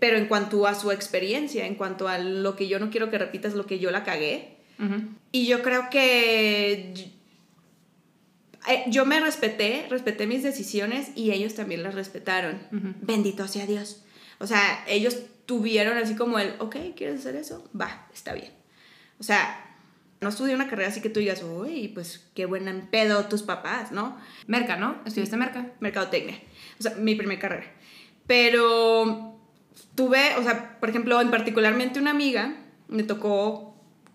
pero 0.00 0.16
en 0.16 0.26
cuanto 0.26 0.66
a 0.66 0.74
su 0.74 0.90
experiencia, 0.92 1.66
en 1.66 1.74
cuanto 1.74 2.08
a 2.08 2.16
lo 2.16 2.56
que 2.56 2.68
yo 2.68 2.78
no 2.78 2.88
quiero 2.88 3.10
que 3.10 3.18
repitas, 3.18 3.52
lo 3.52 3.66
que 3.66 3.80
yo 3.80 3.90
la 3.90 4.02
cagué. 4.02 4.56
Y 5.30 5.46
yo 5.46 5.62
creo 5.62 5.90
que 5.90 7.12
eh, 8.68 8.84
yo 8.88 9.04
me 9.04 9.20
respeté, 9.20 9.86
respeté 9.90 10.26
mis 10.26 10.42
decisiones 10.42 11.10
y 11.14 11.32
ellos 11.32 11.54
también 11.54 11.82
las 11.82 11.94
respetaron. 11.94 12.60
Bendito 13.00 13.48
sea 13.48 13.66
Dios. 13.66 14.04
O 14.38 14.46
sea, 14.46 14.84
ellos 14.86 15.18
tuvieron 15.46 15.98
así 15.98 16.14
como 16.14 16.38
el, 16.38 16.54
ok, 16.58 16.76
¿quieres 16.96 17.20
hacer 17.20 17.36
eso? 17.36 17.68
Va, 17.78 18.06
está 18.12 18.32
bien. 18.34 18.52
O 19.18 19.22
sea, 19.22 19.76
no 20.20 20.28
estudié 20.28 20.54
una 20.54 20.68
carrera 20.68 20.88
así 20.88 21.00
que 21.00 21.10
tú 21.10 21.20
digas, 21.20 21.42
uy, 21.42 21.88
pues 21.88 22.28
qué 22.34 22.46
buen 22.46 22.88
pedo 22.90 23.26
tus 23.26 23.42
papás, 23.42 23.92
¿no? 23.92 24.16
Merca, 24.46 24.76
¿no? 24.76 24.96
Estudiaste 25.04 25.36
merca. 25.36 25.72
mercadotecnia. 25.80 26.38
O 26.78 26.82
sea, 26.82 26.94
mi 26.94 27.14
primer 27.14 27.38
carrera. 27.38 27.66
Pero 28.26 29.38
tuve, 29.94 30.36
o 30.36 30.42
sea, 30.42 30.78
por 30.78 30.88
ejemplo, 30.90 31.20
en 31.20 31.30
particularmente 31.30 31.98
una 31.98 32.12
amiga, 32.12 32.56
me 32.88 33.02
tocó 33.02 33.71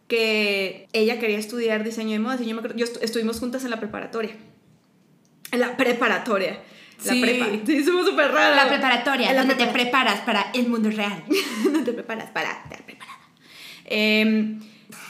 que 0.07 0.87
ella 0.93 1.19
quería 1.19 1.37
estudiar 1.37 1.83
diseño 1.83 2.11
de 2.11 2.19
modas 2.19 2.39
y 2.41 2.45
yo, 2.45 2.53
me 2.55 2.59
acuerdo- 2.59 2.77
yo 2.77 2.85
estu- 2.85 2.99
estuvimos 3.01 3.39
juntas 3.39 3.63
en 3.65 3.71
la 3.71 3.79
preparatoria. 3.79 4.35
En 5.51 5.59
la 5.59 5.75
preparatoria. 5.77 6.59
La 7.05 7.13
Sí. 7.13 7.21
prepa. 7.21 7.45
Sí, 7.65 7.83
somos 7.83 8.05
súper 8.07 8.31
raras. 8.31 8.55
La 8.55 8.69
preparatoria, 8.69 9.31
la 9.33 9.39
donde 9.41 9.55
te 9.55 9.63
prepara- 9.65 9.73
preparas 9.73 10.19
para 10.21 10.51
el 10.53 10.67
mundo 10.67 10.89
real. 10.89 11.23
no 11.71 11.83
te 11.83 11.93
preparas 11.93 12.29
para 12.31 12.51
estar 12.51 12.83
preparada. 12.85 13.17
Eh, 13.85 14.57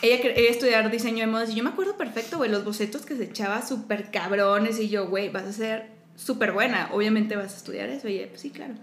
ella 0.02 0.22
quería 0.22 0.50
estudiar 0.50 0.90
diseño 0.92 1.20
de 1.20 1.28
modas 1.28 1.50
y 1.52 1.56
yo 1.56 1.64
me 1.64 1.70
acuerdo 1.70 1.96
perfecto, 1.98 2.38
güey, 2.38 2.50
los 2.52 2.66
bocetos 2.66 3.06
que 3.06 3.16
se 3.16 3.24
echaba 3.24 3.66
súper 3.66 4.12
cabrones 4.12 4.80
y 4.80 4.90
yo, 4.90 5.08
güey, 5.08 5.30
vas 5.30 5.44
a 5.44 5.54
ser 5.54 5.92
súper 6.16 6.52
buena, 6.52 6.90
obviamente 6.92 7.36
vas 7.36 7.54
a 7.54 7.58
estudiar 7.58 7.90
eso. 7.90 8.08
Y 8.10 8.18
ella, 8.18 8.28
pues 8.30 8.42
sí, 8.42 8.50
claro. 8.50 8.74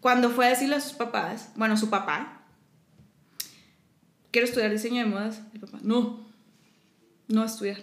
Cuando 0.00 0.30
fue 0.30 0.46
a 0.46 0.50
decirle 0.50 0.76
a 0.76 0.80
sus 0.80 0.92
papás, 0.94 1.50
bueno, 1.56 1.76
su 1.76 1.88
papá, 1.88 2.41
quiero 4.32 4.48
estudiar 4.48 4.72
diseño 4.72 5.04
de 5.04 5.10
modas, 5.10 5.42
el 5.54 5.60
papá, 5.60 5.78
no, 5.82 6.26
no 7.28 7.40
va 7.40 7.46
a 7.46 7.50
estudiar, 7.50 7.78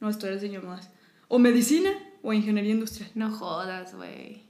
no 0.00 0.06
va 0.06 0.08
a 0.08 0.10
estudiar 0.10 0.34
diseño 0.34 0.60
de 0.60 0.66
modas. 0.66 0.90
O 1.28 1.38
medicina 1.38 1.90
o 2.22 2.32
ingeniería 2.32 2.72
industrial. 2.72 3.10
No 3.14 3.30
jodas, 3.30 3.94
güey. 3.94 4.44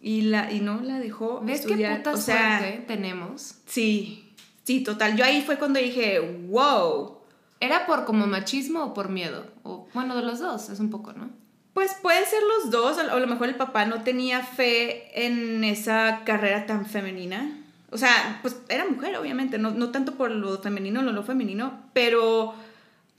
Y, 0.00 0.22
la, 0.22 0.50
y 0.50 0.60
no 0.60 0.80
la 0.80 0.98
dejó 0.98 1.40
¿Ves 1.42 1.60
qué 1.60 1.72
estudiar. 1.72 1.98
puta 1.98 2.12
o 2.12 2.16
sea, 2.16 2.58
suerte 2.58 2.84
tenemos? 2.86 3.56
Sí, 3.66 4.32
sí, 4.64 4.82
total. 4.82 5.16
Yo 5.16 5.24
ahí 5.24 5.42
fue 5.42 5.58
cuando 5.58 5.78
dije, 5.78 6.18
wow. 6.48 7.18
¿Era 7.60 7.86
por 7.86 8.04
como 8.04 8.26
machismo 8.26 8.82
o 8.82 8.94
por 8.94 9.08
miedo? 9.08 9.46
O, 9.62 9.86
bueno, 9.94 10.16
de 10.16 10.22
los 10.22 10.40
dos, 10.40 10.68
es 10.68 10.80
un 10.80 10.90
poco, 10.90 11.12
¿no? 11.12 11.30
Pues 11.74 11.94
puede 12.02 12.26
ser 12.26 12.40
los 12.42 12.72
dos, 12.72 12.98
o 12.98 13.00
a 13.00 13.20
lo 13.20 13.26
mejor 13.28 13.48
el 13.48 13.54
papá 13.54 13.86
no 13.86 14.02
tenía 14.02 14.42
fe 14.42 15.26
en 15.26 15.62
esa 15.62 16.22
carrera 16.24 16.66
tan 16.66 16.86
femenina. 16.86 17.61
O 17.92 17.98
sea, 17.98 18.38
pues 18.42 18.56
era 18.68 18.86
mujer, 18.88 19.14
obviamente, 19.16 19.58
no, 19.58 19.70
no 19.70 19.90
tanto 19.90 20.14
por 20.14 20.30
lo 20.30 20.58
femenino 20.62 21.00
o 21.00 21.02
lo 21.04 21.22
femenino, 21.22 21.84
pero 21.92 22.54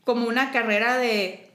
como 0.03 0.27
una 0.27 0.51
carrera 0.51 0.97
de 0.97 1.51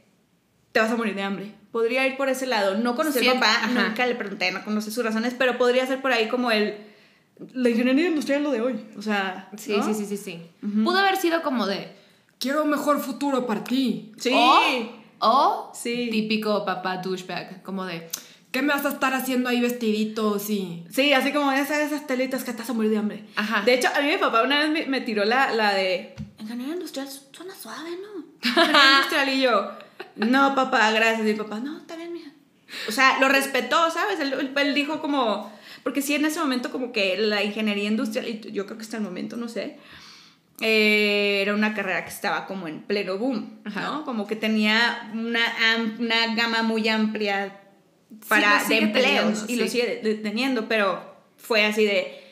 te 0.73 0.81
vas 0.81 0.91
a 0.91 0.97
morir 0.97 1.15
de 1.15 1.23
hambre. 1.23 1.53
Podría 1.73 2.07
ir 2.07 2.17
por 2.17 2.29
ese 2.29 2.47
lado. 2.47 2.77
No 2.79 2.95
conocí 2.95 3.19
Sí, 3.19 3.29
al 3.29 3.35
papá, 3.41 3.57
ajá. 3.65 3.89
nunca 3.89 4.07
le 4.07 4.15
pregunté, 4.15 4.51
no 4.53 4.65
conocí 4.65 4.91
sus 4.91 5.05
razones, 5.05 5.35
pero 5.37 5.59
podría 5.59 5.87
ser 5.87 6.01
por 6.01 6.13
ahí 6.13 6.29
como 6.29 6.51
el 6.51 6.77
la 7.53 7.69
ingeniería 7.69 8.09
industrial 8.09 8.43
lo 8.43 8.51
de 8.51 8.61
hoy. 8.61 8.81
O 8.97 9.03
sea, 9.03 9.49
Sí, 9.57 9.77
¿no? 9.77 9.83
sí, 9.85 9.95
sí, 9.95 10.07
sí, 10.07 10.17
sí. 10.17 10.43
Pudo 10.85 10.99
haber 10.99 11.17
sido 11.17 11.43
como 11.43 11.67
de, 11.67 11.93
quiero 12.39 12.63
un 12.65 12.71
mejor 12.71 13.01
futuro 13.01 13.47
para 13.47 13.63
ti. 13.65 14.13
Sí. 14.19 14.33
O, 14.35 14.59
o 15.21 15.73
Sí. 15.75 16.09
típico 16.11 16.65
papá 16.65 16.97
douchebag, 16.99 17.63
como 17.63 17.85
de, 17.85 18.09
¿qué 18.59 18.63
me 18.63 18.73
vas 18.75 18.85
a 18.85 18.89
estar 18.89 19.15
haciendo 19.15 19.49
ahí 19.49 19.61
vestiditos 19.61 20.51
y...? 20.51 20.85
Sí, 20.91 21.13
así 21.13 21.33
como 21.33 21.51
sabes 21.53 21.71
esas 21.71 22.09
telitas 22.09 22.43
que 22.43 22.51
estás 22.51 22.69
a 22.69 22.73
morir 22.73 22.91
de 22.91 22.99
hambre. 22.99 23.25
Ajá. 23.37 23.63
De 23.63 23.73
hecho, 23.75 23.87
a 23.95 24.01
mí 24.01 24.09
mi 24.09 24.17
papá 24.17 24.43
una 24.43 24.59
vez 24.59 24.71
me, 24.71 24.87
me 24.87 25.01
tiró 25.01 25.25
la, 25.25 25.53
la 25.53 25.75
de 25.75 26.17
ingeniería 26.41 26.75
industrial 26.75 27.09
suena 27.31 27.55
suave, 27.55 27.91
¿no? 28.03 28.25
Ingeniería 28.43 28.95
industrial 28.97 29.29
y 29.29 29.41
yo, 29.43 29.71
no, 30.17 30.57
papá, 30.57 30.91
gracias. 30.91 31.21
Y 31.21 31.31
mi 31.33 31.39
papá, 31.39 31.61
no, 31.61 31.79
está 31.79 31.95
bien, 31.95 32.13
mija. 32.13 32.33
O 32.89 32.91
sea, 32.93 33.21
lo 33.21 33.29
respetó, 33.29 33.91
¿sabes? 33.93 34.19
Él, 34.19 34.53
él- 34.57 34.75
dijo 34.75 35.01
como, 35.01 35.53
porque 35.85 36.03
sí, 36.03 36.17
en 36.17 36.25
ese 36.25 36.41
momento 36.41 36.73
como 36.73 36.91
que 36.91 37.17
la 37.17 37.45
ingeniería 37.45 37.89
industrial, 37.89 38.27
y 38.29 38.41
yo 38.51 38.67
creo 38.67 38.77
que 38.77 38.83
hasta 38.83 38.97
el 38.97 39.05
momento, 39.05 39.37
no 39.37 39.49
sé, 39.49 39.79
eh, 40.61 41.39
era 41.43 41.55
una 41.55 41.75
carrera 41.75 42.03
que 42.03 42.11
estaba 42.11 42.45
como 42.47 42.67
en 42.67 42.83
pleno 42.83 43.19
boom, 43.19 43.61
Ajá. 43.65 43.83
¿no? 43.83 44.05
Como 44.05 44.27
que 44.27 44.35
tenía 44.35 45.11
una, 45.15 45.41
una 46.01 46.35
gama 46.35 46.63
muy 46.65 46.89
amplia 46.89 47.61
para 48.29 48.55
lo 48.55 48.59
de 48.61 48.65
sigue 48.67 48.79
empleos 48.83 49.07
teniendo, 49.47 49.53
y 49.53 49.57
lo 49.57 49.65
sí. 49.65 49.71
sigue 49.71 49.87
de- 49.87 50.01
de- 50.09 50.15
teniendo, 50.23 50.69
pero 50.69 51.03
fue 51.37 51.65
así 51.67 51.85
de 51.85 52.25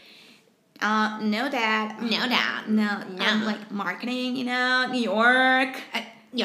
uh, 0.83 1.23
no 1.23 1.51
dad, 1.51 1.99
No, 2.01 2.29
dad. 2.29 2.67
no, 2.67 2.83
No. 3.17 3.25
I'm 3.25 3.45
like 3.45 3.67
marketing, 3.71 4.35
you 4.37 4.45
know, 4.45 4.89
New 4.89 5.03
York. 5.03 5.77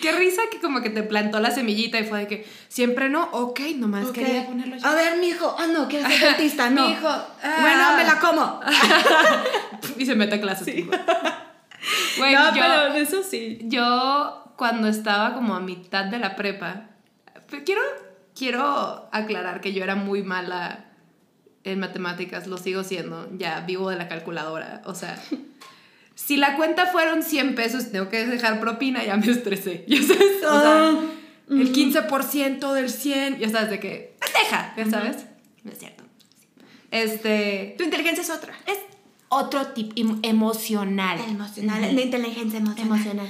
Qué 0.00 0.12
risa 0.12 0.42
que 0.50 0.60
como 0.60 0.80
que 0.82 0.90
te 0.90 1.02
plantó 1.02 1.40
la 1.40 1.50
semillita 1.50 1.98
y 1.98 2.04
fue 2.04 2.20
de 2.20 2.26
que 2.28 2.46
siempre 2.68 3.08
no, 3.08 3.24
ok, 3.32 3.60
nomás 3.76 4.06
Ok. 4.06 4.14
quería 4.14 4.46
ponerlo 4.46 4.76
yo. 4.76 4.86
A 4.86 4.94
ver, 4.94 5.18
mijo, 5.18 5.54
ah 5.58 5.66
no, 5.66 5.88
quieres 5.88 6.08
ser 6.08 6.20
dentista, 6.36 6.70
no. 6.70 6.88
Mijo, 6.88 7.08
ah. 7.08 7.56
Bueno, 7.60 7.96
me 7.96 8.04
la 8.04 8.18
como. 8.20 8.60
Y 9.98 10.06
se 10.06 10.14
mete 10.14 10.36
a 10.36 10.40
clases. 10.40 10.66
tipo. 10.74 10.92
Güey, 12.18 12.34
no, 12.34 12.54
yo, 12.54 12.60
pero 12.62 12.94
eso 12.94 13.22
sí. 13.22 13.58
yo 13.62 14.47
cuando 14.58 14.88
estaba 14.88 15.32
como 15.34 15.54
a 15.54 15.60
mitad 15.60 16.04
de 16.06 16.18
la 16.18 16.36
prepa, 16.36 16.90
pero 17.48 17.64
quiero, 17.64 17.80
quiero 18.34 19.08
aclarar 19.12 19.60
que 19.62 19.72
yo 19.72 19.82
era 19.84 19.94
muy 19.94 20.22
mala 20.22 20.84
en 21.64 21.78
matemáticas, 21.80 22.46
lo 22.48 22.58
sigo 22.58 22.82
siendo, 22.84 23.28
ya 23.38 23.60
vivo 23.60 23.88
de 23.88 23.96
la 23.96 24.08
calculadora, 24.08 24.82
o 24.84 24.94
sea... 24.94 25.16
Si 26.14 26.36
la 26.36 26.56
cuenta 26.56 26.86
fueron 26.86 27.22
100 27.22 27.54
pesos 27.54 27.84
y 27.86 27.90
tengo 27.92 28.08
que 28.08 28.26
dejar 28.26 28.58
propina, 28.58 29.04
ya 29.04 29.16
me 29.16 29.30
estresé. 29.30 29.84
Ya 29.88 30.02
sabes, 30.02 30.44
o 30.44 30.60
sea, 30.60 30.88
Ah, 30.90 31.00
el 31.48 31.72
15% 31.72 32.72
del 32.72 32.90
100, 32.90 33.38
ya 33.38 33.48
sabes, 33.48 33.70
de 33.70 33.78
que, 33.78 34.16
deja, 34.42 34.74
ya 34.76 34.90
sabes. 34.90 35.26
No 35.62 35.70
es 35.70 35.78
cierto. 35.78 36.02
Este, 36.90 37.76
Tu 37.78 37.84
inteligencia 37.84 38.22
es 38.22 38.30
otra. 38.30 38.52
es 38.66 38.78
otro 39.28 39.68
tipo 39.68 39.92
em- 39.94 40.18
emocional. 40.22 41.20
Emocional, 41.28 41.94
de 41.94 42.02
inteligencia 42.02 42.58
emocional. 42.58 42.98
Emocional. 42.98 43.26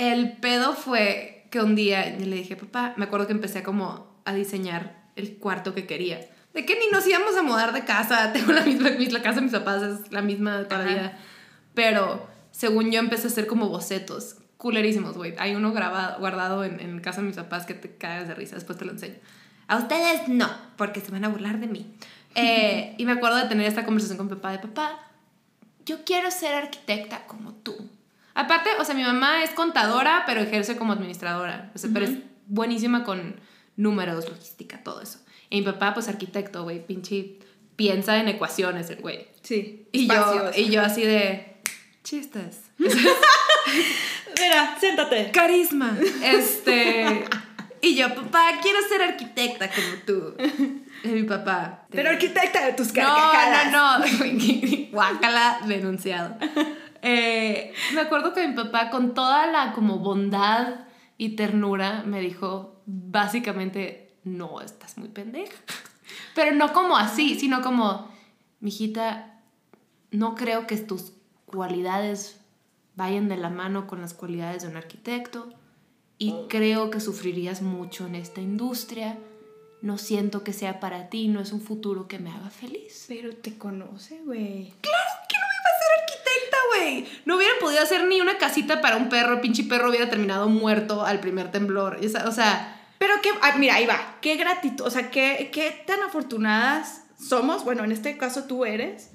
El 0.00 0.32
pedo 0.38 0.72
fue 0.74 1.46
que 1.50 1.60
un 1.60 1.74
día 1.74 2.06
le 2.18 2.36
dije, 2.36 2.56
papá, 2.56 2.94
me 2.96 3.04
acuerdo 3.04 3.26
que 3.26 3.32
empecé 3.32 3.62
como 3.62 4.06
a 4.24 4.32
diseñar 4.32 5.02
el 5.16 5.36
cuarto 5.36 5.74
que 5.74 5.86
quería. 5.86 6.20
De 6.54 6.64
que 6.64 6.74
ni 6.78 6.88
nos 6.90 7.06
íbamos 7.06 7.36
a 7.36 7.42
mudar 7.42 7.72
de 7.74 7.84
casa, 7.84 8.32
tengo 8.32 8.52
la 8.52 8.62
misma, 8.62 8.90
mis- 8.90 9.12
la 9.12 9.20
casa 9.22 9.36
de 9.36 9.42
mis 9.42 9.52
papás 9.52 9.82
es 9.82 10.10
la 10.12 10.22
misma 10.22 10.58
de 10.58 10.64
toda 10.64 10.78
la 10.78 10.84
Ajá. 10.84 10.94
vida. 10.94 11.18
Pero 11.74 12.26
según 12.50 12.90
yo 12.90 12.98
empecé 12.98 13.26
a 13.26 13.30
hacer 13.30 13.46
como 13.46 13.68
bocetos, 13.68 14.36
culerísimos, 14.56 15.16
güey. 15.16 15.34
Hay 15.38 15.54
uno 15.54 15.72
grabado, 15.72 16.18
guardado 16.18 16.64
en, 16.64 16.80
en 16.80 17.00
casa 17.00 17.20
de 17.20 17.26
mis 17.26 17.36
papás 17.36 17.66
que 17.66 17.74
te 17.74 17.94
cagas 17.96 18.26
de 18.28 18.34
risa, 18.34 18.54
después 18.54 18.78
te 18.78 18.84
lo 18.86 18.92
enseño. 18.92 19.16
A 19.68 19.76
ustedes 19.76 20.28
no, 20.28 20.48
porque 20.76 21.00
se 21.00 21.10
van 21.12 21.24
a 21.24 21.28
burlar 21.28 21.58
de 21.60 21.66
mí. 21.66 21.94
Eh, 22.36 22.94
y 22.98 23.04
me 23.04 23.12
acuerdo 23.12 23.36
de 23.36 23.44
tener 23.48 23.66
esta 23.66 23.84
conversación 23.84 24.16
con 24.16 24.28
mi 24.28 24.34
papá 24.34 24.52
de 24.52 24.58
papá, 24.60 24.98
yo 25.84 26.04
quiero 26.04 26.30
ser 26.30 26.54
arquitecta 26.54 27.26
como 27.26 27.52
tú. 27.54 27.76
Aparte, 28.40 28.70
o 28.78 28.84
sea, 28.84 28.94
mi 28.94 29.02
mamá 29.02 29.42
es 29.44 29.50
contadora, 29.50 30.22
pero 30.26 30.40
ejerce 30.40 30.76
como 30.76 30.92
administradora. 30.92 31.70
O 31.74 31.78
sea, 31.78 31.90
pero 31.92 32.06
es 32.06 32.12
buenísima 32.46 33.04
con 33.04 33.36
números, 33.76 34.28
logística, 34.28 34.82
todo 34.82 35.00
eso. 35.02 35.18
Y 35.50 35.60
mi 35.60 35.66
papá, 35.66 35.94
pues 35.94 36.08
arquitecto, 36.08 36.62
güey, 36.62 36.84
pinche 36.86 37.38
piensa 37.76 38.18
en 38.18 38.28
ecuaciones, 38.28 38.88
el 38.90 38.96
güey. 39.00 39.28
Sí. 39.42 39.88
Y 39.92 40.06
yo, 40.06 40.50
y 40.56 40.70
yo 40.70 40.82
así 40.82 41.02
de 41.02 41.60
chistes. 42.04 42.62
Mira, 42.78 44.76
siéntate. 44.78 45.30
Carisma. 45.32 45.96
Este. 46.22 47.24
Y 47.82 47.94
yo, 47.96 48.14
papá, 48.14 48.52
quiero 48.62 48.78
ser 48.88 49.02
arquitecta 49.02 49.68
como 49.70 49.88
tú. 50.06 50.34
Y 51.02 51.08
mi 51.08 51.22
papá. 51.22 51.86
Pero 51.90 52.10
arquitecta 52.10 52.66
de 52.66 52.72
tus 52.74 52.88
No, 52.88 52.94
carcajadas. 52.94 53.72
no, 53.72 53.98
no. 53.98 54.06
Guácala, 54.92 55.60
denunciado. 55.66 56.36
Eh, 57.02 57.72
me 57.94 58.02
acuerdo 58.02 58.32
que 58.32 58.46
mi 58.46 58.54
papá, 58.54 58.90
con 58.90 59.14
toda 59.14 59.46
la 59.46 59.72
como 59.72 59.98
bondad 59.98 60.86
y 61.16 61.36
ternura 61.36 62.02
me 62.04 62.20
dijo 62.20 62.82
básicamente, 62.86 64.14
no, 64.24 64.60
estás 64.60 64.98
muy 64.98 65.08
pendeja. 65.08 65.56
Pero 66.34 66.54
no 66.54 66.72
como 66.72 66.96
así, 66.96 67.38
sino 67.38 67.62
como, 67.62 68.10
mijita, 68.60 69.40
no 70.10 70.34
creo 70.34 70.66
que 70.66 70.76
tus 70.76 71.12
cualidades 71.46 72.40
vayan 72.96 73.28
de 73.28 73.36
la 73.36 73.50
mano 73.50 73.86
con 73.86 74.00
las 74.00 74.14
cualidades 74.14 74.62
de 74.62 74.68
un 74.68 74.76
arquitecto 74.76 75.48
y 76.18 76.34
creo 76.48 76.90
que 76.90 77.00
sufrirías 77.00 77.62
mucho 77.62 78.06
en 78.06 78.14
esta 78.14 78.42
industria. 78.42 79.18
No 79.80 79.96
siento 79.96 80.44
que 80.44 80.52
sea 80.52 80.78
para 80.78 81.08
ti, 81.08 81.28
no 81.28 81.40
es 81.40 81.52
un 81.52 81.62
futuro 81.62 82.08
que 82.08 82.18
me 82.18 82.30
haga 82.30 82.50
feliz. 82.50 83.06
Pero 83.08 83.34
te 83.34 83.56
conoce, 83.56 84.20
güey. 84.26 84.74
Claro 84.82 85.10
que 85.28 85.36
no 85.38 85.46
iba 85.58 85.70
a 85.70 85.78
ser 85.80 85.90
arquitecta, 86.02 86.56
güey. 86.80 87.06
No 87.24 87.36
hubiera 87.36 87.52
podido 87.60 87.82
hacer 87.82 88.06
ni 88.06 88.20
una 88.20 88.38
casita 88.38 88.80
para 88.80 88.96
un 88.96 89.08
perro, 89.08 89.40
pinche 89.40 89.64
perro 89.64 89.88
hubiera 89.90 90.08
terminado 90.10 90.48
muerto 90.48 91.04
al 91.04 91.20
primer 91.20 91.50
temblor. 91.50 91.98
O 92.26 92.32
sea, 92.32 92.76
Pero 92.98 93.14
que, 93.22 93.30
ah, 93.42 93.54
mira, 93.58 93.76
ahí 93.76 93.86
va. 93.86 94.16
Qué 94.20 94.36
gratitud, 94.36 94.84
o 94.86 94.90
sea, 94.90 95.10
qué, 95.10 95.50
qué 95.52 95.82
tan 95.86 96.00
afortunadas 96.02 97.02
somos, 97.18 97.64
bueno, 97.64 97.84
en 97.84 97.92
este 97.92 98.16
caso 98.18 98.44
tú 98.44 98.64
eres, 98.64 99.10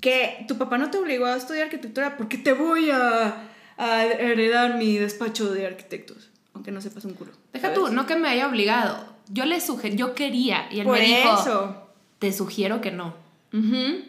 que 0.00 0.44
tu 0.48 0.58
papá 0.58 0.78
no 0.78 0.90
te 0.90 0.98
obligó 0.98 1.26
a 1.26 1.36
estudiar 1.36 1.64
arquitectura 1.64 2.16
porque 2.16 2.38
te 2.38 2.52
voy 2.52 2.90
a, 2.90 3.36
a 3.78 4.04
heredar 4.04 4.76
mi 4.76 4.98
despacho 4.98 5.50
de 5.52 5.66
arquitectos, 5.66 6.30
aunque 6.54 6.70
no 6.72 6.80
sepas 6.80 7.04
un 7.04 7.14
culo. 7.14 7.32
deja 7.52 7.68
¿sabes? 7.68 7.78
tú, 7.78 7.92
no 7.92 8.06
que 8.06 8.16
me 8.16 8.28
haya 8.28 8.46
obligado. 8.48 9.14
Yo 9.28 9.46
le 9.46 9.60
sugerí, 9.60 9.96
yo 9.96 10.14
quería 10.14 10.66
y 10.70 10.80
él 10.80 10.84
Por 10.86 10.98
me 10.98 11.04
dijo, 11.06 11.40
eso. 11.40 11.88
te 12.18 12.32
sugiero 12.32 12.80
que 12.80 12.90
no. 12.90 13.14
Ujú, 13.52 14.04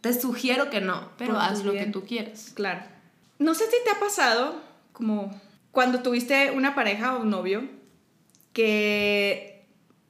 Te 0.00 0.18
sugiero 0.18 0.70
que 0.70 0.80
no, 0.80 1.10
pero 1.18 1.34
tu 1.34 1.38
haz 1.40 1.64
lo 1.64 1.72
que 1.72 1.86
tú 1.86 2.04
quieras. 2.04 2.52
Claro. 2.54 2.80
No 3.38 3.54
sé 3.54 3.64
si 3.66 3.76
te 3.84 3.90
ha 3.90 4.00
pasado, 4.00 4.60
como 4.92 5.30
cuando 5.70 6.00
tuviste 6.00 6.50
una 6.52 6.74
pareja 6.74 7.16
o 7.16 7.22
un 7.22 7.30
novio, 7.30 7.62
que 8.52 9.66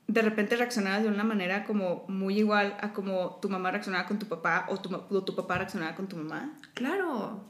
de 0.07 0.23
repente 0.23 0.57
reaccionabas 0.57 1.03
de 1.03 1.09
una 1.09 1.25
manera 1.25 1.65
como 1.65 2.05
muy 2.09 2.39
igual 2.39 2.77
a 2.81 2.93
como 2.93 3.39
tu 3.41 3.49
mamá 3.49 3.71
reaccionaba 3.71 4.07
con 4.09 4.19
tu 4.19 4.27
papá 4.27 4.67
o 4.69 4.77
tu, 4.79 4.91
ma- 4.91 5.07
o 5.09 5.23
tu 5.23 5.37
papá 5.37 5.59
reaccionaba 5.59 5.95
con 5.95 6.09
tu 6.09 6.17
mamá. 6.17 6.53
Claro. 6.75 7.45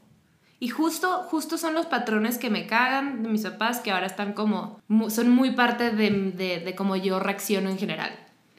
Y 0.59 0.69
justo, 0.69 1.23
justo 1.23 1.57
son 1.57 1.73
los 1.73 1.87
patrones 1.87 2.37
que 2.37 2.51
me 2.51 2.67
cagan 2.67 3.23
de 3.23 3.29
mis 3.29 3.41
papás 3.43 3.79
que 3.79 3.89
ahora 3.91 4.05
están 4.05 4.33
como, 4.33 4.79
son 5.09 5.29
muy 5.29 5.51
parte 5.51 5.89
de, 5.89 6.11
de, 6.11 6.59
de 6.59 6.75
cómo 6.75 6.95
yo 6.95 7.19
reacciono 7.19 7.69
en 7.69 7.79
general. 7.79 8.11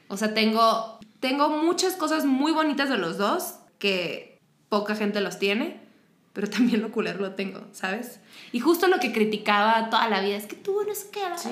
O 0.09 0.17
sea, 0.17 0.35
tengo, 0.35 0.99
tengo 1.21 1.49
muchas 1.63 1.95
cosas 1.95 2.25
muy 2.25 2.51
bonitas 2.51 2.89
de 2.89 2.99
los 2.99 3.19
dos 3.19 3.55
que 3.83 4.39
poca 4.69 4.95
gente 4.95 5.21
los 5.21 5.41
tiene, 5.41 5.81
pero 6.33 6.49
también 6.49 6.81
lo 6.81 6.93
culero 6.93 7.19
lo 7.19 7.33
tengo, 7.33 7.67
¿sabes? 7.73 8.21
Y 8.53 8.61
justo 8.61 8.87
lo 8.87 9.01
que 9.01 9.13
criticaba 9.13 9.91
toda 9.91 10.09
la 10.09 10.21
vida 10.21 10.37
es 10.37 10.47
que 10.47 10.55
tú 10.55 10.79
no 10.87 10.95
sé 10.95 11.09
qué, 11.11 11.21
Sí, 11.37 11.51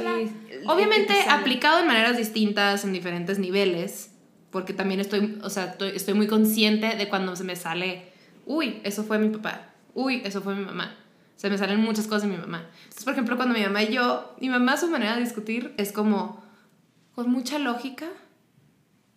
Obviamente 0.67 1.13
aplicado 1.29 1.81
en 1.81 1.89
maneras 1.89 2.17
distintas, 2.17 2.85
en 2.85 2.93
diferentes 2.93 3.41
niveles, 3.41 4.13
porque 4.53 4.73
también 4.73 5.01
estoy, 5.01 5.41
o 5.43 5.51
sea, 5.51 5.73
estoy, 5.73 5.91
estoy 5.97 6.15
muy 6.15 6.29
consciente 6.29 6.95
de 6.95 7.09
cuando 7.09 7.35
se 7.35 7.43
me 7.43 7.57
sale, 7.57 8.05
uy, 8.47 8.81
eso 8.85 9.03
fue 9.03 9.19
mi 9.19 9.31
papá, 9.31 9.73
uy, 9.95 10.23
eso 10.25 10.41
fue 10.41 10.55
mi 10.55 10.65
mamá. 10.65 10.97
Se 11.35 11.51
me 11.51 11.59
salen 11.59 11.81
muchas 11.81 12.07
cosas 12.07 12.23
de 12.23 12.29
mi 12.29 12.37
mamá. 12.37 12.69
Entonces, 12.85 13.03
por 13.03 13.15
ejemplo, 13.15 13.35
cuando 13.35 13.55
mi 13.59 13.65
mamá 13.65 13.83
y 13.83 13.93
yo, 13.93 14.37
mi 14.41 14.49
mamá 14.49 14.77
su 14.77 14.89
manera 14.89 15.17
de 15.17 15.23
discutir 15.23 15.75
es 15.79 15.91
como 15.91 16.45
con 17.17 17.29
mucha 17.29 17.59
lógica 17.59 18.07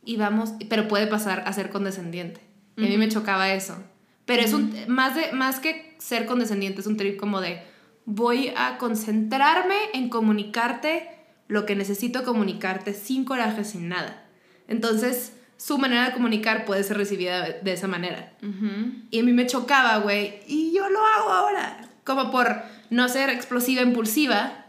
y 0.04 0.18
vamos, 0.18 0.54
pero 0.68 0.88
puede 0.88 1.06
pasar 1.06 1.44
a 1.46 1.54
ser 1.54 1.70
condescendiente. 1.70 2.53
Y 2.78 2.86
a 2.86 2.90
mí 2.90 2.98
me 2.98 3.10
chocaba 3.10 3.54
eso. 3.54 3.78
Pero 4.26 4.42
es 4.42 4.54
un, 4.54 4.74
más, 4.88 5.16
de, 5.16 5.32
más 5.34 5.60
que 5.60 5.96
ser 6.00 6.26
condescendiente, 6.26 6.82
es 6.82 6.88
un 6.88 6.98
trip 6.98 7.20
como 7.20 7.42
de, 7.42 7.62
voy 8.06 8.54
a 8.56 8.78
concentrarme 8.78 9.76
en 9.94 10.10
comunicarte 10.10 11.10
lo 11.48 11.66
que 11.66 11.76
necesito 11.76 12.24
comunicarte 12.24 12.94
sin 12.94 13.26
coraje, 13.26 13.64
sin 13.64 13.90
nada. 13.90 14.26
Entonces, 14.68 15.34
su 15.58 15.78
manera 15.78 16.08
de 16.08 16.14
comunicar 16.14 16.66
puede 16.66 16.84
ser 16.84 16.98
recibida 16.98 17.42
de, 17.50 17.72
esa 17.74 17.88
manera. 17.88 18.34
Y 19.12 19.20
a 19.20 19.24
mí 19.24 19.34
me 19.34 19.46
chocaba, 19.46 19.98
güey, 19.98 20.40
y 20.48 20.74
yo 20.74 20.90
lo 20.90 21.00
hago 21.06 21.30
ahora. 21.30 21.90
Como 22.04 22.32
por 22.32 22.62
no 22.90 23.08
ser 23.08 23.30
explosiva, 23.30 23.82
impulsiva. 23.82 24.66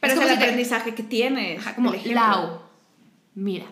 Pero 0.00 0.12
es, 0.12 0.18
como 0.18 0.28
el 0.28 0.34
si 0.34 0.38
te- 0.38 0.44
aprendizaje 0.44 0.94
que 0.94 1.02
tienes. 1.02 1.60
Ajá, 1.60 1.74
como. 1.74 1.92
Lau, 2.04 2.60
mira, 3.34 3.66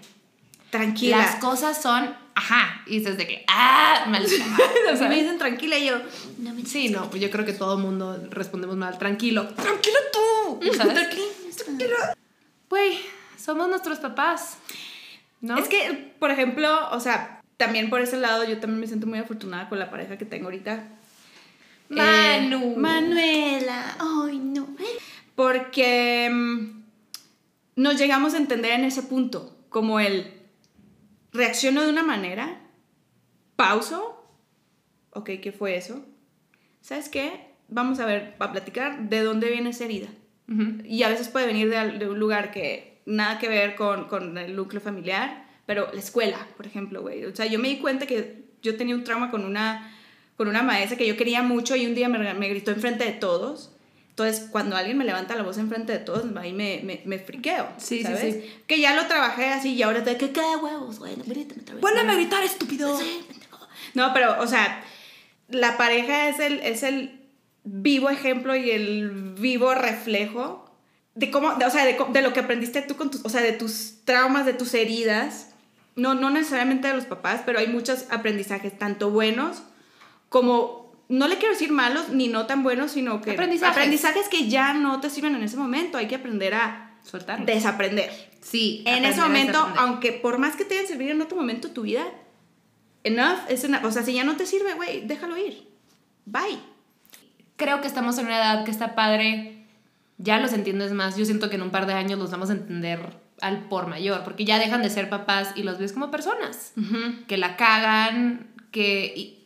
Tranquila. 0.71 1.19
las 1.19 1.37
cosas 1.37 1.81
son, 1.81 2.15
ajá, 2.35 2.83
y 2.87 2.99
dices 2.99 3.17
de 3.17 3.27
que, 3.27 3.45
ah, 3.49 4.05
maldita. 4.09 4.45
me 4.91 4.97
¿sabes? 4.97 5.19
dicen 5.19 5.39
tranquila 5.39 5.79
y 5.79 5.87
yo, 5.87 5.99
no 6.39 6.55
me 6.55 6.65
Sí, 6.65 6.89
no, 6.89 7.09
pues 7.11 7.23
yo 7.23 7.31
creo 7.31 7.45
que 7.45 7.53
todo 7.53 7.77
el 7.77 7.83
mundo 7.83 8.27
respondemos 8.31 8.77
mal, 8.77 8.99
tranquilo. 8.99 9.49
Tranquilo 9.49 9.99
tú, 10.13 10.61
¿sabes? 10.77 10.95
tranquila. 10.95 12.17
Güey, 12.69 12.99
somos 13.39 13.69
nuestros 13.69 13.99
papás, 13.99 14.59
¿no? 15.41 15.57
Es 15.59 15.69
que, 15.69 16.13
por 16.19 16.31
ejemplo, 16.31 16.91
o 16.91 17.01
sea, 17.01 17.43
también 17.57 17.91
por 17.91 18.01
ese 18.01 18.17
lado 18.17 18.45
yo 18.45 18.59
también 18.59 18.81
me 18.81 18.87
siento 18.87 19.07
muy 19.07 19.19
afortunada 19.19 19.69
con 19.69 19.79
la 19.79 19.91
pareja 19.91 20.19
que 20.19 20.25
tengo 20.25 20.47
ahorita. 20.47 20.89
Manu. 21.89 22.73
Eh, 22.73 22.77
Manuela. 22.77 23.97
Ay, 23.99 24.39
no. 24.39 24.69
Porque 25.37 26.29
mm, 26.33 26.83
nos 27.77 27.99
llegamos 27.99 28.35
a 28.35 28.39
entender 28.39 28.73
en 28.73 28.85
ese 28.85 29.03
punto, 29.03 29.57
como 29.69 30.01
el 30.01 30.33
reacciono 31.35 31.83
de 31.83 31.91
una 31.91 32.03
manera, 32.03 32.61
pauso, 33.57 34.25
ok, 35.11 35.31
¿qué 35.43 35.53
fue 35.53 35.77
eso? 35.77 36.07
¿Sabes 36.81 37.09
qué? 37.09 37.53
Vamos 37.69 37.99
a 37.99 38.07
ver, 38.07 38.37
a 38.39 38.53
platicar 38.53 39.09
de 39.09 39.23
dónde 39.23 39.51
viene 39.51 39.71
esa 39.71 39.85
herida. 39.85 40.09
Y 40.85 41.03
a 41.03 41.09
veces 41.09 41.29
puede 41.29 41.47
venir 41.47 41.71
de 41.71 42.09
un 42.09 42.19
lugar 42.19 42.51
que 42.51 43.03
nada 43.07 43.39
que 43.39 43.49
ver 43.49 43.75
con, 43.75 44.09
con 44.09 44.37
el 44.39 44.55
núcleo 44.55 44.81
familiar, 44.81 45.47
pero 45.67 45.89
la 45.93 45.99
escuela, 45.99 46.47
por 46.57 46.67
ejemplo, 46.67 47.01
güey. 47.01 47.25
O 47.25 47.35
sea, 47.35 47.47
yo 47.47 47.59
me 47.59 47.69
di 47.69 47.79
cuenta 47.79 48.07
que 48.07 48.45
yo 48.63 48.77
tenía 48.77 48.95
un 48.95 49.05
trauma 49.05 49.31
con 49.31 49.45
una, 49.45 49.91
con 50.37 50.49
una 50.49 50.63
maestra 50.63 50.99
que 50.99 51.07
yo 51.07 51.17
quería 51.17 51.43
mucho 51.43 51.77
y 51.77 51.87
un 51.87 51.95
día 51.95 52.09
me, 52.09 52.35
me 52.35 52.49
gritó 52.49 52.71
enfrente 52.71 53.05
de 53.05 53.13
todos. 53.13 53.74
Entonces, 54.17 54.47
cuando 54.49 54.77
alguien 54.77 54.97
me 54.97 55.05
levanta 55.05 55.35
la 55.35 55.43
voz 55.43 55.59
enfrente 55.59 55.93
de 55.93 55.99
todos, 55.99 56.25
ahí 56.37 56.53
me, 56.53 56.81
me, 56.85 57.03
me 57.05 57.19
friqueo. 57.19 57.67
Sí, 57.79 58.05
¿sabes? 58.05 58.21
sí. 58.21 58.55
Que 58.69 58.79
ya 58.79 58.95
lo 58.95 59.09
trabajé 59.09 59.47
así 59.47 59.75
y 59.75 59.83
ahora 59.83 60.05
te 60.05 60.17
que 60.17 60.31
qué 60.31 60.41
huevos, 60.41 61.01
güey, 61.01 61.17
no, 61.17 61.25
grítame 61.25 61.63
otra 61.63 61.75
vez. 61.75 61.83
Vuélveme 61.83 62.13
a 62.13 62.15
gritar, 62.15 62.45
estúpido. 62.45 62.97
Sí. 62.97 63.27
No, 63.95 64.13
pero, 64.15 64.41
o 64.41 64.47
sea, 64.47 64.85
la 65.49 65.77
pareja 65.77 66.29
es 66.29 66.39
el, 66.39 66.61
es 66.61 66.85
el 66.85 67.23
vivo 67.65 68.09
ejemplo 68.09 68.55
y 68.55 68.71
el 68.71 69.35
vivo 69.37 69.75
reflejo 69.75 70.65
de 71.17 71.33
cómo, 71.33 71.55
de, 71.57 71.65
o 71.65 71.71
sea, 71.71 71.85
de, 71.85 71.99
de 72.13 72.23
lo 72.23 72.33
que 72.33 72.41
aprendiste 72.41 72.83
tú 72.83 72.97
con 72.97 73.11
tus, 73.11 73.25
o 73.25 73.29
sea, 73.29 73.41
de 73.41 73.53
tus 73.53 74.05
traumas, 74.05 74.47
de 74.47 74.53
tus 74.55 74.75
heridas. 74.75 75.51
No, 75.97 76.15
no 76.15 76.31
necesariamente 76.31 76.87
de 76.87 76.95
los 76.95 77.07
papás, 77.07 77.43
pero 77.45 77.59
hay 77.59 77.67
muchos 77.67 78.07
aprendizajes, 78.11 78.79
tanto 78.79 79.11
buenos 79.11 79.63
como, 80.29 80.84
no 81.09 81.29
le 81.29 81.37
quiero 81.39 81.53
decir 81.53 81.71
malos 81.73 82.09
ni 82.11 82.29
no 82.29 82.47
tan 82.47 82.63
buenos, 82.63 82.93
sino 82.93 83.21
que 83.21 83.33
Aprendizajes. 83.33 83.73
aprendizajes 83.77 84.29
que 84.29 84.49
ya 84.49 84.75
no 84.75 85.01
te 85.01 85.11
sirven 85.11 85.35
en 85.35 85.43
ese 85.43 85.57
momento. 85.57 85.99
Hay 85.99 86.07
que 86.09 86.15
aprender 86.17 86.55
a 86.55 86.97
Soltarlo. 87.03 87.45
desaprender. 87.47 88.11
Sí. 88.41 88.83
En 88.87 89.05
ese 89.05 89.21
momento, 89.21 89.59
aunque 89.77 90.13
por 90.13 90.39
más 90.39 90.57
que 90.57 90.65
te 90.65 90.75
hayan 90.75 90.87
servido 90.89 91.13
en 91.13 91.21
otro 91.23 91.37
momento 91.37 91.69
de 91.69 91.75
tu 91.75 91.83
vida, 91.83 92.05
enough 93.03 93.39
es 93.49 93.65
enough. 93.65 93.85
O 93.85 93.91
sea, 93.93 94.03
si 94.03 94.15
ya 94.15 94.25
no 94.25 94.37
te 94.37 94.47
sirve, 94.47 94.75
güey, 94.75 95.07
déjalo 95.07 95.37
ir. 95.37 95.69
Bye. 96.27 96.59
creo 97.57 97.81
que 97.81 97.87
estamos 97.87 98.19
en 98.19 98.27
una 98.27 98.37
edad 98.37 98.65
que 98.65 98.71
está 98.71 98.95
padre, 98.95 99.67
ya 100.19 100.39
los 100.41 100.53
entiendes 100.53 100.93
más. 100.93 101.17
Yo 101.17 101.25
siento 101.25 101.51
que 101.51 101.57
en 101.57 101.63
un 101.63 101.71
par 101.71 101.87
de 101.87 101.93
años 101.93 102.19
los 102.19 102.31
vamos 102.31 102.51
a 102.51 102.55
entender 102.55 103.23
al 103.41 103.69
por 103.69 103.87
mayor, 103.89 104.23
porque 104.25 104.45
ya 104.45 104.59
dejan 104.59 104.83
de 104.83 104.89
ser 104.91 105.09
papás 105.11 105.51
y 105.55 105.63
los 105.65 105.79
ves 105.79 105.93
como 105.93 106.11
personas 106.11 106.73
que 107.27 107.37
la 107.37 107.57
cagan, 107.57 108.49
que 108.71 109.13
y 109.17 109.44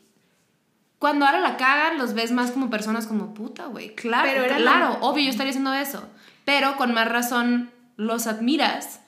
cuando 0.99 1.27
ahora 1.27 1.41
la 1.41 1.57
cagan 1.57 1.99
los 1.99 2.15
ves 2.15 2.33
más 2.33 2.51
como 2.51 2.71
personas 2.71 3.07
como 3.07 3.35
puta, 3.35 3.67
güey. 3.67 3.95
Claro, 3.95 4.29
Pero 4.29 4.45
era 4.45 4.57
claro, 4.57 4.99
obvio 5.01 5.25
yo 5.25 5.31
estaría 5.31 5.51
haciendo 5.51 5.73
eso, 5.75 6.09
pero 6.45 6.77
con 6.77 6.93
más 6.93 7.09
razón 7.09 7.71
los 7.97 8.27
admiras. 8.27 9.01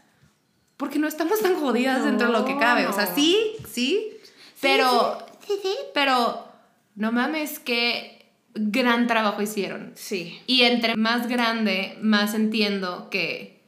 Porque 0.76 0.98
no 0.98 1.08
estamos 1.08 1.40
tan 1.40 1.56
jodidas 1.56 2.04
dentro 2.04 2.28
de 2.28 2.32
lo 2.32 2.44
que 2.46 2.56
cabe. 2.56 2.86
O 2.86 2.92
sea, 2.92 3.06
sí, 3.06 3.56
sí, 3.70 4.08
pero, 4.62 5.18
pero 5.92 6.48
no 6.94 7.12
mames, 7.12 7.58
qué 7.58 8.32
gran 8.54 9.06
trabajo 9.06 9.42
hicieron. 9.42 9.92
Sí. 9.94 10.40
Y 10.46 10.62
entre 10.62 10.96
más 10.96 11.28
grande, 11.28 11.98
más 12.00 12.34
entiendo 12.34 13.10
que 13.10 13.62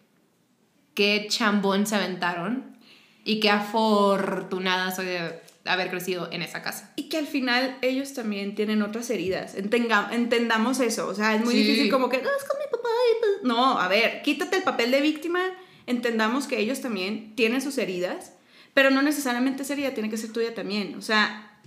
qué 0.95 1.27
chambón 1.29 1.87
se 1.87 1.97
aventaron 1.97 2.77
y 3.25 3.41
qué 3.41 3.51
afortunada 3.51 4.91
soy 4.91 5.07
de 5.07 5.43
haber 5.65 5.91
crecido 5.91 6.29
en 6.33 6.43
esa 6.43 6.63
casa. 6.63 6.93
Y 6.97 7.09
que 7.09 7.19
al 7.19 7.27
final 7.27 7.79
ellos 7.83 8.15
también 8.15 8.55
tienen 8.55 8.83
otras 8.83 9.09
heridas. 9.11 9.55
Entenga- 9.57 10.09
entendamos 10.13 10.81
eso. 10.81 11.07
O 11.09 11.15
sea, 11.15 11.35
es 11.37 11.45
muy 11.45 11.55
Sí. 11.55 11.63
difícil 11.63 11.91
como 11.91 12.09
que, 12.09 12.19
"No, 12.21 12.29
es 12.37 12.45
con 12.45 12.59
mi 12.59 12.65
papá. 12.71 12.89
y 12.89 13.21
pues-". 13.21 13.43
No, 13.45 13.79
a 13.79 13.89
ver, 13.89 14.23
quítate 14.23 14.57
el 14.57 14.63
papel 14.65 14.91
de 14.91 15.01
víctima. 15.01 15.41
Entendamos 15.87 16.47
que 16.47 16.59
ellos 16.59 16.81
también 16.81 17.35
tienen 17.37 17.61
sus 17.63 17.79
heridas, 17.79 18.33
pero 18.75 18.91
no 18.91 19.03
necesariamente 19.03 19.63
esa 19.63 19.73
herida 19.75 19.93
tiene 19.95 20.11
que 20.11 20.17
ser 20.17 20.33
tuya 20.33 20.55
también. 20.55 20.95
O 20.97 21.03
sea, 21.03 21.61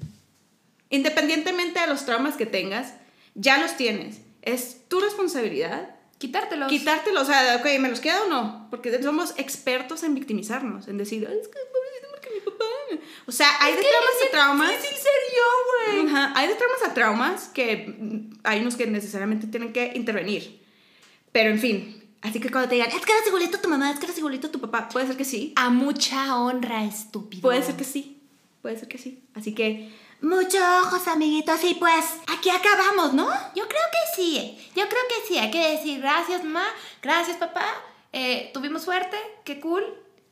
independientemente 0.90 1.80
de 1.80 1.88
los 1.88 2.06
traumas 2.06 2.36
que 2.36 2.46
tengas, 2.46 2.94
ya 3.34 3.58
los 3.60 3.76
tienes. 3.78 4.18
Es 4.42 4.88
tu 4.88 5.00
responsabilidad 5.00 5.96
Quitártelos. 6.18 6.70
quitártelo, 6.70 7.22
o 7.22 7.26
sea, 7.26 7.58
ok, 7.60 7.66
¿me 7.80 7.90
los 7.90 8.00
queda 8.00 8.24
o 8.24 8.30
no? 8.30 8.68
Porque 8.70 9.02
somos 9.04 9.34
expertos 9.38 10.04
en 10.04 10.16
victimizarnos, 10.16 10.88
en 10.88 10.98
decir, 10.98 11.28
"Ay, 11.30 11.38
es 11.42 11.48
que 11.48 11.58
pobrecito 11.74 12.08
porque 12.12 12.30
mi 12.34 12.35
papá. 12.35 12.35
O 13.28 13.32
sea, 13.32 13.50
hay 13.60 13.76
de 13.76 13.82
traumas 13.82 14.28
a 14.28 14.32
traumas. 14.32 14.70
difícil 14.70 14.98
ser 14.98 15.12
yo, 15.36 16.02
güey. 16.04 16.08
Ajá, 16.08 16.34
Hay 16.36 16.48
de 16.48 16.56
traumas 16.56 16.84
a 16.84 16.94
traumas 16.94 17.48
que 17.50 18.30
hay 18.44 18.60
unos 18.62 18.76
que 18.76 18.86
necesariamente 18.86 19.48
tienen 19.48 19.74
que 19.74 19.94
intervenir. 19.96 20.64
Pero 21.32 21.50
en 21.50 21.60
fin, 21.60 22.16
así 22.22 22.40
que 22.40 22.50
cuando 22.52 22.70
te 22.70 22.76
digan, 22.76 22.90
es 22.92 23.04
que 23.04 23.12
eres 23.12 23.28
igualito 23.28 23.58
a 23.58 23.62
tu 23.62 23.68
mamá, 23.70 23.92
es 23.92 24.00
que 24.00 24.06
eres 24.06 24.18
igualito 24.20 24.48
a 24.48 24.52
tu 24.52 24.62
papá, 24.62 24.88
puede 24.90 25.08
ser 25.08 25.18
que 25.18 25.26
sí. 25.26 25.54
A 25.56 25.70
mucha 25.70 26.38
honra, 26.38 26.86
estúpido. 26.86 27.42
Puede 27.42 27.64
ser 27.64 27.76
que 27.76 27.84
sí. 27.84 28.22
Puede 28.62 28.78
ser 28.80 28.88
que 28.88 28.98
sí. 28.98 29.24
Así 29.34 29.54
que, 29.54 29.92
muchos 30.22 30.62
ojos, 30.84 31.08
amiguitos. 31.08 31.64
Y 31.64 31.76
pues, 31.76 32.06
aquí 32.28 32.50
acabamos, 32.50 33.14
¿no? 33.14 33.28
Yo 33.56 33.68
creo 33.68 33.82
que 33.92 34.16
sí. 34.22 34.58
Yo 34.76 34.88
creo 34.88 35.02
que 35.10 35.28
sí. 35.28 35.38
Hay 35.38 35.52
que 35.52 35.72
decir 35.72 36.00
gracias, 36.00 36.44
mamá. 36.44 36.66
Gracias, 37.02 37.38
papá. 37.38 37.66
Eh, 38.14 38.52
tuvimos 38.54 38.84
suerte. 38.84 39.18
Qué 39.44 39.60
cool. 39.60 39.84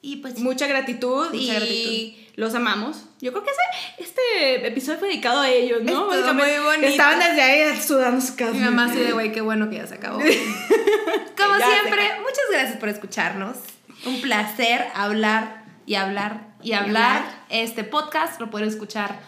Y 0.03 0.17
pues. 0.17 0.37
Mucha 0.37 0.67
gratitud 0.67 1.29
Mucha 1.31 1.35
y 1.37 1.47
gratitud. 1.47 2.33
los 2.35 2.53
amamos. 2.53 3.05
Yo 3.21 3.31
creo 3.31 3.43
que 3.43 3.49
ese, 3.51 4.03
este 4.03 4.67
episodio 4.67 4.99
fue 4.99 5.07
dedicado 5.07 5.39
a 5.41 5.49
ellos, 5.49 5.81
¿no? 5.81 6.05
Muy 6.05 6.49
bonito. 6.63 6.87
Estaban 6.87 7.19
desde 7.19 7.41
ahí 7.41 7.81
sudando 7.81 8.19
su 8.23 8.35
casa. 8.35 8.51
Mi 8.51 8.59
mamá 8.59 8.85
así 8.85 8.99
de, 8.99 9.13
güey, 9.13 9.31
qué 9.31 9.41
bueno 9.41 9.69
que 9.69 9.77
ya 9.77 9.87
se 9.87 9.95
acabó. 9.95 10.19
Como 10.19 11.57
Ya 11.57 11.65
siempre, 11.69 12.03
muchas 12.19 12.45
gracias 12.51 12.77
por 12.77 12.89
escucharnos. 12.89 13.57
Un 14.05 14.21
placer 14.21 14.87
hablar 14.93 15.63
y 15.85 15.95
hablar 15.95 16.47
y 16.61 16.73
hablar. 16.73 17.17
hablar. 17.23 17.45
Este 17.49 17.85
podcast 17.85 18.39
lo 18.41 18.49
pueden 18.51 18.67
escuchar 18.67 19.19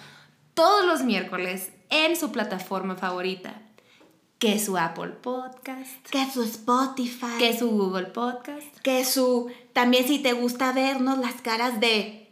todos 0.54 0.86
los 0.86 1.04
miércoles 1.04 1.70
en 1.90 2.18
su 2.18 2.32
plataforma 2.34 2.96
favorita. 2.98 3.62
Que 4.46 4.60
su 4.60 4.78
Apple 4.78 5.08
Podcast. 5.24 6.06
Que 6.12 6.30
su 6.32 6.44
Spotify. 6.44 7.40
Que 7.40 7.58
su 7.58 7.72
Google 7.72 8.06
Podcast. 8.06 8.68
que 8.84 9.04
su 9.04 9.50
también 9.74 10.06
si 10.08 10.20
te 10.20 10.34
gusta 10.34 10.72
vernos 10.72 11.18
las 11.18 11.42
caras 11.42 11.80
de 11.80 12.30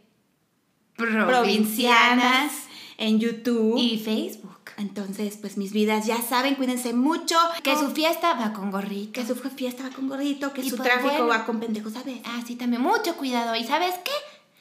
provincianas 0.96 2.52
en 2.98 3.18
YouTube 3.18 3.76
Y 3.76 3.98
Facebook. 3.98 4.60
entonces 4.76 5.36
pues 5.40 5.56
mis 5.56 5.72
vidas 5.72 6.06
ya 6.06 6.22
saben 6.22 6.54
cuídense 6.54 6.92
mucho 6.92 7.36
Que 7.64 7.76
su 7.76 7.90
fiesta 7.90 8.34
va 8.34 8.52
con 8.52 8.70
gorrito. 8.70 9.10
que 9.20 9.26
su 9.26 9.34
fiesta 9.34 9.82
va 9.82 9.90
con 9.90 10.08
gorrito 10.08 10.52
que 10.52 10.60
Y 10.60 10.70
su 10.70 10.76
pues, 10.76 10.88
tráfico 10.88 11.08
bueno. 11.10 11.26
va 11.26 11.44
con 11.44 11.58
pendejos 11.58 11.96
a 11.96 12.04
veces 12.04 12.22
Ah, 12.26 12.42
sí, 12.46 12.54
también 12.54 12.80
mucho 12.80 13.16
cuidado. 13.16 13.56
¿Y 13.56 13.64
sabes 13.64 13.96
qué? 14.04 14.12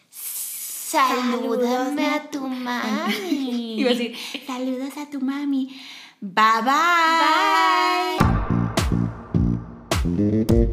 Salúdame 0.10 2.06
a 2.08 2.30
tu 2.32 2.48
mami. 2.48 3.76
iba 3.80 3.92
a 3.92 3.94
decir 3.94 4.16
saludos 4.48 4.98
a 4.98 5.08
tu 5.08 5.22
mami 5.22 5.80
bye 6.24 6.62
bye, 6.64 8.20
Bye. 10.06 10.70